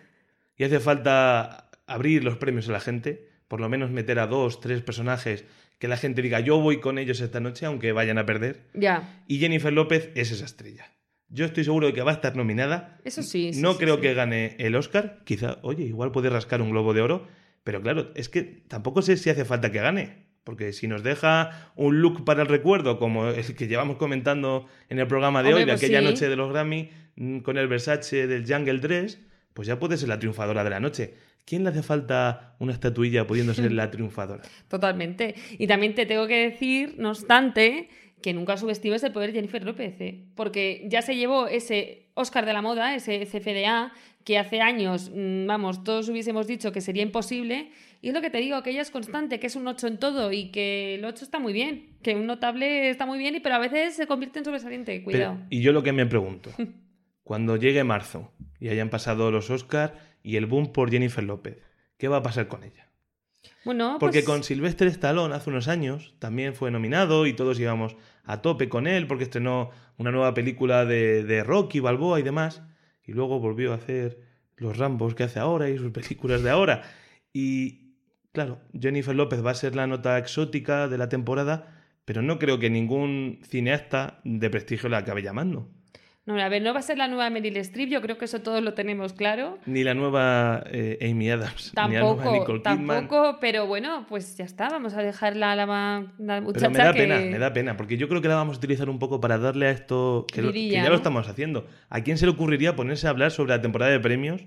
y 0.57 0.63
hace 0.63 0.79
falta 0.79 1.69
abrir 1.87 2.23
los 2.23 2.37
premios 2.37 2.67
a 2.69 2.71
la 2.73 2.79
gente, 2.79 3.29
por 3.47 3.59
lo 3.61 3.69
menos 3.69 3.91
meter 3.91 4.19
a 4.19 4.27
dos, 4.27 4.59
tres 4.59 4.81
personajes 4.81 5.45
que 5.79 5.87
la 5.87 5.97
gente 5.97 6.21
diga 6.21 6.39
yo 6.39 6.59
voy 6.59 6.79
con 6.79 6.97
ellos 6.97 7.19
esta 7.21 7.39
noche, 7.39 7.65
aunque 7.65 7.91
vayan 7.91 8.17
a 8.17 8.25
perder. 8.25 8.67
Ya. 8.73 9.23
Y 9.27 9.39
Jennifer 9.39 9.71
López 9.73 10.11
es 10.15 10.31
esa 10.31 10.45
estrella. 10.45 10.85
Yo 11.29 11.45
estoy 11.45 11.63
seguro 11.63 11.87
de 11.87 11.93
que 11.93 12.01
va 12.03 12.11
a 12.11 12.15
estar 12.15 12.35
nominada. 12.35 12.99
Eso 13.03 13.23
sí, 13.23 13.53
sí, 13.53 13.61
no 13.61 13.73
sí, 13.73 13.79
creo 13.79 13.95
sí. 13.95 14.01
que 14.01 14.13
gane 14.13 14.55
el 14.59 14.75
Oscar. 14.75 15.21
Quizá, 15.25 15.57
oye, 15.63 15.83
igual 15.83 16.11
puede 16.11 16.29
rascar 16.29 16.61
un 16.61 16.69
globo 16.69 16.93
de 16.93 17.01
oro. 17.01 17.27
Pero 17.63 17.81
claro, 17.81 18.11
es 18.15 18.29
que 18.29 18.43
tampoco 18.43 19.01
sé 19.01 19.17
si 19.17 19.29
hace 19.29 19.43
falta 19.45 19.71
que 19.71 19.79
gane. 19.79 20.27
Porque 20.43 20.73
si 20.73 20.87
nos 20.87 21.03
deja 21.03 21.71
un 21.75 22.01
look 22.01 22.25
para 22.25 22.41
el 22.41 22.47
recuerdo, 22.47 22.99
como 22.99 23.29
el 23.29 23.55
que 23.55 23.67
llevamos 23.67 23.97
comentando 23.97 24.67
en 24.89 24.99
el 24.99 25.07
programa 25.07 25.41
de 25.41 25.49
Hombre, 25.49 25.63
hoy, 25.63 25.65
de 25.65 25.73
pues 25.73 25.83
aquella 25.83 25.99
sí. 25.99 26.05
noche 26.05 26.29
de 26.29 26.35
los 26.35 26.51
Grammy, 26.51 26.89
mm, 27.15 27.39
con 27.39 27.57
el 27.57 27.67
Versace 27.67 28.27
del 28.27 28.45
Jungle 28.45 28.79
Dress, 28.79 29.19
pues 29.53 29.67
ya 29.67 29.79
puede 29.79 29.97
ser 29.97 30.09
la 30.09 30.19
triunfadora 30.19 30.63
de 30.63 30.69
la 30.69 30.79
noche. 30.79 31.13
¿Quién 31.45 31.63
le 31.63 31.69
hace 31.69 31.83
falta 31.83 32.55
una 32.59 32.73
estatuilla 32.73 33.27
pudiendo 33.27 33.53
ser 33.53 33.71
la 33.71 33.91
triunfadora? 33.91 34.43
Totalmente. 34.67 35.35
Y 35.57 35.67
también 35.67 35.95
te 35.95 36.05
tengo 36.05 36.27
que 36.27 36.49
decir, 36.49 36.95
no 36.97 37.09
obstante, 37.09 37.89
que 38.21 38.33
nunca 38.33 38.57
subestimes 38.57 39.03
el 39.03 39.11
poder 39.11 39.31
de 39.31 39.35
Jennifer 39.35 39.63
López, 39.63 39.99
¿eh? 39.99 40.23
porque 40.35 40.85
ya 40.89 41.01
se 41.01 41.15
llevó 41.15 41.47
ese 41.47 42.02
Oscar 42.15 42.45
de 42.45 42.53
la 42.53 42.61
moda, 42.61 42.95
ese 42.95 43.25
CFDA, 43.25 43.91
que 44.23 44.37
hace 44.37 44.61
años, 44.61 45.11
mm, 45.13 45.47
vamos, 45.47 45.83
todos 45.83 46.07
hubiésemos 46.09 46.47
dicho 46.47 46.71
que 46.71 46.81
sería 46.81 47.03
imposible. 47.03 47.71
Y 48.01 48.09
es 48.09 48.13
lo 48.13 48.21
que 48.21 48.29
te 48.29 48.37
digo, 48.39 48.61
que 48.63 48.71
ella 48.71 48.81
es 48.81 48.91
constante, 48.91 49.39
que 49.39 49.47
es 49.47 49.55
un 49.55 49.67
8 49.67 49.87
en 49.87 49.97
todo 49.97 50.31
y 50.31 50.49
que 50.51 50.95
el 50.95 51.05
8 51.05 51.23
está 51.23 51.39
muy 51.39 51.53
bien, 51.53 51.95
que 52.01 52.15
un 52.15 52.27
notable 52.27 52.89
está 52.89 53.05
muy 53.05 53.17
bien, 53.17 53.35
y 53.35 53.39
pero 53.39 53.55
a 53.55 53.59
veces 53.59 53.95
se 53.95 54.07
convierte 54.07 54.39
en 54.39 54.45
sobresaliente. 54.45 54.91
Pero- 54.93 55.03
Cuidado. 55.05 55.37
y 55.49 55.61
yo 55.61 55.71
lo 55.71 55.83
que 55.83 55.93
me 55.93 56.05
pregunto, 56.05 56.51
cuando 57.23 57.55
llegue 57.55 57.83
marzo 57.83 58.31
y 58.59 58.69
hayan 58.69 58.89
pasado 58.89 59.31
los 59.31 59.49
Oscars 59.49 59.93
y 60.21 60.35
el 60.35 60.45
boom 60.45 60.71
por 60.73 60.91
Jennifer 60.91 61.23
López, 61.23 61.57
¿qué 61.97 62.07
va 62.09 62.17
a 62.17 62.23
pasar 62.23 62.47
con 62.47 62.63
ella? 62.63 62.89
Bueno, 63.65 63.97
Porque 63.99 64.19
pues, 64.19 64.25
con 64.25 64.43
Sylvester 64.43 64.87
Stallone 64.87 65.33
hace 65.33 65.49
unos 65.49 65.67
años 65.67 66.15
también 66.19 66.53
fue 66.53 66.71
nominado 66.71 67.25
y 67.25 67.33
todos 67.33 67.59
íbamos 67.59 67.95
a 68.25 68.41
tope 68.41 68.69
con 68.69 68.87
él 68.87 69.07
porque 69.07 69.23
estrenó 69.25 69.69
una 69.97 70.11
nueva 70.11 70.33
película 70.33 70.85
de, 70.85 71.23
de 71.23 71.43
Rocky, 71.43 71.79
Balboa 71.79 72.19
y 72.19 72.23
demás. 72.23 72.63
Y 73.05 73.13
luego 73.13 73.39
volvió 73.39 73.71
a 73.73 73.75
hacer 73.75 74.19
los 74.55 74.77
Rambos 74.77 75.15
que 75.15 75.23
hace 75.23 75.39
ahora 75.39 75.69
y 75.69 75.77
sus 75.77 75.91
películas 75.91 76.43
de 76.43 76.49
ahora. 76.49 76.83
Y 77.33 77.95
claro, 78.31 78.59
Jennifer 78.79 79.15
López 79.15 79.45
va 79.45 79.51
a 79.51 79.55
ser 79.55 79.75
la 79.75 79.87
nota 79.87 80.17
exótica 80.17 80.87
de 80.87 80.97
la 80.97 81.09
temporada, 81.09 81.85
pero 82.05 82.21
no 82.21 82.39
creo 82.39 82.59
que 82.59 82.69
ningún 82.69 83.39
cineasta 83.43 84.21
de 84.23 84.49
prestigio 84.49 84.89
la 84.89 84.99
acabe 84.99 85.21
llamando. 85.21 85.69
No, 86.25 86.39
a 86.41 86.47
ver, 86.49 86.61
no 86.61 86.73
va 86.73 86.79
a 86.79 86.83
ser 86.83 86.97
la 86.97 87.07
nueva 87.07 87.29
Meryl 87.29 87.57
Streep, 87.57 87.89
yo 87.89 88.01
creo 88.01 88.17
que 88.17 88.25
eso 88.25 88.41
todos 88.41 88.63
lo 88.63 88.73
tenemos 88.73 89.13
claro. 89.13 89.57
Ni 89.65 89.83
la 89.83 89.93
nueva 89.93 90.63
eh, 90.71 90.97
Amy 91.11 91.29
Adams, 91.29 91.73
ni 91.75 91.81
la 91.93 91.99
nueva 92.01 92.15
Tampoco, 92.23 92.31
Nicole 92.39 92.59
tampoco, 92.61 93.37
pero 93.41 93.67
bueno, 93.67 94.05
pues 94.07 94.37
ya 94.37 94.45
está, 94.45 94.69
vamos 94.69 94.93
a 94.93 95.01
dejarla 95.03 95.51
a 95.51 95.55
la, 95.55 96.05
la 96.17 96.41
muchacha 96.41 96.69
Pero 96.69 96.71
me 96.71 96.77
da 96.79 96.93
que... 96.93 96.99
pena, 96.99 97.15
me 97.19 97.39
da 97.39 97.51
pena, 97.53 97.75
porque 97.77 97.97
yo 97.97 98.07
creo 98.07 98.21
que 98.21 98.27
la 98.29 98.35
vamos 98.35 98.55
a 98.55 98.59
utilizar 98.59 98.89
un 98.89 98.99
poco 98.99 99.19
para 99.19 99.37
darle 99.37 99.67
a 99.67 99.71
esto, 99.71 100.25
que, 100.31 100.41
lo- 100.41 100.53
que 100.53 100.69
ya 100.69 100.83
¿no? 100.83 100.89
lo 100.89 100.95
estamos 100.95 101.27
haciendo. 101.27 101.67
¿A 101.89 102.01
quién 102.01 102.17
se 102.17 102.25
le 102.25 102.31
ocurriría 102.31 102.75
ponerse 102.75 103.07
a 103.07 103.09
hablar 103.09 103.31
sobre 103.31 103.49
la 103.51 103.61
temporada 103.61 103.91
de 103.91 103.99
premios 103.99 104.41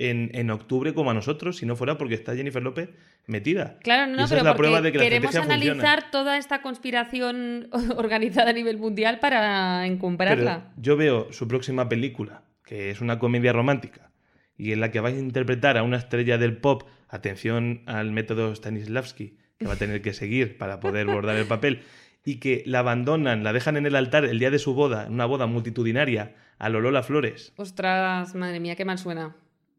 en, 0.00 0.30
en 0.32 0.50
octubre 0.50 0.94
como 0.94 1.10
a 1.10 1.14
nosotros, 1.14 1.56
si 1.56 1.66
no 1.66 1.74
fuera 1.76 1.98
porque 1.98 2.14
está 2.14 2.34
Jennifer 2.36 2.62
López 2.62 2.88
metida? 3.26 3.78
Claro, 3.82 4.06
no, 4.10 4.16
no, 4.22 4.28
pero 4.28 4.38
es 4.38 4.44
la 4.44 4.50
porque 4.52 4.58
prueba 4.58 4.80
de 4.80 4.92
que 4.92 4.98
queremos 4.98 5.34
analizar 5.34 5.76
funciona. 6.02 6.10
toda 6.12 6.38
esta 6.38 6.62
conspiración 6.62 7.68
organizada 7.96 8.50
a 8.50 8.52
nivel 8.52 8.78
mundial 8.78 9.18
para 9.18 9.80
Pero 9.82 9.92
encumbrarla. 9.92 10.72
yo 10.76 10.96
veo 10.96 11.32
su 11.32 11.48
próxima 11.48 11.88
película, 11.88 12.42
que 12.64 12.90
es 12.90 13.00
una 13.00 13.18
comedia 13.18 13.52
romántica, 13.52 14.10
y 14.56 14.72
en 14.72 14.80
la 14.80 14.90
que 14.92 15.00
va 15.00 15.08
a 15.08 15.12
interpretar 15.12 15.76
a 15.76 15.82
una 15.82 15.96
estrella 15.96 16.38
del 16.38 16.56
pop, 16.56 16.84
atención 17.08 17.82
al 17.86 18.12
método 18.12 18.54
Stanislavski, 18.54 19.36
que 19.58 19.66
va 19.66 19.72
a 19.74 19.76
tener 19.78 20.00
que 20.00 20.12
seguir 20.14 20.56
para 20.58 20.78
poder 20.78 21.06
bordar 21.12 21.36
el 21.36 21.46
papel, 21.46 21.82
y 22.24 22.36
que 22.36 22.62
la 22.66 22.80
abandonan, 22.80 23.42
la 23.42 23.52
dejan 23.52 23.76
en 23.76 23.86
el 23.86 23.96
altar 23.96 24.24
el 24.24 24.38
día 24.38 24.50
de 24.52 24.58
su 24.60 24.74
boda, 24.74 25.06
una 25.10 25.24
boda 25.26 25.46
multitudinaria, 25.46 26.34
a 26.58 26.68
Lola 26.68 27.02
Flores, 27.02 27.52
Ostras, 27.56 28.34
madre 28.34 28.58
mía, 28.60 28.74
qué 28.76 28.84
mal 28.84 28.98
suena. 28.98 29.34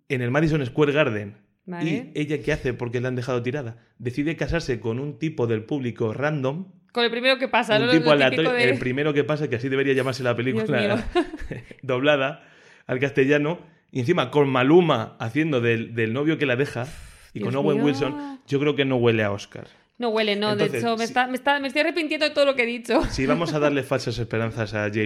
En 0.10 0.22
el 0.22 0.32
Madison 0.32 0.65
Square 0.65 0.91
Garden. 0.91 1.38
Vale. 1.65 1.89
Y 2.15 2.19
ella, 2.19 2.41
¿qué 2.41 2.52
hace? 2.52 2.74
Porque 2.74 3.00
la 3.00 3.08
han 3.10 3.15
dejado 3.15 3.41
tirada. 3.43 3.78
Decide 4.00 4.36
casarse 4.36 4.80
con 4.80 5.00
un 5.00 5.19
tipo 5.19 5.45
del 5.48 5.63
público 5.63 6.13
random, 6.13 6.65
Con 6.91 7.04
el 7.06 7.12
primero 7.12 7.38
que 7.38 7.48
pasa, 7.48 7.78
un 7.78 7.86
¿no? 7.86 7.91
tipo 7.91 8.10
aleatorio, 8.12 8.52
de- 8.52 8.72
el 8.72 8.80
primero 8.80 9.13
que 9.13 9.24
pasa, 9.24 9.48
que 9.50 9.56
así 9.58 9.69
debería 9.69 9.93
llamarse 9.93 10.24
la 10.24 10.36
película 10.36 11.06
doblada 11.84 12.43
al 12.88 13.00
castellano, 13.00 13.60
y 13.91 14.00
encima 14.00 14.32
con 14.32 14.50
Maluma 14.50 15.15
haciendo 15.19 15.62
del, 15.62 15.93
del 15.93 16.13
novio 16.13 16.38
que 16.38 16.45
la 16.48 16.56
deja, 16.56 16.88
y 17.34 17.41
con 17.41 17.56
Owen 17.56 17.78
mío. 17.78 17.86
Wilson, 17.86 18.39
yo 18.48 18.60
creo 18.60 18.76
que 18.76 18.86
no 18.86 18.95
huele 18.98 19.24
a 19.24 19.32
Oscar. 19.32 19.67
No 20.00 20.10
huele, 20.10 20.36
no. 20.36 20.48
de 20.56 20.63
Entonces, 20.63 20.82
hecho, 20.84 20.98
me, 20.98 21.04
está, 21.04 21.28
me, 21.28 21.36
está- 21.36 21.60
me 21.60 21.67
estoy 21.67 21.82
arrepintiendo 21.82 22.26
de 22.28 22.34
todo 22.34 22.45
lo 22.45 22.56
que 22.56 22.63
he 22.63 22.65
dicho. 22.65 23.04
Si 23.12 23.26
vamos 23.28 23.54
a 23.54 23.60
darle 23.60 23.84
falsas 23.84 24.17
esperanzas 24.17 24.74
a 24.74 24.86
J. 24.88 25.02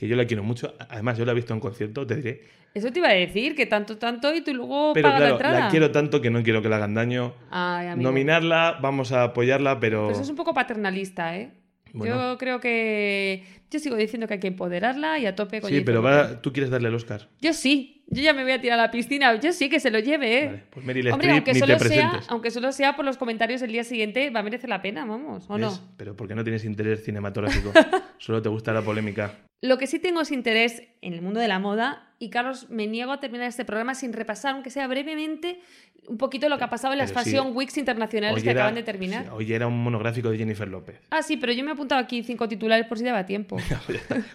Que 0.00 0.08
yo 0.08 0.16
la 0.16 0.24
quiero 0.24 0.42
mucho, 0.42 0.72
además 0.88 1.18
yo 1.18 1.26
la 1.26 1.32
he 1.32 1.34
visto 1.34 1.52
en 1.52 1.60
concierto, 1.60 2.06
te 2.06 2.16
diré, 2.16 2.40
Eso 2.72 2.90
te 2.90 3.00
iba 3.00 3.08
a 3.08 3.12
decir, 3.12 3.54
que 3.54 3.66
tanto, 3.66 3.98
tanto, 3.98 4.34
y 4.34 4.40
tú 4.40 4.54
luego 4.54 4.94
pero 4.94 5.08
pagas 5.08 5.18
claro, 5.18 5.34
la 5.34 5.36
entrada. 5.36 5.60
la 5.66 5.68
quiero 5.68 5.90
tanto 5.90 6.22
que 6.22 6.30
no 6.30 6.42
quiero 6.42 6.62
que 6.62 6.70
le 6.70 6.74
hagan 6.76 6.94
daño. 6.94 7.34
Ay. 7.50 7.94
Nominarla, 7.98 8.78
vamos 8.80 9.12
a 9.12 9.24
apoyarla, 9.24 9.78
pero... 9.78 10.06
Pero 10.06 10.12
eso 10.12 10.22
es 10.22 10.30
un 10.30 10.36
poco 10.36 10.54
paternalista, 10.54 11.36
¿eh? 11.36 11.50
Bueno. 11.92 12.32
Yo 12.32 12.38
creo 12.38 12.60
que. 12.60 13.44
Yo 13.70 13.78
sigo 13.78 13.96
diciendo 13.96 14.26
que 14.26 14.34
hay 14.34 14.40
que 14.40 14.48
empoderarla 14.48 15.18
y 15.18 15.26
a 15.26 15.34
tope 15.36 15.60
con 15.60 15.70
Sí, 15.70 15.80
pero 15.82 16.02
va- 16.02 16.40
tú 16.42 16.52
quieres 16.52 16.70
darle 16.70 16.88
el 16.88 16.94
Oscar. 16.94 17.28
Yo 17.40 17.52
sí. 17.52 17.96
Yo 18.12 18.20
ya 18.22 18.32
me 18.32 18.42
voy 18.42 18.50
a 18.50 18.60
tirar 18.60 18.76
a 18.80 18.82
la 18.82 18.90
piscina. 18.90 19.38
Yo 19.38 19.52
sí 19.52 19.68
que 19.70 19.78
se 19.78 19.92
lo 19.92 20.00
lleve, 20.00 20.38
¿eh? 20.42 20.46
Vale, 20.46 20.62
pues 20.70 20.84
Meryl 20.84 21.12
Hombre, 21.12 21.28
Streep, 21.28 21.36
aunque 21.38 21.52
ni 21.52 21.60
solo, 21.60 21.72
te 21.76 21.78
sea, 21.78 21.88
presentes. 22.10 22.26
aunque 22.28 22.50
solo 22.50 22.72
sea 22.72 22.96
por 22.96 23.04
los 23.04 23.16
comentarios 23.16 23.62
el 23.62 23.70
día 23.70 23.84
siguiente, 23.84 24.30
va 24.30 24.40
a 24.40 24.42
merecer 24.42 24.68
la 24.68 24.82
pena, 24.82 25.04
vamos, 25.04 25.44
¿o 25.48 25.52
¿Ves? 25.54 25.60
no? 25.62 25.80
Pero 25.96 26.16
porque 26.16 26.34
no 26.34 26.42
tienes 26.42 26.64
interés 26.64 27.04
cinematográfico. 27.04 27.72
Solo 28.18 28.42
te 28.42 28.48
gusta 28.48 28.72
la 28.72 28.82
polémica. 28.82 29.36
Lo 29.62 29.78
que 29.78 29.86
sí 29.86 30.00
tengo 30.00 30.22
es 30.22 30.32
interés 30.32 30.82
en 31.02 31.12
el 31.12 31.22
mundo 31.22 31.38
de 31.38 31.46
la 31.46 31.60
moda 31.60 32.08
y 32.18 32.30
Carlos, 32.30 32.68
me 32.68 32.86
niego 32.88 33.12
a 33.12 33.20
terminar 33.20 33.46
este 33.46 33.64
programa 33.64 33.94
sin 33.94 34.12
repasar, 34.12 34.54
aunque 34.54 34.70
sea 34.70 34.86
brevemente, 34.88 35.60
un 36.08 36.18
poquito 36.18 36.48
lo 36.48 36.58
que 36.58 36.64
ha 36.64 36.70
pasado 36.70 36.92
en 36.94 36.98
las 36.98 37.12
Pero 37.12 37.22
sí. 37.24 37.30
Fashion 37.30 37.56
Weeks 37.56 37.76
internacionales 37.78 38.42
que 38.42 38.50
era- 38.50 38.60
acaban 38.62 38.74
de 38.74 38.82
terminar. 38.82 39.24
sí, 39.24 39.30
hoy 39.32 39.52
era 39.52 39.66
un 39.68 39.82
monográfico 39.82 40.30
de 40.30 40.38
Jennifer 40.38 40.66
López. 40.66 40.96
Ah, 41.10 41.22
sí, 41.22 41.36
pero 41.36 41.52
yo 41.52 41.62
me 41.62 41.70
he 41.70 41.74
apuntado 41.74 42.00
aquí 42.00 42.22
cinco 42.24 42.48
titulares 42.48 42.86
por 42.86 42.98
si 42.98 43.04
daba 43.04 43.24
tiempo. 43.24 43.56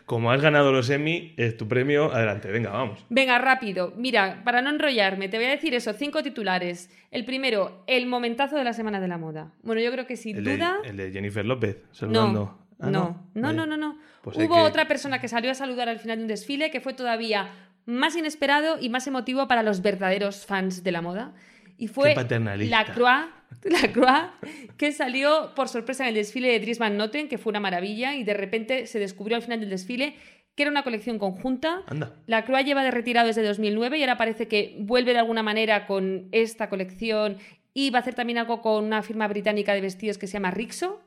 Como 0.06 0.32
has 0.32 0.42
ganado 0.42 0.72
los 0.72 0.90
Emmy, 0.90 1.34
es 1.38 1.58
tu 1.58 1.68
premio. 1.68 2.14
Adelante, 2.14 2.50
venga, 2.52 2.70
vamos. 2.72 3.06
Venga, 3.10 3.38
rápido. 3.40 3.94
Mira, 3.98 4.42
para 4.44 4.62
no 4.62 4.70
enrollarme, 4.70 5.30
te 5.30 5.38
voy 5.38 5.46
a 5.48 5.50
decir 5.50 5.74
eso, 5.74 5.94
cinco 5.94 6.24
titulares. 6.24 6.90
El 7.12 7.26
primero, 7.26 7.84
el 7.88 8.06
momentazo 8.08 8.56
de 8.58 8.64
la 8.64 8.74
Semana 8.74 9.00
de 9.00 9.08
la 9.08 9.18
Moda. 9.18 9.52
Bueno, 9.64 9.82
yo 9.82 9.92
creo 9.92 10.06
que 10.08 10.18
sin 10.18 10.38
El 10.38 10.44
de, 10.44 10.54
duda... 10.58 10.78
el 10.84 10.98
de 10.98 11.12
Jennifer 11.12 11.46
López, 11.46 11.78
No, 11.84 11.96
saludando. 11.96 12.60
Ah, 12.80 12.90
no, 12.90 13.26
no, 13.34 13.42
Vale. 13.48 13.58
no, 13.58 13.66
no, 13.66 13.78
no. 13.78 14.00
Pues 14.22 14.38
Hubo 14.38 14.56
que- 14.56 14.62
otra 14.62 14.88
persona 14.88 15.20
que 15.22 15.28
salió 15.28 15.52
a 15.52 15.56
saludar 15.56 15.88
al 15.88 16.00
final 16.00 16.18
de 16.18 16.24
un 16.24 16.28
desfile 16.28 16.72
que 16.72 16.82
fue 16.82 16.94
todavía 16.94 17.50
más 17.86 18.16
inesperado 18.16 18.78
y 18.82 18.90
más 18.90 19.08
emotivo 19.08 19.48
para 19.48 19.64
los 19.64 19.82
verdaderos 19.82 20.46
fans 20.46 20.84
de 20.84 20.92
la 20.92 21.02
moda. 21.02 21.34
Y 21.78 21.88
fue 21.88 22.16
la 22.16 22.86
Croix, 22.86 23.28
la 23.64 23.92
Croix, 23.92 24.30
que 24.78 24.92
salió 24.92 25.54
por 25.56 25.68
sorpresa 25.70 26.04
en 26.04 26.10
el 26.10 26.16
desfile 26.16 26.50
de 26.52 26.60
Dries 26.60 26.80
Van 26.80 26.98
Noten, 26.98 27.28
que 27.28 27.38
fue 27.38 27.52
una 27.52 27.60
maravilla, 27.60 28.16
y 28.16 28.24
de 28.24 28.34
repente 28.34 28.88
se 28.88 29.00
descubrió 29.00 29.36
al 29.36 29.44
final 29.44 29.60
del 29.60 29.70
desfile 29.70 30.16
que 30.56 30.64
era 30.64 30.72
una 30.72 30.84
colección 30.84 31.20
conjunta. 31.20 31.84
Anda. 31.88 32.14
La 32.28 32.46
Croix 32.46 32.64
lleva 32.66 32.84
de 32.84 32.92
retirado 32.92 33.28
desde 33.28 33.44
2009 33.44 33.98
y 33.98 34.02
ahora 34.02 34.18
parece 34.18 34.48
que 34.48 34.78
vuelve 34.80 35.12
de 35.12 35.20
alguna 35.20 35.44
manera 35.44 35.86
con 35.86 36.30
esta 36.32 36.70
colección 36.70 37.38
y 37.74 37.90
va 37.90 38.00
a 38.00 38.02
hacer 38.02 38.16
también 38.16 38.38
algo 38.38 38.62
con 38.62 38.86
una 38.86 39.04
firma 39.04 39.28
británica 39.28 39.74
de 39.74 39.82
vestidos 39.82 40.18
que 40.18 40.28
se 40.28 40.34
llama 40.34 40.52
Rixo. 40.52 41.02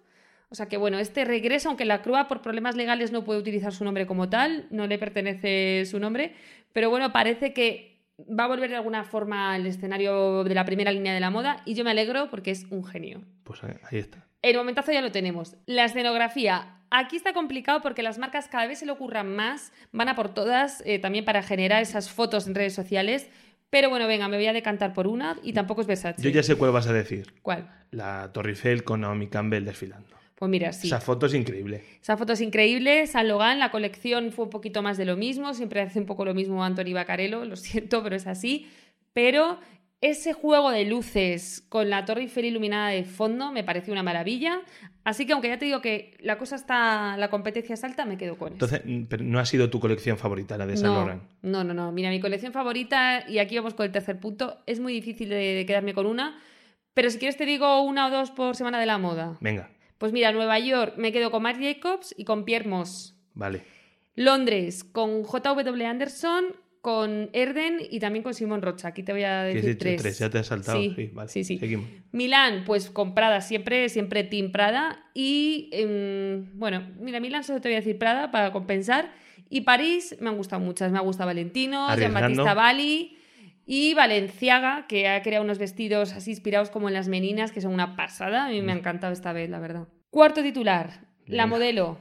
O 0.50 0.54
sea 0.54 0.66
que 0.66 0.76
bueno, 0.76 0.98
este 0.98 1.24
regreso, 1.24 1.68
aunque 1.68 1.86
la 1.86 2.02
Croix 2.02 2.26
por 2.26 2.42
problemas 2.42 2.76
legales 2.76 3.10
no 3.10 3.24
puede 3.24 3.40
utilizar 3.40 3.72
su 3.72 3.84
nombre 3.84 4.06
como 4.06 4.28
tal, 4.28 4.66
no 4.70 4.86
le 4.86 4.98
pertenece 4.98 5.84
su 5.86 5.98
nombre, 5.98 6.34
pero 6.72 6.90
bueno, 6.90 7.12
parece 7.12 7.52
que 7.52 7.97
va 8.18 8.44
a 8.44 8.48
volver 8.48 8.70
de 8.70 8.76
alguna 8.76 9.04
forma 9.04 9.54
al 9.54 9.66
escenario 9.66 10.44
de 10.44 10.54
la 10.54 10.64
primera 10.64 10.92
línea 10.92 11.14
de 11.14 11.20
la 11.20 11.30
moda 11.30 11.62
y 11.64 11.74
yo 11.74 11.84
me 11.84 11.90
alegro 11.90 12.30
porque 12.30 12.50
es 12.50 12.66
un 12.70 12.84
genio. 12.84 13.22
Pues 13.44 13.62
ahí 13.62 13.98
está. 13.98 14.26
El 14.42 14.56
momentazo 14.56 14.92
ya 14.92 15.02
lo 15.02 15.12
tenemos. 15.12 15.56
La 15.66 15.84
escenografía. 15.84 16.74
Aquí 16.90 17.16
está 17.16 17.32
complicado 17.32 17.80
porque 17.82 18.02
las 18.02 18.18
marcas 18.18 18.48
cada 18.48 18.66
vez 18.66 18.78
se 18.78 18.86
le 18.86 18.92
ocurran 18.92 19.34
más, 19.34 19.72
van 19.92 20.08
a 20.08 20.14
por 20.14 20.32
todas, 20.32 20.82
eh, 20.86 20.98
también 20.98 21.24
para 21.24 21.42
generar 21.42 21.82
esas 21.82 22.10
fotos 22.10 22.46
en 22.46 22.54
redes 22.54 22.74
sociales. 22.74 23.28
Pero 23.70 23.90
bueno, 23.90 24.06
venga, 24.06 24.28
me 24.28 24.36
voy 24.36 24.46
a 24.46 24.52
decantar 24.52 24.94
por 24.94 25.06
una 25.06 25.36
y 25.42 25.52
tampoco 25.52 25.82
es 25.82 25.86
Versace. 25.86 26.22
Yo 26.22 26.30
ya 26.30 26.42
sé 26.42 26.56
cuál 26.56 26.72
vas 26.72 26.86
a 26.86 26.92
decir. 26.92 27.34
¿Cuál? 27.42 27.70
La 27.90 28.32
Torre 28.32 28.50
Eiffel 28.50 28.84
con 28.84 29.02
Naomi 29.02 29.26
Campbell 29.26 29.64
desfilando. 29.64 30.17
Pues 30.38 30.48
mira, 30.48 30.72
sí. 30.72 30.86
Esa 30.86 31.00
foto 31.00 31.26
es 31.26 31.34
increíble. 31.34 31.82
Esa 32.00 32.16
foto 32.16 32.32
es 32.34 32.40
increíble. 32.40 33.04
San 33.08 33.26
Logan, 33.26 33.58
la 33.58 33.72
colección 33.72 34.30
fue 34.30 34.44
un 34.44 34.50
poquito 34.50 34.82
más 34.82 34.96
de 34.96 35.04
lo 35.04 35.16
mismo. 35.16 35.52
Siempre 35.52 35.80
hace 35.80 35.98
un 35.98 36.06
poco 36.06 36.24
lo 36.24 36.32
mismo 36.32 36.62
Anthony 36.62 36.92
Bacarello, 36.94 37.44
lo 37.44 37.56
siento, 37.56 38.04
pero 38.04 38.14
es 38.14 38.28
así. 38.28 38.68
Pero 39.12 39.58
ese 40.00 40.34
juego 40.34 40.70
de 40.70 40.84
luces 40.84 41.64
con 41.68 41.90
la 41.90 42.04
Torre 42.04 42.20
Eiffel 42.20 42.44
iluminada 42.44 42.90
de 42.90 43.02
fondo 43.02 43.50
me 43.50 43.64
pareció 43.64 43.92
una 43.92 44.04
maravilla. 44.04 44.60
Así 45.02 45.26
que 45.26 45.32
aunque 45.32 45.48
ya 45.48 45.58
te 45.58 45.64
digo 45.64 45.80
que 45.80 46.16
la 46.20 46.38
cosa 46.38 46.54
está, 46.54 47.16
la 47.16 47.30
competencia 47.30 47.74
es 47.74 47.82
alta, 47.82 48.04
me 48.04 48.16
quedo 48.16 48.36
con 48.36 48.52
eso. 48.52 48.64
Entonces, 48.64 48.82
mm, 48.84 49.06
pero 49.08 49.24
no 49.24 49.40
ha 49.40 49.44
sido 49.44 49.70
tu 49.70 49.80
colección 49.80 50.18
favorita, 50.18 50.56
la 50.56 50.66
de 50.66 50.76
Saint 50.76 50.94
no, 50.94 51.00
Laurent. 51.00 51.22
no, 51.42 51.64
no, 51.64 51.74
no. 51.74 51.90
Mira, 51.90 52.10
mi 52.10 52.20
colección 52.20 52.52
favorita, 52.52 53.28
y 53.28 53.38
aquí 53.38 53.56
vamos 53.56 53.74
con 53.74 53.86
el 53.86 53.90
tercer 53.90 54.20
punto, 54.20 54.58
es 54.66 54.78
muy 54.78 54.92
difícil 54.92 55.30
de, 55.30 55.36
de 55.36 55.66
quedarme 55.66 55.94
con 55.94 56.06
una. 56.06 56.38
Pero 56.94 57.10
si 57.10 57.18
quieres 57.18 57.36
te 57.36 57.46
digo 57.46 57.82
una 57.82 58.06
o 58.06 58.10
dos 58.10 58.30
por 58.30 58.54
semana 58.54 58.78
de 58.78 58.86
la 58.86 58.98
moda. 58.98 59.36
Venga, 59.40 59.70
Pues 59.98 60.12
mira, 60.12 60.32
Nueva 60.32 60.58
York 60.58 60.94
me 60.96 61.12
quedo 61.12 61.30
con 61.30 61.42
Marc 61.42 61.60
Jacobs 61.60 62.14
y 62.16 62.24
con 62.24 62.44
Pierre 62.44 62.68
Moss. 62.68 63.16
vale. 63.34 63.62
Londres 64.14 64.82
con 64.82 65.22
JW 65.22 65.84
Anderson, 65.86 66.46
con 66.80 67.30
Erden 67.32 67.78
y 67.88 68.00
también 68.00 68.22
con 68.24 68.34
Simon 68.34 68.62
Rocha. 68.62 68.88
Aquí 68.88 69.04
te 69.04 69.12
voy 69.12 69.22
a 69.22 69.42
¿Qué 69.44 69.48
has 69.50 69.54
decir 69.64 69.78
tres. 69.78 70.02
Tres, 70.02 70.18
ya 70.18 70.28
te 70.30 70.38
has 70.38 70.46
saltado. 70.46 70.80
Sí, 70.80 70.92
Sí, 70.96 71.10
vale. 71.12 71.28
sí, 71.28 71.44
sí. 71.44 71.58
Seguimos. 71.58 71.86
Milán, 72.10 72.64
pues 72.66 72.90
con 72.90 73.14
Prada, 73.14 73.40
siempre, 73.40 73.88
siempre 73.88 74.24
Team 74.24 74.50
Prada. 74.50 75.04
Y 75.14 75.68
em, 75.72 76.50
bueno, 76.58 76.82
mira, 76.98 77.20
Milán 77.20 77.44
solo 77.44 77.60
te 77.60 77.68
voy 77.68 77.74
a 77.74 77.78
decir 77.80 77.96
Prada 77.98 78.30
para 78.32 78.50
compensar. 78.52 79.12
Y 79.50 79.60
París 79.62 80.16
me 80.20 80.30
han 80.30 80.36
gustado 80.36 80.60
muchas. 80.62 80.90
Me 80.90 80.98
ha 80.98 81.02
gustado 81.02 81.28
Valentino. 81.28 81.86
Giambattista 81.96 82.54
Bali 82.54 83.17
y 83.70 83.92
Valenciaga, 83.92 84.86
que 84.88 85.08
ha 85.08 85.20
creado 85.20 85.44
unos 85.44 85.58
vestidos 85.58 86.14
así 86.14 86.30
inspirados 86.30 86.70
como 86.70 86.88
en 86.88 86.94
las 86.94 87.06
meninas, 87.06 87.52
que 87.52 87.60
son 87.60 87.74
una 87.74 87.96
pasada. 87.96 88.46
A 88.46 88.48
mí 88.48 88.62
me 88.62 88.72
ha 88.72 88.74
encantado 88.74 89.12
esta 89.12 89.34
vez, 89.34 89.50
la 89.50 89.60
verdad. 89.60 89.86
Cuarto 90.08 90.42
titular, 90.42 91.04
la 91.26 91.46
modelo. 91.46 91.98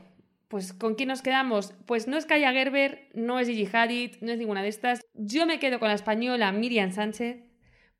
Pues 0.47 0.71
¿con 0.71 0.95
quién 0.95 1.09
nos 1.09 1.21
quedamos? 1.21 1.73
Pues 1.85 2.07
no 2.07 2.15
es 2.15 2.25
Kaya 2.25 2.53
Gerber, 2.53 3.09
no 3.13 3.37
es 3.37 3.49
Gigi 3.49 3.67
Hadid, 3.69 4.11
no 4.21 4.31
es 4.31 4.39
ninguna 4.39 4.63
de 4.63 4.69
estas. 4.69 5.01
Yo 5.13 5.45
me 5.45 5.59
quedo 5.59 5.77
con 5.79 5.89
la 5.89 5.95
española 5.95 6.53
Miriam 6.53 6.93
Sánchez, 6.93 7.43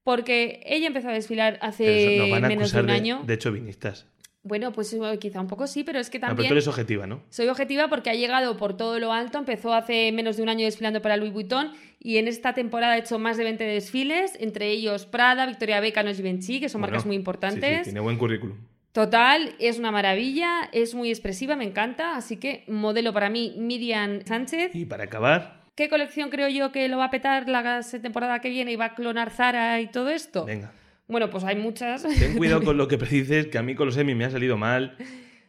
porque 0.02 0.62
ella 0.66 0.88
empezó 0.88 1.10
a 1.10 1.12
desfilar 1.12 1.60
hace 1.62 2.16
eso 2.16 2.22
nos 2.22 2.32
van 2.32 2.46
a 2.46 2.48
menos 2.48 2.72
de 2.72 2.80
un 2.80 2.88
de, 2.88 2.94
año. 2.94 3.24
de 3.26 3.38
chauvinistas. 3.38 4.08
Bueno, 4.44 4.72
pues 4.72 4.94
eh, 4.94 5.00
quizá 5.20 5.42
un 5.42 5.48
poco 5.48 5.68
sí, 5.68 5.84
pero 5.84 6.00
es 6.00 6.10
que 6.10 6.20
No, 6.20 6.22
pero 6.22 6.36
también 6.36 6.50
tú 6.50 6.54
eres 6.54 6.68
objetiva, 6.68 7.06
¿no? 7.06 7.22
soy 7.30 7.48
objetiva 7.48 7.90
porque 7.90 8.10
ha 8.10 8.14
llegado 8.14 8.56
por 8.56 8.78
todo 8.78 8.98
lo 9.00 9.12
alto, 9.12 9.38
empezó 9.38 9.74
hace 9.74 10.12
menos 10.12 10.38
de 10.38 10.44
un 10.44 10.50
año 10.50 10.64
desfilando 10.66 11.02
para 11.02 11.18
Louis 11.18 11.34
Vuitton 11.34 11.72
y 12.00 12.18
en 12.18 12.28
esta 12.28 12.54
temporada 12.54 12.94
ha 12.94 12.98
hecho 12.98 13.20
más 13.20 13.38
de 13.38 13.44
20 13.44 13.64
desfiles, 13.64 14.38
entre 14.40 14.70
ellos 14.70 15.06
Prada, 15.06 15.46
Victoria 15.46 15.80
Beckham 15.82 16.14
Givenchy, 16.14 16.60
que 16.60 16.70
son 16.70 16.82
Bueno, 16.82 16.92
marcas 16.94 17.06
muy 17.06 17.16
sí, 17.16 17.18
sí, 17.18 17.20
importantes. 17.20 17.84
tiene 17.84 18.00
buen 18.00 18.18
currículum. 18.18 18.58
Total, 18.94 19.54
es 19.60 19.78
una 19.78 19.92
maravilla, 19.92 20.70
es 20.72 20.96
muy 20.96 21.10
expresiva, 21.10 21.56
me 21.56 21.66
encanta, 21.66 22.16
así 22.16 22.38
que 22.38 22.64
modelo 22.68 23.14
para 23.14 23.30
mí 23.30 23.54
Miriam 23.58 24.22
Sánchez. 24.26 24.74
Y 24.74 24.86
para 24.86 25.04
acabar, 25.04 25.58
¿Qué 25.76 25.90
colección 25.90 26.32
creo 26.32 26.48
yo 26.48 26.72
que 26.72 26.88
lo 26.88 26.98
va 26.98 27.06
a 27.06 27.12
petar 27.12 27.48
la 27.48 27.82
temporada 28.02 28.40
que 28.40 28.50
viene 28.50 28.72
y 28.72 28.76
va 28.76 28.86
a 28.86 28.96
clonar 28.96 29.30
Zara 29.30 29.80
y 29.80 29.86
todo 29.88 30.10
esto? 30.10 30.44
venga. 30.46 30.72
Bueno, 31.08 31.30
pues 31.30 31.44
hay 31.44 31.56
muchas. 31.56 32.04
Ten 32.04 32.38
cuidado 32.38 32.64
con 32.64 32.78
lo 32.78 32.88
que 32.88 32.98
predices, 32.98 33.48
que 33.48 33.58
a 33.58 33.64
mí 33.64 33.76
con 33.76 33.86
los 33.86 33.98
Emmy 33.98 34.16
me 34.16 34.26
ha 34.26 34.30
salido 34.30 34.58
mal. 34.58 34.98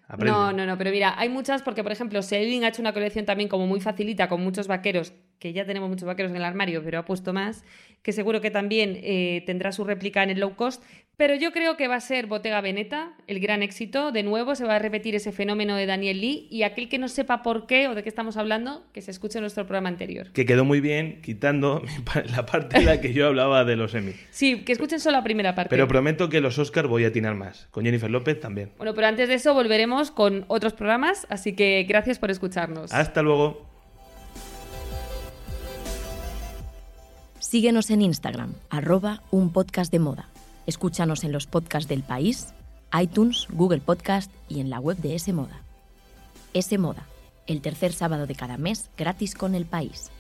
Aprende. 0.07 0.33
No, 0.33 0.53
no, 0.53 0.64
no, 0.64 0.79
pero 0.79 0.90
mira, 0.90 1.14
hay 1.18 1.29
muchas 1.29 1.62
porque, 1.62 1.83
por 1.83 1.92
ejemplo, 1.92 2.23
Celine 2.23 2.64
ha 2.64 2.68
hecho 2.71 2.81
una 2.81 2.94
colección 2.94 3.27
también 3.27 3.49
como 3.49 3.66
muy 3.66 3.81
facilita 3.81 4.29
con 4.29 4.40
muchos 4.40 4.66
vaqueros, 4.66 5.12
que 5.38 5.53
ya 5.53 5.66
tenemos 5.66 5.90
muchos 5.90 6.07
vaqueros 6.07 6.31
en 6.31 6.37
el 6.37 6.44
armario, 6.44 6.83
pero 6.83 6.99
ha 6.99 7.05
puesto 7.05 7.35
más, 7.35 7.62
que 8.03 8.12
seguro 8.12 8.40
que 8.40 8.51
también 8.51 8.99
eh, 9.03 9.42
tendrá 9.44 9.71
su 9.71 9.85
réplica 9.85 10.23
en 10.23 10.31
el 10.31 10.40
low 10.40 10.57
cost. 10.57 10.83
Pero 11.19 11.35
yo 11.35 11.51
creo 11.51 11.77
que 11.77 11.89
va 11.89 11.97
a 11.97 12.01
ser 12.01 12.29
Bottega 12.29 12.61
Veneta, 12.61 13.11
el 13.27 13.41
gran 13.41 13.64
éxito. 13.64 14.12
De 14.12 14.23
nuevo 14.23 14.55
se 14.55 14.64
va 14.64 14.77
a 14.77 14.79
repetir 14.79 15.16
ese 15.16 15.33
fenómeno 15.33 15.75
de 15.75 15.85
Daniel 15.85 16.21
Lee 16.21 16.47
y 16.49 16.62
aquel 16.62 16.89
que 16.89 16.97
no 16.97 17.09
sepa 17.09 17.43
por 17.43 17.66
qué 17.66 17.89
o 17.89 17.97
de 17.97 18.05
qué 18.05 18.09
estamos 18.09 18.37
hablando, 18.37 18.85
que 18.93 19.03
se 19.03 19.11
escuche 19.11 19.41
nuestro 19.41 19.66
programa 19.66 19.89
anterior. 19.89 20.31
Que 20.31 20.47
quedó 20.47 20.64
muy 20.64 20.81
bien 20.81 21.21
quitando 21.21 21.83
la 22.37 22.47
parte 22.47 22.79
en 22.79 22.87
la 22.87 23.01
que 23.01 23.12
yo 23.12 23.27
hablaba 23.27 23.64
de 23.64 23.75
los 23.75 23.97
Emmy. 23.97 24.12
Sí, 24.31 24.62
que 24.62 24.71
escuchen 24.71 25.01
solo 25.01 25.16
la 25.16 25.25
primera 25.25 25.57
parte. 25.57 25.71
Pero 25.71 25.89
prometo 25.89 26.29
que 26.29 26.41
los 26.41 26.57
Oscar 26.57 26.87
voy 26.87 27.05
a 27.05 27.09
atinar 27.09 27.35
más. 27.35 27.66
Con 27.73 27.85
Jennifer 27.85 28.09
López 28.09 28.39
también. 28.39 28.71
Bueno, 28.77 28.95
pero 28.95 29.09
antes 29.09 29.27
de 29.29 29.35
eso 29.35 29.55
volveremos 29.55 30.12
con 30.12 30.45
otros 30.47 30.73
programas, 30.75 31.27
así 31.31 31.53
que 31.53 31.85
gracias 31.89 32.21
por 32.21 32.31
escucharnos. 32.31 32.93
Hasta 32.93 33.23
luego. 33.23 33.66
Síguenos 37.41 37.91
en 37.91 38.03
Instagram, 38.03 38.55
arroba 38.71 39.25
un 39.33 39.53
podcast 39.53 39.91
de 39.91 39.99
moda. 39.99 40.29
Escúchanos 40.69 41.25
en 41.25 41.33
los 41.33 41.47
podcasts 41.47 41.89
del 41.89 42.03
país, 42.03 42.49
iTunes, 42.93 43.47
Google 43.51 43.81
Podcast 43.81 44.31
y 44.51 44.61
en 44.61 44.69
la 44.69 44.81
web 44.81 44.99
de 44.99 45.14
S 45.14 45.33
Moda. 45.33 45.62
S 46.53 46.77
Moda, 46.77 47.07
el 47.47 47.62
tercer 47.62 47.95
sábado 47.95 48.27
de 48.27 48.35
cada 48.35 48.59
mes 48.59 48.91
gratis 48.95 49.35
con 49.35 49.55
el 49.55 49.64
país. 49.64 50.11